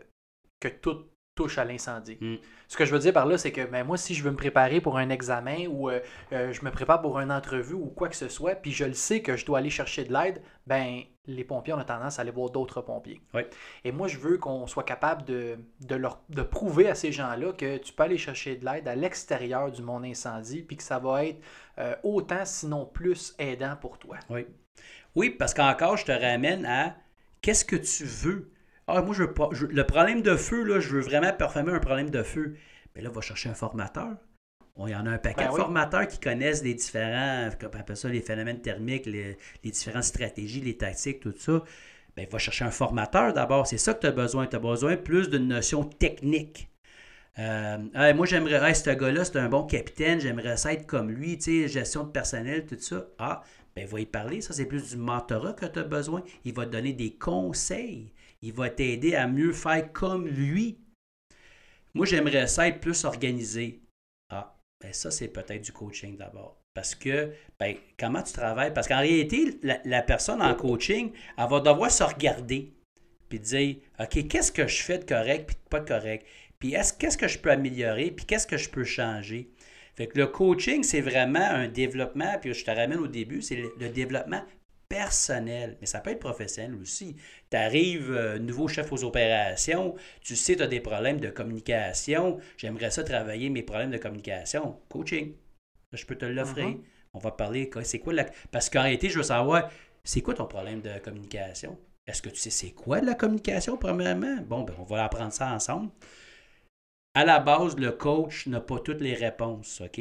que 0.59 0.67
tout 0.67 1.05
touche 1.41 1.57
à 1.57 1.65
l'incendie. 1.65 2.17
Mm. 2.19 2.35
Ce 2.67 2.77
que 2.77 2.85
je 2.85 2.93
veux 2.93 2.99
dire 2.99 3.13
par 3.13 3.25
là, 3.25 3.37
c'est 3.37 3.51
que 3.51 3.65
ben, 3.65 3.83
moi, 3.83 3.97
si 3.97 4.13
je 4.13 4.23
veux 4.23 4.31
me 4.31 4.37
préparer 4.37 4.79
pour 4.81 4.97
un 4.97 5.09
examen 5.09 5.67
ou 5.67 5.89
euh, 5.89 5.99
je 6.29 6.63
me 6.63 6.71
prépare 6.71 7.01
pour 7.01 7.19
une 7.19 7.31
entrevue 7.31 7.73
ou 7.73 7.87
quoi 7.87 8.09
que 8.09 8.15
ce 8.15 8.29
soit, 8.29 8.55
puis 8.55 8.71
je 8.71 8.85
le 8.85 8.93
sais 8.93 9.21
que 9.21 9.35
je 9.35 9.45
dois 9.45 9.59
aller 9.59 9.69
chercher 9.69 10.03
de 10.03 10.13
l'aide, 10.13 10.41
ben 10.67 11.01
les 11.27 11.43
pompiers 11.43 11.73
ont 11.73 11.83
tendance 11.83 12.19
à 12.19 12.23
aller 12.23 12.31
voir 12.31 12.49
d'autres 12.49 12.81
pompiers. 12.81 13.21
Et 13.83 13.91
moi, 13.91 14.07
je 14.07 14.17
veux 14.17 14.37
qu'on 14.37 14.67
soit 14.67 14.83
capable 14.83 15.23
de, 15.23 15.57
leur, 15.95 16.21
de 16.29 16.41
prouver 16.41 16.89
à 16.89 16.95
ces 16.95 17.11
gens-là 17.11 17.53
que 17.53 17.77
tu 17.77 17.93
peux 17.93 18.03
aller 18.03 18.17
chercher 18.17 18.55
de 18.55 18.65
l'aide 18.65 18.87
à 18.87 18.95
l'extérieur 18.95 19.71
du 19.71 19.81
monde 19.81 20.05
incendie, 20.05 20.63
puis 20.63 20.77
que 20.77 20.83
ça 20.83 20.99
va 20.99 21.25
être 21.25 21.41
euh, 21.77 21.95
autant, 22.03 22.43
sinon 22.45 22.85
plus, 22.85 23.35
aidant 23.37 23.75
pour 23.79 23.99
toi. 23.99 24.17
Oui. 24.29 24.45
Oui, 25.15 25.29
parce 25.29 25.53
qu'encore, 25.53 25.97
je 25.97 26.05
te 26.05 26.11
ramène 26.11 26.65
à 26.65 26.95
qu'est-ce 27.41 27.65
que 27.65 27.75
tu 27.75 28.05
veux. 28.05 28.51
Ah, 28.87 29.01
moi, 29.01 29.13
je 29.13 29.23
veux 29.23 29.33
pas. 29.33 29.49
le 29.51 29.83
problème 29.85 30.21
de 30.21 30.35
feu, 30.35 30.63
là, 30.63 30.79
je 30.79 30.89
veux 30.89 31.01
vraiment 31.01 31.31
performer 31.33 31.73
un 31.73 31.79
problème 31.79 32.09
de 32.09 32.23
feu. 32.23 32.55
Mais 32.95 33.01
là, 33.01 33.09
va 33.09 33.21
chercher 33.21 33.49
un 33.49 33.53
formateur. 33.53 34.17
Il 34.79 34.89
y 34.89 34.95
en 34.95 35.05
a 35.05 35.11
un 35.11 35.17
paquet 35.17 35.45
ben 35.45 35.51
de 35.51 35.57
formateurs 35.57 36.07
qui 36.07 36.19
connaissent 36.19 36.63
les 36.63 36.73
différents, 36.73 37.49
comme 37.59 37.75
appelle 37.77 37.97
ça, 37.97 38.09
les 38.09 38.21
phénomènes 38.21 38.61
thermiques, 38.61 39.05
les, 39.05 39.37
différentes 39.63 40.05
stratégies, 40.05 40.61
les 40.61 40.77
tactiques, 40.77 41.19
tout 41.19 41.33
ça. 41.37 41.63
Bien, 42.15 42.25
va 42.29 42.39
chercher 42.39 42.65
un 42.65 42.71
formateur 42.71 43.33
d'abord. 43.33 43.67
C'est 43.67 43.77
ça 43.77 43.93
que 43.93 44.01
tu 44.01 44.07
as 44.07 44.11
besoin. 44.11 44.47
Tu 44.47 44.55
as 44.55 44.59
besoin 44.59 44.97
plus 44.97 45.29
d'une 45.29 45.47
notion 45.47 45.83
technique. 45.83 46.69
Euh, 47.39 47.77
moi, 48.13 48.25
j'aimerais, 48.25 48.73
ce 48.73 48.89
gars-là, 48.89 49.23
c'est 49.23 49.37
un 49.37 49.47
bon 49.47 49.63
capitaine, 49.63 50.19
j'aimerais 50.19 50.57
ça 50.57 50.73
être 50.73 50.85
comme 50.85 51.09
lui, 51.09 51.37
tu 51.37 51.63
sais, 51.63 51.67
gestion 51.69 52.03
de 52.03 52.11
personnel, 52.11 52.65
tout 52.65 52.77
ça. 52.79 53.05
Ah, 53.19 53.43
ben, 53.75 53.85
va 53.85 53.99
y 53.99 54.05
parler. 54.05 54.41
Ça, 54.41 54.53
c'est 54.53 54.65
plus 54.65 54.89
du 54.89 54.97
mentorat 54.97 55.53
que 55.53 55.65
tu 55.65 55.79
as 55.79 55.83
besoin. 55.83 56.23
Il 56.43 56.53
va 56.53 56.65
te 56.65 56.71
donner 56.71 56.93
des 56.93 57.13
conseils. 57.13 58.11
Il 58.41 58.53
va 58.53 58.69
t'aider 58.69 59.15
à 59.15 59.27
mieux 59.27 59.53
faire 59.53 59.91
comme 59.93 60.27
lui. 60.27 60.79
Moi, 61.93 62.05
j'aimerais 62.05 62.47
ça 62.47 62.67
être 62.67 62.79
plus 62.79 63.05
organisé. 63.05 63.81
Ah, 64.29 64.57
ben 64.81 64.93
ça, 64.93 65.11
c'est 65.11 65.27
peut-être 65.27 65.61
du 65.61 65.71
coaching 65.71 66.17
d'abord. 66.17 66.61
Parce 66.73 66.95
que, 66.95 67.33
ben, 67.59 67.75
comment 67.99 68.23
tu 68.23 68.33
travailles? 68.33 68.73
Parce 68.73 68.87
qu'en 68.87 68.99
réalité, 68.99 69.59
la, 69.61 70.01
personne 70.01 70.41
en 70.41 70.55
coaching, 70.55 71.11
elle 71.37 71.49
va 71.49 71.59
devoir 71.59 71.91
se 71.91 72.03
regarder 72.03 72.73
puis 73.27 73.39
dire, 73.39 73.77
OK, 73.99 74.27
qu'est-ce 74.27 74.51
que 74.51 74.67
je 74.67 74.81
fais 74.81 74.99
de 74.99 75.05
correct 75.05 75.47
puis 75.47 75.55
de 75.55 75.69
pas 75.69 75.81
correct? 75.81 76.25
Puis 76.59 76.71
qu'est-ce 76.99 77.17
que 77.17 77.27
je 77.27 77.39
peux 77.39 77.51
améliorer 77.51 78.11
puis 78.11 78.25
qu'est-ce 78.25 78.47
que 78.47 78.57
je 78.57 78.69
peux 78.69 78.83
changer? 78.83 79.51
Fait 80.01 80.07
que 80.07 80.17
le 80.17 80.25
coaching, 80.25 80.81
c'est 80.81 80.99
vraiment 80.99 81.37
un 81.37 81.67
développement, 81.67 82.39
puis 82.41 82.55
je 82.55 82.65
te 82.65 82.71
ramène 82.71 82.97
au 82.97 83.05
début, 83.05 83.43
c'est 83.43 83.61
le 83.79 83.89
développement 83.89 84.41
personnel, 84.89 85.77
mais 85.79 85.85
ça 85.85 85.99
peut 85.99 86.09
être 86.09 86.19
professionnel 86.19 86.73
aussi. 86.81 87.17
Tu 87.51 87.55
arrives, 87.55 88.11
euh, 88.11 88.39
nouveau 88.39 88.67
chef 88.67 88.91
aux 88.91 89.03
opérations, 89.03 89.93
tu 90.21 90.35
sais, 90.35 90.55
tu 90.55 90.63
as 90.63 90.67
des 90.67 90.79
problèmes 90.79 91.19
de 91.19 91.29
communication, 91.29 92.39
j'aimerais 92.57 92.89
ça 92.89 93.03
travailler 93.03 93.51
mes 93.51 93.61
problèmes 93.61 93.91
de 93.91 93.99
communication. 93.99 94.79
Coaching, 94.89 95.35
je 95.93 96.03
peux 96.03 96.15
te 96.15 96.25
l'offrir. 96.25 96.69
Mm-hmm. 96.69 96.81
On 97.13 97.19
va 97.19 97.29
parler, 97.29 97.69
c'est 97.83 97.99
quoi 97.99 98.13
la... 98.13 98.25
Parce 98.49 98.71
qu'en 98.71 98.81
réalité, 98.81 99.07
je 99.07 99.17
veux 99.17 99.23
savoir, 99.23 99.69
c'est 100.03 100.21
quoi 100.21 100.33
ton 100.33 100.47
problème 100.47 100.81
de 100.81 100.97
communication? 100.97 101.77
Est-ce 102.07 102.23
que 102.23 102.29
tu 102.29 102.37
sais 102.37 102.49
c'est 102.49 102.71
quoi 102.71 103.01
de 103.01 103.05
la 103.05 103.13
communication, 103.13 103.77
premièrement? 103.77 104.37
Bon, 104.47 104.63
ben, 104.63 104.73
on 104.79 104.83
va 104.83 105.03
apprendre 105.03 105.31
ça 105.31 105.53
ensemble. 105.53 105.91
À 107.13 107.25
la 107.25 107.39
base, 107.39 107.75
le 107.77 107.91
coach 107.91 108.47
n'a 108.47 108.61
pas 108.61 108.79
toutes 108.79 109.01
les 109.01 109.13
réponses, 109.13 109.81
OK? 109.81 109.99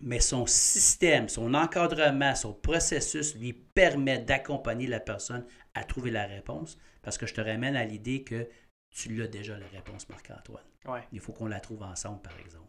mais 0.00 0.20
son 0.20 0.46
système, 0.46 1.28
son 1.28 1.54
encadrement, 1.54 2.34
son 2.34 2.52
processus 2.52 3.34
lui 3.34 3.52
permet 3.52 4.18
d'accompagner 4.18 4.86
la 4.86 5.00
personne 5.00 5.44
à 5.74 5.84
trouver 5.84 6.10
la 6.10 6.26
réponse 6.26 6.78
parce 7.02 7.18
que 7.18 7.26
je 7.26 7.34
te 7.34 7.40
ramène 7.40 7.76
à 7.76 7.84
l'idée 7.84 8.22
que 8.22 8.48
tu 8.90 9.14
l'as 9.14 9.26
déjà 9.26 9.58
la 9.58 9.66
réponse, 9.68 10.08
Marc-Antoine. 10.08 10.64
Il 11.12 11.20
faut 11.20 11.32
qu'on 11.32 11.46
la 11.46 11.60
trouve 11.60 11.82
ensemble, 11.82 12.22
par 12.22 12.38
exemple. 12.40 12.68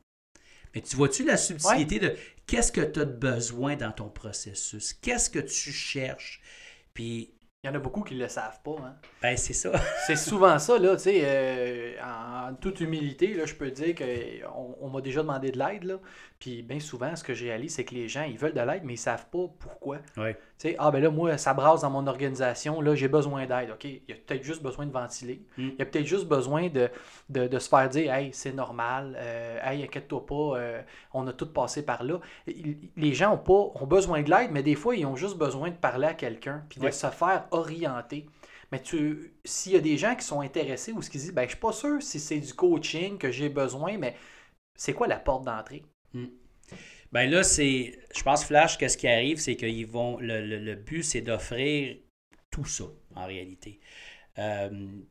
Mais 0.75 0.81
tu 0.81 0.95
vois-tu 0.95 1.23
la 1.23 1.37
subtilité 1.37 1.99
de 1.99 2.15
qu'est-ce 2.45 2.71
que 2.71 2.81
tu 2.81 2.99
as 2.99 3.05
besoin 3.05 3.75
dans 3.75 3.91
ton 3.91 4.09
processus? 4.09 4.93
Qu'est-ce 4.93 5.29
que 5.29 5.39
tu 5.39 5.71
cherches? 5.71 6.41
Puis 6.93 7.33
il 7.63 7.67
y 7.67 7.69
en 7.69 7.75
a 7.75 7.79
beaucoup 7.79 8.03
qui 8.03 8.15
ne 8.15 8.21
le 8.21 8.29
savent 8.29 8.61
pas. 8.63 8.75
Hein? 8.81 8.95
Ben, 9.21 9.35
c'est 9.35 9.53
ça. 9.53 9.71
c'est 10.07 10.15
souvent 10.15 10.57
ça, 10.59 10.79
là, 10.79 10.95
tu 10.95 11.03
sais. 11.03 11.21
Euh, 11.23 11.95
en 12.01 12.55
toute 12.55 12.79
humilité, 12.79 13.33
là, 13.33 13.45
je 13.45 13.53
peux 13.53 13.69
dire 13.69 13.95
qu'on 13.95 14.77
on, 14.79 14.89
m'a 14.89 15.01
déjà 15.01 15.21
demandé 15.21 15.51
de 15.51 15.59
l'aide. 15.59 15.83
là. 15.83 15.99
Puis 16.39 16.61
bien 16.61 16.79
souvent, 16.79 17.15
ce 17.17 17.23
que 17.23 17.33
je 17.33 17.43
réalise, 17.43 17.75
c'est 17.75 17.83
que 17.83 17.93
les 17.93 18.07
gens, 18.07 18.23
ils 18.23 18.37
veulent 18.37 18.53
de 18.53 18.61
l'aide, 18.61 18.83
mais 18.85 18.93
ils 18.93 18.97
savent 18.97 19.27
pas 19.29 19.47
pourquoi. 19.59 19.99
Tu 20.59 20.67
sais, 20.67 20.75
ah 20.77 20.91
ben 20.91 21.01
là, 21.01 21.09
moi, 21.09 21.37
ça 21.37 21.53
brasse 21.53 21.81
dans 21.81 21.89
mon 21.89 22.05
organisation, 22.05 22.81
là, 22.81 22.93
j'ai 22.93 23.07
besoin 23.07 23.45
d'aide. 23.45 23.71
OK, 23.71 23.85
il 23.85 24.01
y 24.09 24.11
a 24.11 24.15
peut-être 24.15 24.43
juste 24.43 24.61
besoin 24.61 24.85
de 24.85 24.91
ventiler. 24.91 25.41
Mm. 25.57 25.69
Il 25.69 25.79
y 25.79 25.81
a 25.81 25.85
peut-être 25.85 26.05
juste 26.05 26.27
besoin 26.27 26.67
de, 26.67 26.89
de, 27.29 27.47
de 27.47 27.59
se 27.59 27.69
faire 27.69 27.87
dire, 27.87 28.13
hey, 28.13 28.31
c'est 28.33 28.51
normal, 28.51 29.15
euh, 29.17 29.57
hey, 29.63 29.83
inquiète-toi 29.83 30.25
pas, 30.25 30.57
euh, 30.57 30.81
on 31.13 31.25
a 31.27 31.33
tout 31.33 31.47
passé 31.47 31.85
par 31.85 32.03
là. 32.03 32.19
Les 32.97 33.13
gens 33.13 33.33
ont, 33.33 33.37
pas, 33.37 33.81
ont 33.81 33.87
besoin 33.87 34.21
de 34.21 34.29
l'aide, 34.29 34.51
mais 34.51 34.61
des 34.61 34.75
fois, 34.75 34.97
ils 34.97 35.05
ont 35.05 35.15
juste 35.15 35.37
besoin 35.37 35.69
de 35.69 35.75
parler 35.75 36.07
à 36.07 36.13
quelqu'un, 36.13 36.65
puis 36.69 36.81
de 36.81 36.91
se 36.91 37.07
faire 37.07 37.47
orienter. 37.51 38.25
Mais 38.73 38.81
tu, 38.81 39.33
s'il 39.45 39.71
y 39.71 39.75
a 39.77 39.79
des 39.79 39.97
gens 39.97 40.15
qui 40.15 40.25
sont 40.25 40.41
intéressés 40.41 40.91
ou 40.91 41.01
ce 41.01 41.09
qui 41.09 41.19
disent, 41.19 41.33
ben, 41.33 41.43
je 41.43 41.49
suis 41.49 41.57
pas 41.59 41.71
sûr 41.71 42.01
si 42.01 42.19
c'est 42.19 42.39
du 42.39 42.53
coaching 42.53 43.17
que 43.17 43.31
j'ai 43.31 43.49
besoin, 43.49 43.97
mais 43.97 44.15
c'est 44.75 44.93
quoi 44.93 45.07
la 45.07 45.19
porte 45.19 45.45
d'entrée? 45.45 45.83
Ben 47.11 47.29
là, 47.29 47.43
c'est. 47.43 47.99
Je 48.15 48.23
pense 48.23 48.45
Flash, 48.45 48.77
qu'est-ce 48.77 48.97
qui 48.97 49.07
arrive, 49.07 49.37
c'est 49.39 49.55
qu'ils 49.55 49.87
vont. 49.87 50.19
Le, 50.19 50.45
le- 50.45 50.59
le 50.59 50.75
but, 50.75 51.03
c'est 51.03 51.21
d'offrir 51.21 51.97
tout 52.51 52.65
ça, 52.65 52.85
en 53.15 53.25
réalité. 53.25 53.79
Euh, 54.39 54.69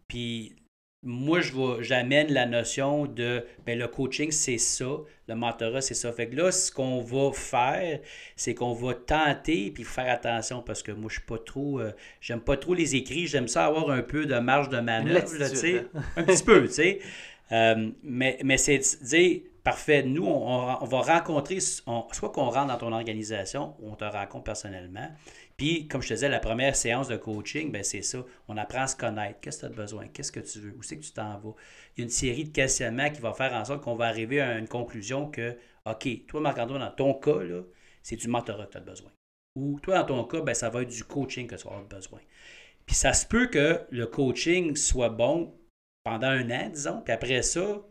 Puis 0.08 0.56
moi, 1.02 1.40
je 1.40 1.52
j'amène 1.82 2.32
la 2.32 2.46
notion 2.46 3.06
de 3.06 3.44
ben, 3.66 3.78
le 3.78 3.88
coaching, 3.88 4.30
c'est 4.32 4.58
ça, 4.58 4.86
le 5.28 5.34
mentorat, 5.36 5.80
c'est 5.80 5.94
ça. 5.94 6.12
Fait 6.12 6.28
que 6.28 6.36
là, 6.36 6.50
ce 6.52 6.72
qu'on 6.72 7.00
va 7.02 7.32
faire, 7.32 8.00
c'est 8.36 8.54
qu'on 8.54 8.74
va 8.74 8.94
tenter, 8.94 9.70
puis 9.70 9.84
faire 9.84 10.12
attention, 10.12 10.62
parce 10.62 10.82
que 10.82 10.92
moi, 10.92 11.08
je 11.10 11.16
suis 11.18 11.26
pas 11.26 11.38
trop. 11.38 11.80
euh, 11.80 11.92
j'aime 12.20 12.40
pas 12.40 12.56
trop 12.56 12.74
les 12.74 12.96
écrits, 12.96 13.26
j'aime 13.28 13.48
ça 13.48 13.66
avoir 13.66 13.90
un 13.90 14.02
peu 14.02 14.26
de 14.26 14.36
marge 14.38 14.68
de 14.70 14.80
manœuvre, 14.80 15.34
là, 15.38 15.50
tu 15.50 15.56
sais. 15.56 15.72
latitude, 15.72 15.90
un 16.16 16.24
petit 16.24 16.44
peu, 16.44 16.66
tu 16.66 16.74
sais. 16.74 17.00
Euh, 17.52 17.90
mais 18.02 18.38
mais 18.44 18.58
c'est 18.58 18.78
de 18.78 19.04
dire, 19.06 19.40
parfait, 19.68 20.02
nous, 20.02 20.24
on, 20.24 20.82
va 20.86 21.00
rencontrer, 21.02 21.58
on- 21.86 22.06
soit 22.12 22.32
qu'on 22.32 22.48
rentre 22.48 22.68
dans 22.68 22.78
ton 22.78 22.90
organisation, 22.90 23.74
ou 23.80 23.90
on 23.90 23.96
te 23.96 24.04
rencontre 24.04 24.44
personnellement. 24.44 25.10
Puis, 25.58 25.88
comme 25.88 26.00
je 26.00 26.08
te 26.08 26.14
disais, 26.14 26.30
la 26.30 26.40
première 26.40 26.74
séance 26.74 27.06
de 27.06 27.18
coaching, 27.18 27.70
ben 27.70 27.84
c'est 27.84 28.00
ça. 28.00 28.24
On 28.48 28.56
apprend 28.56 28.84
à 28.84 28.86
se 28.86 28.96
connaître. 28.96 29.40
Qu'est-ce 29.42 29.58
que 29.58 29.66
tu 29.66 29.72
as 29.72 29.76
besoin? 29.76 30.08
Qu'est-ce 30.08 30.32
que 30.32 30.40
tu 30.40 30.60
veux? 30.60 30.74
Où 30.74 30.82
c'est 30.82 30.96
que 30.96 31.04
tu 31.04 31.12
t'en 31.12 31.38
vas? 31.38 31.52
Il 31.94 32.00
y 32.00 32.00
a 32.00 32.04
une 32.04 32.10
série 32.10 32.44
de 32.44 32.48
questionnements 32.48 33.10
qui 33.10 33.20
va 33.20 33.34
faire 33.34 33.52
en 33.52 33.62
sorte 33.66 33.84
qu'on 33.84 33.94
va 33.94 34.06
arriver 34.06 34.40
à 34.40 34.56
une 34.56 34.68
conclusion 34.68 35.30
que, 35.30 35.58
OK, 35.84 36.08
toi, 36.26 36.40
Marc-Antoine, 36.40 36.80
dans 36.80 36.90
ton 36.90 37.12
cas, 37.12 37.40
c'est 38.02 38.16
du 38.16 38.28
mentorat 38.28 38.64
que 38.64 38.72
tu 38.72 38.78
as 38.78 38.80
besoin. 38.80 39.10
Ou 39.54 39.78
toi, 39.80 39.98
dans 39.98 40.06
ton 40.06 40.24
cas, 40.24 40.40
ben, 40.40 40.54
ça 40.54 40.70
va 40.70 40.80
être 40.80 40.88
du 40.88 41.04
coaching 41.04 41.46
que 41.46 41.56
tu 41.56 41.64
vas 41.64 41.72
avoir 41.72 41.88
besoin. 41.88 42.20
Puis 42.86 42.96
ça 42.96 43.12
se 43.12 43.26
peut 43.26 43.48
que 43.48 43.82
le 43.90 44.06
coaching 44.06 44.76
soit 44.76 45.10
bon 45.10 45.54
pendant 46.04 46.28
un 46.28 46.50
an, 46.50 46.70
disons, 46.70 47.02
puis 47.02 47.12
après 47.12 47.42
ça, 47.42 47.82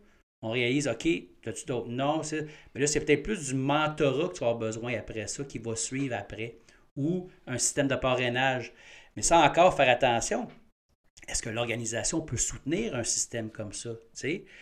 on 0.42 0.50
réalise, 0.50 0.88
OK, 0.88 1.06
as-tu 1.46 1.64
d'autres? 1.66 1.88
Non, 1.88 2.22
c'est- 2.22 2.46
mais 2.74 2.80
là, 2.82 2.86
c'est 2.86 3.00
peut-être 3.00 3.22
plus 3.22 3.48
du 3.48 3.54
mentorat 3.54 4.28
que 4.28 4.34
tu 4.34 4.40
vas 4.40 4.46
avoir 4.50 4.56
besoin 4.58 4.94
après 4.98 5.26
ça, 5.26 5.44
qui 5.44 5.58
va 5.58 5.76
suivre 5.76 6.16
après, 6.16 6.58
ou 6.96 7.28
un 7.46 7.58
système 7.58 7.88
de 7.88 7.96
parrainage. 7.96 8.72
Mais 9.16 9.22
ça 9.22 9.38
encore, 9.40 9.74
faire 9.76 9.88
attention. 9.90 10.48
Est-ce 11.28 11.42
que 11.42 11.50
l'organisation 11.50 12.20
peut 12.20 12.36
soutenir 12.36 12.94
un 12.94 13.04
système 13.04 13.50
comme 13.50 13.72
ça? 13.72 13.90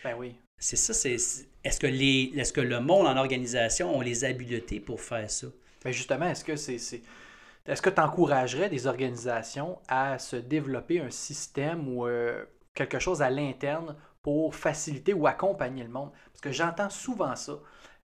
Ben 0.04 0.14
oui. 0.18 0.36
C'est 0.58 0.76
ça, 0.76 0.94
c'est. 0.94 1.16
Est-ce 1.64 1.80
que, 1.80 1.86
les, 1.86 2.32
est-ce 2.36 2.52
que 2.52 2.60
le 2.60 2.80
monde 2.80 3.06
en 3.06 3.16
organisation 3.16 3.96
ont 3.96 4.00
les 4.00 4.24
habiletés 4.24 4.80
pour 4.80 5.00
faire 5.00 5.30
ça? 5.30 5.48
Mais 5.84 5.92
justement, 5.92 6.28
est-ce 6.28 6.44
que 6.44 6.56
c'est. 6.56 6.78
c'est- 6.78 7.02
Est-ce 7.66 7.82
que 7.82 7.90
tu 7.90 8.00
encouragerais 8.00 8.68
des 8.68 8.86
organisations 8.86 9.78
à 9.88 10.18
se 10.18 10.36
développer 10.36 11.00
un 11.00 11.10
système 11.10 11.88
ou 11.88 12.06
euh, 12.06 12.44
quelque 12.74 12.98
chose 12.98 13.22
à 13.22 13.30
l'interne 13.30 13.96
pour 14.26 14.54
faciliter 14.54 15.12
ou 15.14 15.26
accompagner 15.28 15.84
le 15.84 15.90
monde? 15.98 16.10
Parce 16.32 16.40
que 16.40 16.50
j'entends 16.52 16.90
souvent 16.90 17.36
ça. 17.36 17.56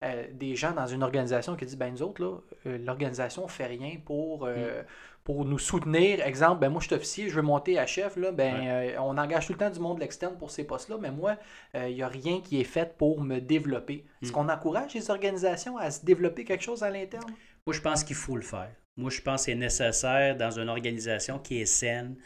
euh, 0.04 0.26
des 0.32 0.56
gens 0.56 0.72
dans 0.72 0.88
une 0.88 1.02
organisation 1.04 1.54
qui 1.56 1.64
disent 1.64 1.76
ben 1.78 1.92
nous 1.92 2.02
autres, 2.02 2.20
là, 2.24 2.32
euh, 2.66 2.76
l'organisation 2.86 3.44
ne 3.44 3.48
fait 3.58 3.66
rien 3.66 3.94
pour, 4.04 4.44
euh, 4.46 4.82
pour 5.22 5.44
nous 5.44 5.60
soutenir. 5.60 6.12
Exemple, 6.26 6.58
ben 6.60 6.70
moi 6.70 6.80
je 6.80 6.86
suis 6.88 6.96
officier, 6.96 7.28
je 7.28 7.36
veux 7.36 7.42
monter 7.54 7.78
à 7.78 7.86
chef, 7.86 8.16
là, 8.16 8.32
ben, 8.32 8.54
euh, 8.66 8.96
on 8.98 9.16
engage 9.16 9.46
tout 9.46 9.52
le 9.52 9.58
temps 9.60 9.70
du 9.70 9.78
monde 9.78 9.96
de 9.98 10.02
l'externe 10.02 10.36
pour 10.38 10.50
ces 10.50 10.64
postes-là, 10.64 10.96
mais 11.00 11.12
moi, 11.12 11.36
euh, 11.76 11.88
il 11.88 11.94
n'y 11.94 12.02
a 12.02 12.08
rien 12.08 12.40
qui 12.40 12.60
est 12.60 12.64
fait 12.76 12.96
pour 12.98 13.20
me 13.20 13.38
développer. 13.40 14.04
Est-ce 14.22 14.30
Mm. 14.30 14.34
qu'on 14.34 14.48
encourage 14.48 14.92
les 14.94 15.08
organisations 15.10 15.76
à 15.78 15.90
se 15.92 16.04
développer 16.04 16.42
quelque 16.44 16.64
chose 16.64 16.82
à 16.82 16.90
l'interne? 16.90 17.32
Moi, 17.66 17.74
je 17.78 17.80
pense 17.80 18.02
qu'il 18.02 18.16
faut 18.16 18.36
le 18.36 18.42
faire. 18.42 18.72
Moi, 18.96 19.10
je 19.10 19.20
pense 19.20 19.42
que 19.42 19.44
c'est 19.46 19.54
nécessaire 19.68 20.36
dans 20.36 20.50
une 20.58 20.68
organisation 20.68 21.38
qui 21.38 21.60
est 21.62 21.66
saine 21.82 22.16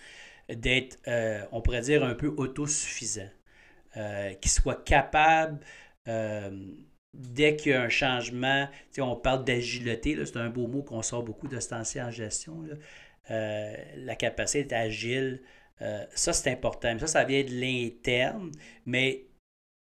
d'être, 0.48 0.96
euh, 1.08 1.42
on 1.52 1.60
pourrait 1.60 1.82
dire, 1.82 2.02
un 2.04 2.14
peu 2.14 2.32
autosuffisant. 2.38 3.28
Euh, 3.96 4.34
qui 4.34 4.48
soit 4.50 4.84
capable, 4.84 5.58
euh, 6.06 6.50
dès 7.14 7.56
qu'il 7.56 7.72
y 7.72 7.74
a 7.74 7.80
un 7.82 7.88
changement, 7.88 8.68
on 8.98 9.16
parle 9.16 9.44
d'agilité, 9.44 10.16
c'est 10.26 10.36
un 10.36 10.50
beau 10.50 10.66
mot 10.66 10.82
qu'on 10.82 11.00
sort 11.02 11.22
beaucoup 11.22 11.48
de 11.48 11.58
ce 11.60 11.98
en 12.00 12.10
gestion. 12.10 12.64
Euh, 13.30 13.74
la 13.96 14.16
capacité 14.16 14.64
d'être 14.64 14.72
agile, 14.74 15.42
ça 16.14 16.32
c'est 16.32 16.50
important. 16.50 16.92
Mais 16.94 17.00
ça, 17.00 17.06
ça 17.06 17.24
vient 17.24 17.42
de 17.44 17.50
l'interne, 17.52 18.52
mais 18.86 19.26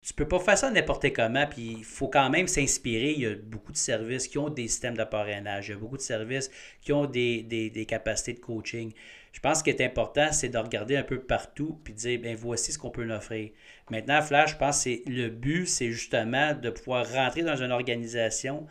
tu 0.04 0.14
peux 0.14 0.26
pas 0.26 0.40
faire 0.40 0.58
ça 0.58 0.70
n'importe 0.70 1.12
comment, 1.12 1.46
puis 1.46 1.76
il 1.78 1.84
faut 1.84 2.08
quand 2.08 2.28
même 2.28 2.48
s'inspirer. 2.48 3.12
Il 3.12 3.20
y 3.20 3.26
a 3.26 3.36
beaucoup 3.36 3.70
de 3.72 3.76
services 3.76 4.26
qui 4.28 4.38
ont 4.38 4.48
des 4.50 4.66
systèmes 4.68 4.96
de 4.96 5.04
parrainage, 5.04 5.68
il 5.68 5.70
y 5.72 5.74
a 5.74 5.78
beaucoup 5.78 5.96
de 5.96 6.02
services 6.02 6.50
qui 6.80 6.92
ont 6.92 7.06
des, 7.06 7.42
des- 7.44 7.70
des 7.70 7.86
capacités 7.86 8.32
de 8.34 8.40
coaching. 8.40 8.92
Je 9.32 9.40
pense 9.40 9.62
que 9.62 9.70
ce 9.70 9.76
qui 9.76 9.82
est 9.82 9.86
important, 9.86 10.32
c'est 10.32 10.48
de 10.48 10.58
regarder 10.58 10.96
un 10.96 11.04
peu 11.04 11.20
partout 11.20 11.80
puis 11.84 11.94
de 11.94 11.98
dire, 11.98 12.20
ben 12.20 12.36
voici 12.36 12.72
ce 12.72 12.78
qu'on 12.78 12.90
peut 12.90 13.04
nous 13.04 13.14
offrir. 13.14 13.50
Maintenant, 13.92 14.22
Flash, 14.22 14.52
je 14.52 14.56
pense 14.56 14.84
que 14.84 14.90
le 15.06 15.28
but, 15.28 15.66
c'est 15.66 15.90
justement 15.90 16.54
de 16.54 16.70
pouvoir 16.70 17.06
rentrer 17.12 17.42
dans 17.42 17.56
une 17.56 17.72
organisation. 17.72 18.66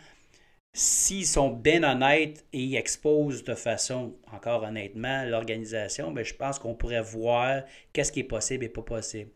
S'ils 0.74 1.28
sont 1.28 1.52
bien 1.52 1.84
honnêtes 1.84 2.44
et 2.54 2.60
ils 2.64 2.76
exposent 2.76 3.44
de 3.44 3.54
façon, 3.54 4.16
encore 4.32 4.64
honnêtement, 4.64 5.24
l'organisation, 5.26 6.10
ben, 6.12 6.26
je 6.26 6.34
pense 6.34 6.58
qu'on 6.58 6.74
pourrait 6.74 7.04
voir 7.04 7.62
qu'est-ce 7.94 8.12
qui 8.12 8.22
est 8.22 8.24
possible 8.24 8.64
et 8.66 8.70
pas 8.70 8.82
possible. 8.82 9.30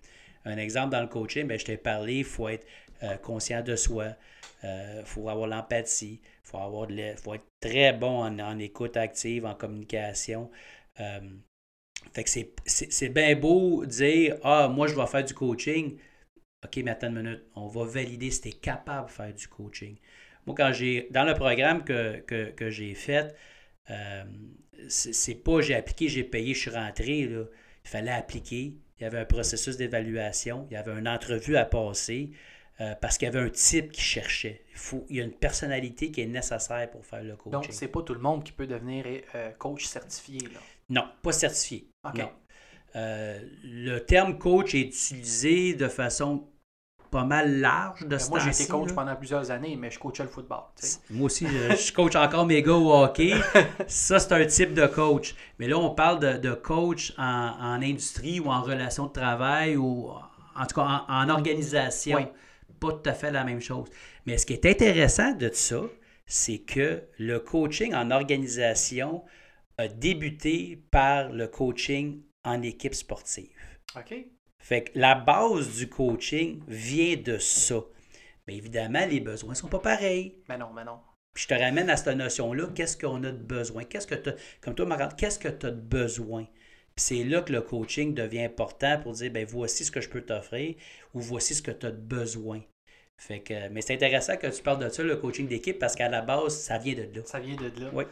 Un 0.43 0.57
exemple 0.57 0.89
dans 0.91 1.01
le 1.01 1.07
coaching, 1.07 1.45
ben, 1.45 1.59
je 1.59 1.65
t'ai 1.65 1.77
parlé, 1.77 2.15
il 2.15 2.23
faut 2.23 2.49
être 2.49 2.65
euh, 3.03 3.17
conscient 3.17 3.61
de 3.61 3.75
soi, 3.75 4.15
il 4.63 5.03
faut 5.05 5.29
avoir 5.29 5.45
l'empathie, 5.45 6.19
il 6.23 6.49
faut, 6.49 6.57
avoir 6.57 6.87
de 6.87 7.13
faut 7.21 7.35
être 7.35 7.45
très 7.59 7.93
bon 7.93 8.23
en, 8.23 8.39
en 8.39 8.57
écoute 8.57 8.97
active, 8.97 9.45
en 9.45 9.53
communication. 9.53 10.49
Euh, 10.99 11.19
fait 12.13 12.23
que 12.23 12.29
c'est- 12.29 12.53
c'est 12.65 12.91
c'est 12.91 13.09
bien 13.09 13.35
beau 13.35 13.85
dire 13.85 14.37
Ah, 14.43 14.67
moi, 14.67 14.87
je 14.87 14.95
vais 14.95 15.05
faire 15.07 15.23
du 15.23 15.33
coaching. 15.33 15.97
OK, 16.65 16.77
mais 16.83 16.91
attends 16.91 17.07
une 17.07 17.21
minute. 17.23 17.43
On 17.55 17.67
va 17.67 17.85
valider 17.85 18.31
si 18.31 18.41
tu 18.41 18.47
es 18.49 18.51
capable 18.53 19.07
de 19.07 19.11
faire 19.11 19.33
du 19.33 19.47
coaching. 19.47 19.97
Moi, 20.45 20.55
quand 20.57 20.71
j'ai. 20.73 21.07
Dans 21.11 21.23
le 21.23 21.33
programme 21.33 21.83
que, 21.83 22.19
que, 22.21 22.51
que 22.51 22.69
j'ai 22.69 22.93
fait, 22.95 23.35
euh, 23.89 24.23
c'est 24.89 25.13
c'est 25.13 25.35
pas 25.35 25.61
j'ai 25.61 25.75
appliqué, 25.75 26.07
j'ai 26.09 26.23
payé, 26.23 26.53
je 26.53 26.59
suis 26.61 26.71
rentré. 26.71 27.25
Là. 27.27 27.43
Il 27.85 27.89
fallait 27.89 28.11
appliquer. 28.11 28.75
Il 28.99 29.03
y 29.03 29.05
avait 29.05 29.19
un 29.19 29.25
processus 29.25 29.77
d'évaluation. 29.77 30.67
Il 30.69 30.73
y 30.73 30.77
avait 30.77 30.93
une 30.97 31.07
entrevue 31.07 31.57
à 31.57 31.65
passer. 31.65 32.31
euh, 32.81 32.93
parce 32.99 33.17
qu'il 33.17 33.25
y 33.27 33.29
avait 33.29 33.39
un 33.39 33.49
type 33.49 33.89
qui 33.93 34.01
cherchait. 34.01 34.61
Il, 34.71 34.75
faut, 34.77 35.05
il 35.09 35.15
y 35.15 35.21
a 35.21 35.23
une 35.23 35.31
personnalité 35.31 36.11
qui 36.11 36.19
est 36.21 36.25
nécessaire 36.27 36.89
pour 36.91 37.05
faire 37.05 37.23
le 37.23 37.37
coaching. 37.37 37.51
Donc, 37.51 37.67
c'est 37.71 37.87
pas 37.87 38.01
tout 38.01 38.13
le 38.13 38.19
monde 38.19 38.43
qui 38.43 38.51
peut 38.51 38.67
devenir 38.67 39.05
euh, 39.33 39.51
coach 39.51 39.85
certifié. 39.85 40.39
Là. 40.41 40.59
Non, 40.89 41.05
pas 41.23 41.31
certifié. 41.31 41.87
OK. 42.05 42.21
Euh, 42.95 43.39
le 43.63 43.99
terme 43.99 44.37
coach 44.37 44.73
est 44.73 44.81
utilisé 44.81 45.73
de 45.73 45.87
façon 45.89 46.47
pas 47.11 47.23
mal 47.23 47.59
large 47.59 48.01
de 48.03 48.07
Ben, 48.07 48.19
ce 48.19 48.29
moi, 48.29 48.39
j'ai 48.39 48.49
été 48.49 48.67
coach 48.67 48.89
là. 48.89 48.95
pendant 48.95 49.15
plusieurs 49.15 49.51
années, 49.51 49.75
mais 49.77 49.89
je 49.91 49.99
coachais 49.99 50.23
le 50.23 50.29
football. 50.29 50.59
tu 50.79 50.85
sais. 50.87 50.99
Moi 51.09 51.25
aussi, 51.25 51.45
je, 51.47 51.75
je 51.75 51.93
coach 51.93 52.15
encore 52.15 52.45
mes 52.45 52.61
gars 52.61 52.73
au 52.73 52.91
hockey. 52.93 53.33
Ça, 53.87 54.19
c'est 54.19 54.33
un 54.33 54.45
type 54.45 54.73
de 54.73 54.85
coach. 54.87 55.35
Mais 55.59 55.67
là, 55.67 55.77
on 55.77 55.91
parle 55.91 56.19
de, 56.19 56.37
de 56.37 56.53
coach 56.53 57.13
en, 57.17 57.23
en 57.59 57.81
industrie 57.81 58.39
ou 58.39 58.47
en 58.49 58.61
relation 58.61 59.07
de 59.07 59.11
travail 59.13 59.77
ou 59.77 60.09
en 60.55 60.65
tout 60.65 60.75
cas 60.75 61.03
en, 61.07 61.13
en 61.23 61.29
organisation. 61.29 62.17
Oui. 62.17 62.25
Pas 62.79 62.91
tout 62.91 63.09
à 63.09 63.13
fait 63.13 63.31
la 63.31 63.43
même 63.45 63.61
chose. 63.61 63.87
Mais 64.25 64.37
ce 64.37 64.45
qui 64.45 64.53
est 64.53 64.65
intéressant 64.65 65.33
de 65.33 65.49
ça, 65.53 65.81
c'est 66.25 66.59
que 66.59 67.03
le 67.19 67.39
coaching 67.39 67.93
en 67.93 68.11
organisation 68.11 69.23
a 69.77 69.87
débuté 69.87 70.81
par 70.91 71.31
le 71.31 71.47
coaching 71.47 72.21
en 72.43 72.61
équipe 72.61 72.95
sportive. 72.95 73.79
OK? 73.95 74.13
Fait 74.59 74.85
que 74.85 74.91
la 74.95 75.15
base 75.15 75.77
du 75.77 75.89
coaching 75.89 76.61
vient 76.67 77.17
de 77.17 77.37
ça. 77.37 77.83
Mais 78.47 78.55
évidemment, 78.55 79.05
les 79.05 79.19
besoins 79.19 79.51
ne 79.51 79.55
sont 79.55 79.67
pas 79.67 79.79
pareils. 79.79 80.35
Mais 80.49 80.57
non, 80.57 80.71
mais 80.73 80.83
non. 80.83 80.99
Puis 81.33 81.43
je 81.43 81.47
te 81.49 81.59
ramène 81.59 81.89
à 81.89 81.97
cette 81.97 82.15
notion-là, 82.15 82.67
qu'est-ce 82.73 82.97
qu'on 82.97 83.23
a 83.23 83.31
de 83.31 83.43
besoin? 83.43 83.83
Qu'est-ce 83.83 84.07
que 84.07 84.15
tu 84.15 84.31
comme 84.61 84.73
toi, 84.73 84.85
Marc, 84.85 85.17
qu'est-ce 85.19 85.37
que 85.37 85.49
tu 85.49 85.65
as 85.65 85.71
de 85.71 85.81
besoin? 85.81 86.45
Puis 86.95 87.03
c'est 87.03 87.23
là 87.25 87.41
que 87.41 87.51
le 87.51 87.61
coaching 87.61 88.13
devient 88.13 88.43
important 88.43 88.99
pour 89.01 89.11
dire, 89.13 89.29
ben 89.29 89.45
voici 89.45 89.83
ce 89.83 89.91
que 89.91 89.99
je 89.99 90.09
peux 90.09 90.21
t'offrir 90.21 90.75
ou 91.13 91.19
voici 91.19 91.53
ce 91.53 91.61
que 91.61 91.71
tu 91.71 91.85
as 91.85 91.91
de 91.91 91.99
besoin. 91.99 92.61
Fait 93.17 93.41
que, 93.41 93.69
mais 93.69 93.81
c'est 93.81 93.93
intéressant 93.93 94.37
que 94.37 94.47
tu 94.47 94.63
parles 94.63 94.83
de 94.83 94.89
ça, 94.89 95.03
le 95.03 95.15
coaching 95.17 95.47
d'équipe, 95.47 95.79
parce 95.79 95.95
qu'à 95.95 96.09
la 96.09 96.21
base, 96.21 96.57
ça 96.57 96.77
vient 96.77 96.93
de 96.93 97.03
là. 97.03 97.25
Ça 97.25 97.39
vient 97.39 97.55
de 97.55 97.81
là. 97.81 97.89
Oui. 97.93 98.05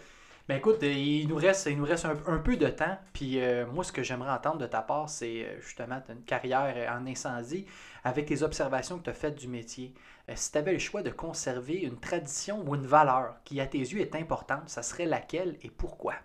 Ben 0.50 0.58
écoute, 0.58 0.80
il 0.82 1.28
nous 1.30 1.38
reste, 1.38 1.68
il 1.68 1.78
nous 1.78 1.86
reste 1.86 2.06
un, 2.06 2.38
peu 2.38 2.58
de 2.58 2.68
temps. 2.68 2.98
Puis 3.14 3.40
moi, 3.72 3.84
ce 3.86 3.94
que 3.94 4.04
j'aimerais 4.04 4.32
entendre 4.32 4.58
de 4.58 4.66
ta 4.66 4.82
part, 4.82 5.10
c'est 5.10 5.48
justement 5.62 6.02
une 6.10 6.24
carrière 6.24 6.92
en 6.92 7.08
incendie 7.08 7.66
avec 8.04 8.30
les 8.30 8.44
observations 8.44 8.98
que 8.98 9.06
tu 9.06 9.10
as 9.10 9.14
faites 9.14 9.36
du 9.36 9.48
métier. 9.48 9.94
si 10.36 10.52
tu 10.52 10.58
avais 10.58 10.74
le 10.74 10.80
choix 10.80 11.02
de 11.02 11.12
conserver 11.12 11.76
une 11.76 11.98
tradition 11.98 12.62
ou 12.68 12.76
une 12.76 12.86
valeur 12.86 13.38
qui, 13.46 13.62
à 13.62 13.68
tes 13.68 13.80
yeux, 13.80 14.02
est 14.02 14.16
importante, 14.16 14.68
ça 14.68 14.84
serait 14.84 15.06
laquelle 15.06 15.58
et 15.62 15.70
pourquoi? 15.70 16.16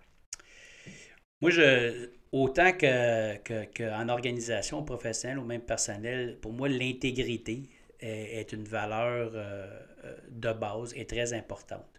Moi, 1.40 1.52
je, 1.52 2.10
autant 2.32 2.72
qu'en 2.72 3.36
que, 3.44 4.10
organisation 4.10 4.82
professionnelle 4.82 5.38
ou 5.38 5.44
même 5.44 5.62
personnelle, 5.62 6.38
pour 6.40 6.52
moi, 6.52 6.68
l'intégrité 6.68 7.70
est, 8.00 8.52
une 8.52 8.64
valeur 8.64 9.30
euh, 9.34 9.66
euh, 10.04 10.16
de 10.28 10.52
base 10.52 10.92
et 10.96 11.06
très 11.06 11.32
importante. 11.32 11.97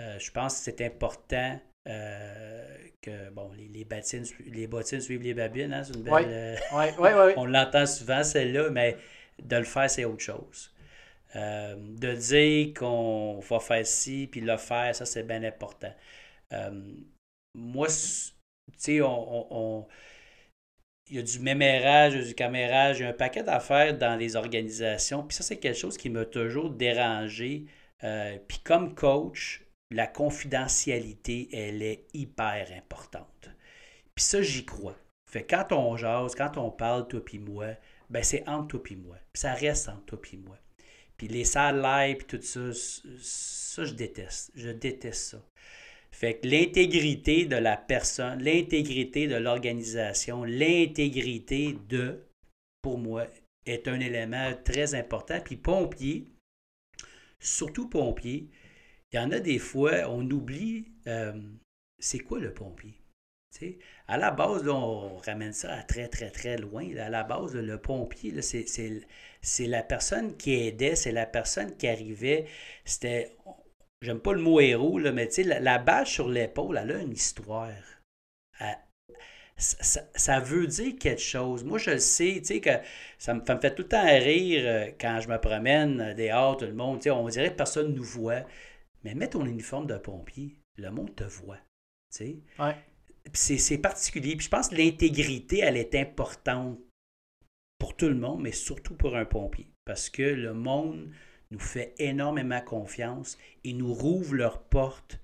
Euh, 0.00 0.18
je 0.18 0.30
pense 0.30 0.58
que 0.58 0.64
c'est 0.64 0.80
important 0.80 1.60
que 3.02 3.30
bon, 3.30 3.50
les, 3.52 3.68
les, 3.68 3.84
bottines, 3.84 4.24
les 4.46 4.66
bottines 4.66 5.00
suivent 5.00 5.22
les 5.22 5.34
babines. 5.34 5.74
Hein, 5.74 5.82
une 5.82 6.02
belle, 6.02 6.58
on 7.36 7.44
l'entend 7.44 7.86
souvent, 7.86 8.22
celle-là, 8.22 8.70
mais 8.70 8.96
de 9.42 9.56
le 9.56 9.64
faire, 9.64 9.90
c'est 9.90 10.04
autre 10.04 10.22
chose. 10.22 10.72
de 11.34 12.14
dire 12.14 12.74
qu'on 12.74 13.40
va 13.40 13.58
faire 13.58 13.86
ci, 13.86 14.28
puis 14.30 14.40
le 14.40 14.56
faire, 14.56 14.94
ça, 14.94 15.04
c'est 15.04 15.24
bien 15.24 15.42
important. 15.42 15.92
moi, 17.54 17.88
tu 17.88 18.32
sais, 18.76 19.00
on, 19.02 19.86
il 21.12 21.16
y 21.16 21.18
a 21.18 21.22
du 21.22 21.40
mémérage, 21.40 22.14
du 22.14 22.34
camérage, 22.34 23.00
il 23.00 23.02
y 23.02 23.04
a 23.04 23.10
un 23.10 23.12
paquet 23.12 23.42
d'affaires 23.42 23.96
dans 23.98 24.16
les 24.16 24.34
organisations. 24.34 25.22
Puis 25.22 25.36
ça, 25.36 25.42
c'est 25.42 25.58
quelque 25.58 25.76
chose 25.78 25.98
qui 25.98 26.08
m'a 26.08 26.24
toujours 26.24 26.70
dérangé. 26.70 27.66
Euh, 28.02 28.38
puis 28.48 28.60
comme 28.60 28.94
coach, 28.94 29.62
la 29.92 30.06
confidentialité, 30.06 31.48
elle 31.52 31.82
est 31.82 32.06
hyper 32.14 32.68
importante. 32.76 33.50
Puis 34.14 34.24
ça, 34.24 34.42
j'y 34.42 34.64
crois. 34.64 34.96
Fait 35.30 35.44
quand 35.44 35.72
on 35.72 35.96
jase, 35.96 36.34
quand 36.34 36.58
on 36.58 36.70
parle, 36.70 37.08
toi 37.08 37.24
puis 37.24 37.38
moi, 37.38 37.68
ben 38.10 38.22
c'est 38.22 38.46
entre 38.48 38.68
toi 38.68 38.82
puis 38.82 38.96
moi. 38.96 39.16
Puis 39.32 39.40
ça 39.40 39.54
reste 39.54 39.88
entre 39.88 40.04
toi 40.04 40.20
puis 40.20 40.36
moi. 40.36 40.58
Puis 41.16 41.28
les 41.28 41.44
salles 41.44 41.80
live, 41.80 42.26
tout 42.26 42.42
ça, 42.42 42.72
ça, 42.72 43.84
je 43.84 43.94
déteste. 43.94 44.50
Je 44.54 44.70
déteste 44.70 45.30
ça. 45.30 45.42
Fait 46.10 46.38
que 46.38 46.46
l'intégrité 46.46 47.46
de 47.46 47.56
la 47.56 47.76
personne, 47.76 48.42
l'intégrité 48.42 49.26
de 49.26 49.36
l'organisation, 49.36 50.44
l'intégrité 50.44 51.78
de, 51.88 52.26
pour 52.82 52.98
moi, 52.98 53.26
est 53.64 53.88
un 53.88 53.98
élément 53.98 54.52
très 54.64 54.94
important. 54.94 55.40
Puis 55.40 55.56
pompier, 55.56 56.26
surtout 57.40 57.88
pompier, 57.88 58.50
il 59.12 59.16
y 59.16 59.18
en 59.18 59.30
a 59.30 59.40
des 59.40 59.58
fois, 59.58 60.08
on 60.08 60.28
oublie 60.30 60.86
euh, 61.06 61.32
c'est 61.98 62.18
quoi 62.18 62.38
le 62.38 62.52
pompier. 62.52 62.98
à 64.08 64.18
la 64.18 64.30
base, 64.30 64.66
on 64.68 65.18
ramène 65.18 65.52
ça 65.52 65.72
à 65.72 65.82
très, 65.82 66.08
très, 66.08 66.30
très 66.30 66.56
loin. 66.56 66.84
À 66.96 67.10
la 67.10 67.22
base, 67.22 67.54
le 67.54 67.78
pompier, 67.78 68.40
c'est 68.42 69.66
la 69.66 69.82
personne 69.82 70.36
qui 70.36 70.54
aidait, 70.54 70.96
c'est 70.96 71.12
la 71.12 71.26
personne 71.26 71.76
qui 71.76 71.88
arrivait. 71.88 72.46
C'était 72.84 73.36
j'aime 74.02 74.20
pas 74.20 74.32
le 74.32 74.40
mot 74.40 74.60
héros, 74.60 74.98
mais 74.98 75.28
la, 75.44 75.78
bâche 75.78 76.12
sur 76.12 76.28
l'épaule, 76.28 76.78
elle 76.82 76.90
a 76.90 76.98
une 76.98 77.12
histoire. 77.12 77.70
ça, 79.56 80.40
veut 80.40 80.66
dire 80.66 80.94
quelque 80.98 81.20
chose. 81.20 81.62
Moi, 81.64 81.78
je 81.78 81.92
le 81.92 81.98
sais, 81.98 82.34
tu 82.38 82.46
sais, 82.46 82.60
que 82.60 82.70
ça 83.18 83.34
me, 83.34 83.44
fait 83.44 83.74
tout 83.74 83.82
le 83.82 83.88
temps 83.88 84.04
rire 84.04 84.62
euh, 84.64 84.90
quand 85.00 85.20
je 85.20 85.28
me 85.28 85.38
promène 85.38 86.14
dehors, 86.14 86.56
tout 86.56 86.64
le 86.64 86.74
monde, 86.74 86.98
tu 86.98 87.04
sais, 87.04 87.10
on 87.10 87.28
dirait 87.28 87.50
que 87.50 87.56
personne 87.56 87.92
ne 87.92 87.96
nous 87.96 88.02
voit. 88.02 88.42
Mais 89.04 89.14
mets 89.14 89.30
ton 89.30 89.46
uniforme 89.46 89.86
de 89.86 89.96
pompier, 89.96 90.56
le 90.76 90.90
monde 90.90 91.14
te 91.14 91.24
voit, 91.24 91.56
tu 91.56 92.18
sais. 92.18 92.36
Ouais. 92.58 92.76
C'est 93.32 93.78
particulier. 93.78 94.36
Puis 94.36 94.46
je 94.46 94.50
pense 94.50 94.68
que 94.68 94.74
l'intégrité, 94.74 95.58
elle 95.58 95.76
est 95.76 95.94
importante 95.94 96.78
pour 97.78 97.96
tout 97.96 98.08
le 98.08 98.14
monde, 98.14 98.42
mais 98.42 98.52
surtout 98.52 98.94
pour 98.94 99.16
un 99.16 99.24
pompier. 99.24 99.68
Parce 99.84 100.10
que 100.10 100.22
le 100.22 100.54
monde 100.54 101.10
nous 101.50 101.58
fait 101.58 101.94
énormément 101.98 102.60
confiance 102.60 103.38
et 103.64 103.72
nous 103.72 103.92
rouvre 103.92 104.34
leurs 104.34 104.62
portes 104.62 105.20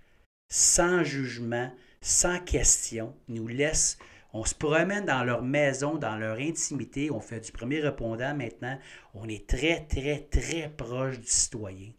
sans 0.50 1.04
jugement, 1.04 1.72
sans 2.00 2.40
question, 2.40 3.14
nous 3.28 3.48
laisse, 3.48 3.98
on 4.32 4.44
se 4.44 4.54
promène 4.54 5.04
dans 5.04 5.24
leur 5.24 5.42
maison, 5.42 5.96
dans 5.96 6.16
leur 6.16 6.38
intimité, 6.38 7.10
on 7.10 7.20
fait 7.20 7.40
du 7.40 7.52
premier 7.52 7.80
répondant 7.80 8.34
maintenant, 8.34 8.78
on 9.14 9.28
est 9.28 9.48
très, 9.48 9.86
très, 9.86 10.20
très 10.20 10.68
proche 10.68 11.18
du 11.18 11.26
citoyen. 11.26 11.92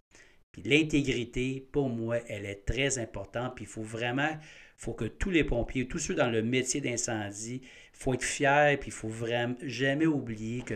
L'intégrité, 0.66 1.68
pour 1.72 1.90
moi, 1.90 2.18
elle 2.28 2.46
est 2.46 2.66
très 2.66 2.98
importante, 2.98 3.56
puis 3.56 3.66
il 3.66 3.68
faut 3.68 3.84
vraiment, 3.84 4.38
faut 4.78 4.94
que 4.94 5.06
tous 5.06 5.30
les 5.30 5.44
pompiers, 5.44 5.88
tous 5.88 6.00
ceux 6.00 6.16
dans 6.16 6.30
le 6.30 6.42
métier 6.42 6.82
d'incendie, 6.82 7.62
faut 7.94 8.14
être 8.14 8.24
fiers, 8.24 8.78
puis 8.80 8.90
il 8.90 8.94
faut 8.94 9.10
vraiment 9.10 9.56
jamais 9.62 10.06
oublier 10.06 10.62
que 10.62 10.76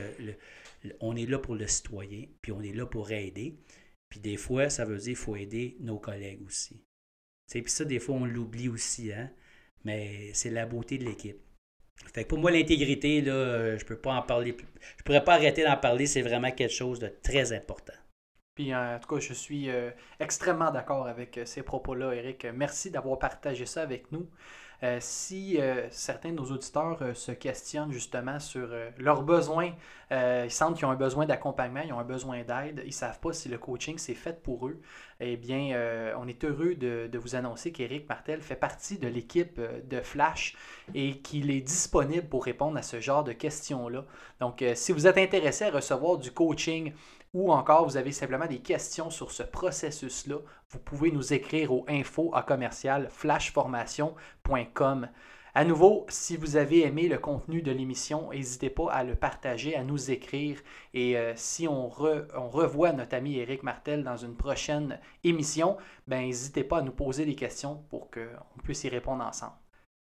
on 1.00 1.16
est 1.16 1.26
là 1.26 1.40
pour 1.40 1.56
le 1.56 1.68
citoyen, 1.68 2.26
puis 2.42 2.52
on 2.52 2.62
est 2.62 2.74
là 2.74 2.86
pour 2.86 3.12
aider. 3.12 3.58
Puis 4.10 4.20
des 4.20 4.38
fois, 4.38 4.70
ça 4.70 4.86
veut 4.86 4.98
dire 4.98 5.06
qu'il 5.06 5.16
faut 5.16 5.36
aider 5.36 5.78
nos 5.80 5.98
collègues 5.98 6.42
aussi. 6.46 6.84
Puis 7.50 7.64
ça, 7.68 7.86
des 7.86 8.00
fois, 8.00 8.16
on 8.16 8.26
l'oublie 8.26 8.68
aussi, 8.68 9.12
hein? 9.12 9.32
mais 9.84 10.32
c'est 10.34 10.50
la 10.50 10.66
beauté 10.66 10.98
de 10.98 11.06
l'équipe. 11.06 11.38
Pour 12.28 12.40
moi, 12.40 12.52
l'intégrité, 12.52 13.22
là, 13.22 13.78
je 13.78 13.86
peux 13.86 13.98
pas 13.98 14.14
en 14.14 14.22
parler. 14.22 14.56
Je 14.98 15.04
pourrais 15.04 15.24
pas 15.24 15.36
arrêter 15.36 15.64
d'en 15.64 15.78
parler, 15.78 16.06
c'est 16.06 16.22
vraiment 16.22 16.52
quelque 16.52 16.74
chose 16.74 17.00
de 17.00 17.08
très 17.08 17.54
important. 17.54 17.94
Puis 18.56 18.74
en 18.76 19.00
tout 19.02 19.16
cas, 19.16 19.20
je 19.20 19.34
suis 19.34 19.70
euh, 19.70 19.90
extrêmement 20.20 20.70
d'accord 20.70 21.08
avec 21.08 21.38
euh, 21.40 21.46
ces 21.46 21.64
propos-là, 21.64 22.14
Eric. 22.14 22.46
Merci 22.54 22.92
d'avoir 22.92 23.18
partagé 23.18 23.66
ça 23.66 23.82
avec 23.82 24.12
nous. 24.12 24.28
Euh, 24.84 24.98
si 25.00 25.62
euh, 25.62 25.88
certains 25.92 26.32
de 26.32 26.36
nos 26.36 26.52
auditeurs 26.52 27.02
euh, 27.02 27.14
se 27.14 27.32
questionnent 27.32 27.94
justement 27.94 28.40
sur 28.40 28.70
leurs 28.98 29.24
besoins, 29.24 29.72
ils 30.12 30.52
sentent 30.52 30.76
qu'ils 30.76 30.86
ont 30.86 30.92
un 30.92 30.96
besoin 30.96 31.26
d'accompagnement, 31.26 31.82
ils 31.84 31.92
ont 31.92 31.98
un 31.98 32.04
besoin 32.04 32.44
d'aide, 32.44 32.82
ils 32.84 32.88
ne 32.88 32.92
savent 32.92 33.20
pas 33.20 33.34
si 33.34 33.50
le 33.50 33.58
coaching 33.58 33.98
c'est 33.98 34.14
fait 34.14 34.44
pour 34.44 34.68
eux, 34.68 34.80
eh 35.20 35.38
bien, 35.38 36.14
on 36.20 36.28
est 36.28 36.44
heureux 36.44 36.76
de, 36.76 37.10
de 37.12 37.18
vous 37.18 37.34
annoncer 37.34 37.72
qu'Éric 37.72 38.08
Martel 38.08 38.40
fait 38.42 38.56
partie 38.56 39.00
de 39.00 39.08
l'équipe 39.08 39.60
de 39.60 40.02
Flash 40.02 40.56
et 40.94 41.18
qu'il 41.18 41.50
est 41.50 41.62
disponible 41.62 42.28
pour 42.28 42.46
répondre 42.46 42.78
à 42.78 42.84
ce 42.84 43.00
genre 43.00 43.24
de 43.24 43.32
questions-là. 43.32 44.06
Donc, 44.40 44.64
si 44.76 44.92
vous 44.92 45.08
êtes 45.08 45.18
intéressé 45.18 45.66
à 45.66 45.72
recevoir 45.72 46.20
du 46.20 46.32
coaching 46.32 46.94
ou 47.34 47.52
encore 47.52 47.86
vous 47.86 47.98
avez 47.98 48.12
simplement 48.12 48.48
des 48.48 48.60
questions 48.60 49.10
sur 49.10 49.32
ce 49.32 49.44
processus-là, 49.44 50.38
vous 50.70 50.80
pouvez 50.80 51.12
nous 51.12 51.34
écrire 51.34 51.74
au 51.74 51.86
info 51.88 52.32
à 52.34 52.44
commercial 52.44 53.08
flashformation.com. 53.10 55.10
À 55.56 55.66
nouveau, 55.66 56.08
si 56.10 56.36
vous 56.36 56.58
avez 56.58 56.84
aimé 56.84 57.08
le 57.08 57.20
contenu 57.20 57.62
de 57.62 57.72
l'émission, 57.72 58.32
n'hésitez 58.32 58.72
pas 58.72 58.92
à 58.92 59.04
le 59.04 59.14
partager, 59.14 59.76
à 59.76 59.84
nous 59.84 60.10
écrire. 60.10 60.60
Et 60.96 61.16
euh, 61.16 61.34
si 61.36 61.68
on, 61.68 61.90
revoit 61.90 62.92
notre 62.92 63.16
ami 63.16 63.38
Éric 63.38 63.62
Martel 63.62 64.04
dans 64.04 64.18
une 64.18 64.36
prochaine 64.36 65.00
émission, 65.24 65.78
ben 66.08 66.22
n'hésitez 66.22 66.64
pas 66.64 66.80
à 66.80 66.82
nous 66.82 66.92
poser 66.92 67.26
des 67.26 67.36
questions 67.36 67.84
pour 67.90 68.10
qu'on 68.10 68.62
puisse 68.64 68.84
y 68.84 68.90
répondre 68.90 69.24
ensemble. 69.24 69.54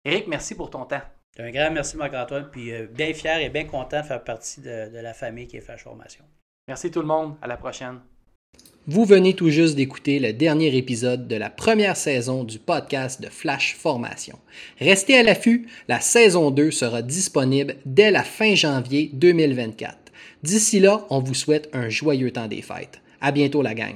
Éric, 0.05 0.28
merci 0.28 0.55
pour 0.55 0.69
ton 0.69 0.86
temps. 0.86 1.01
Un 1.38 1.51
grand 1.51 1.71
merci, 1.71 1.97
Marc-Antoine. 1.97 2.49
Puis 2.49 2.71
euh, 2.71 2.88
bien 2.88 3.13
fier 3.13 3.39
et 3.39 3.49
bien 3.49 3.65
content 3.65 3.99
de 3.99 4.05
faire 4.05 4.24
partie 4.24 4.61
de, 4.61 4.93
de 4.93 4.99
la 4.99 5.13
famille 5.13 5.47
qui 5.47 5.57
est 5.57 5.61
Flash 5.61 5.84
Formation. 5.84 6.24
Merci 6.68 6.91
tout 6.91 7.01
le 7.01 7.07
monde. 7.07 7.36
À 7.41 7.47
la 7.47 7.57
prochaine. 7.57 7.99
Vous 8.88 9.05
venez 9.05 9.34
tout 9.34 9.49
juste 9.49 9.76
d'écouter 9.76 10.20
le 10.20 10.34
dernier 10.34 10.76
épisode 10.76 11.28
de 11.28 11.36
la 11.36 11.49
première 11.49 11.95
saison 11.95 12.43
du 12.43 12.59
podcast 12.59 13.22
de 13.22 13.28
Flash 13.28 13.76
Formation. 13.76 14.38
Restez 14.80 15.18
à 15.18 15.24
l'affût, 15.24 15.68
la 15.88 15.99
saison 15.99 16.51
2 16.51 16.72
sera 16.72 17.01
disponible 17.01 17.76
dès 17.86 18.11
la 18.11 18.24
fin 18.24 18.55
janvier 18.55 19.09
2024. 19.14 19.97
D'ici 20.43 20.80
là, 20.80 21.05
on 21.09 21.20
vous 21.20 21.34
souhaite 21.34 21.70
un 21.74 21.89
joyeux 21.89 22.32
temps 22.32 22.47
des 22.47 22.61
fêtes. 22.61 23.01
À 23.22 23.32
bientôt 23.32 23.61
la 23.61 23.74
gang. 23.74 23.95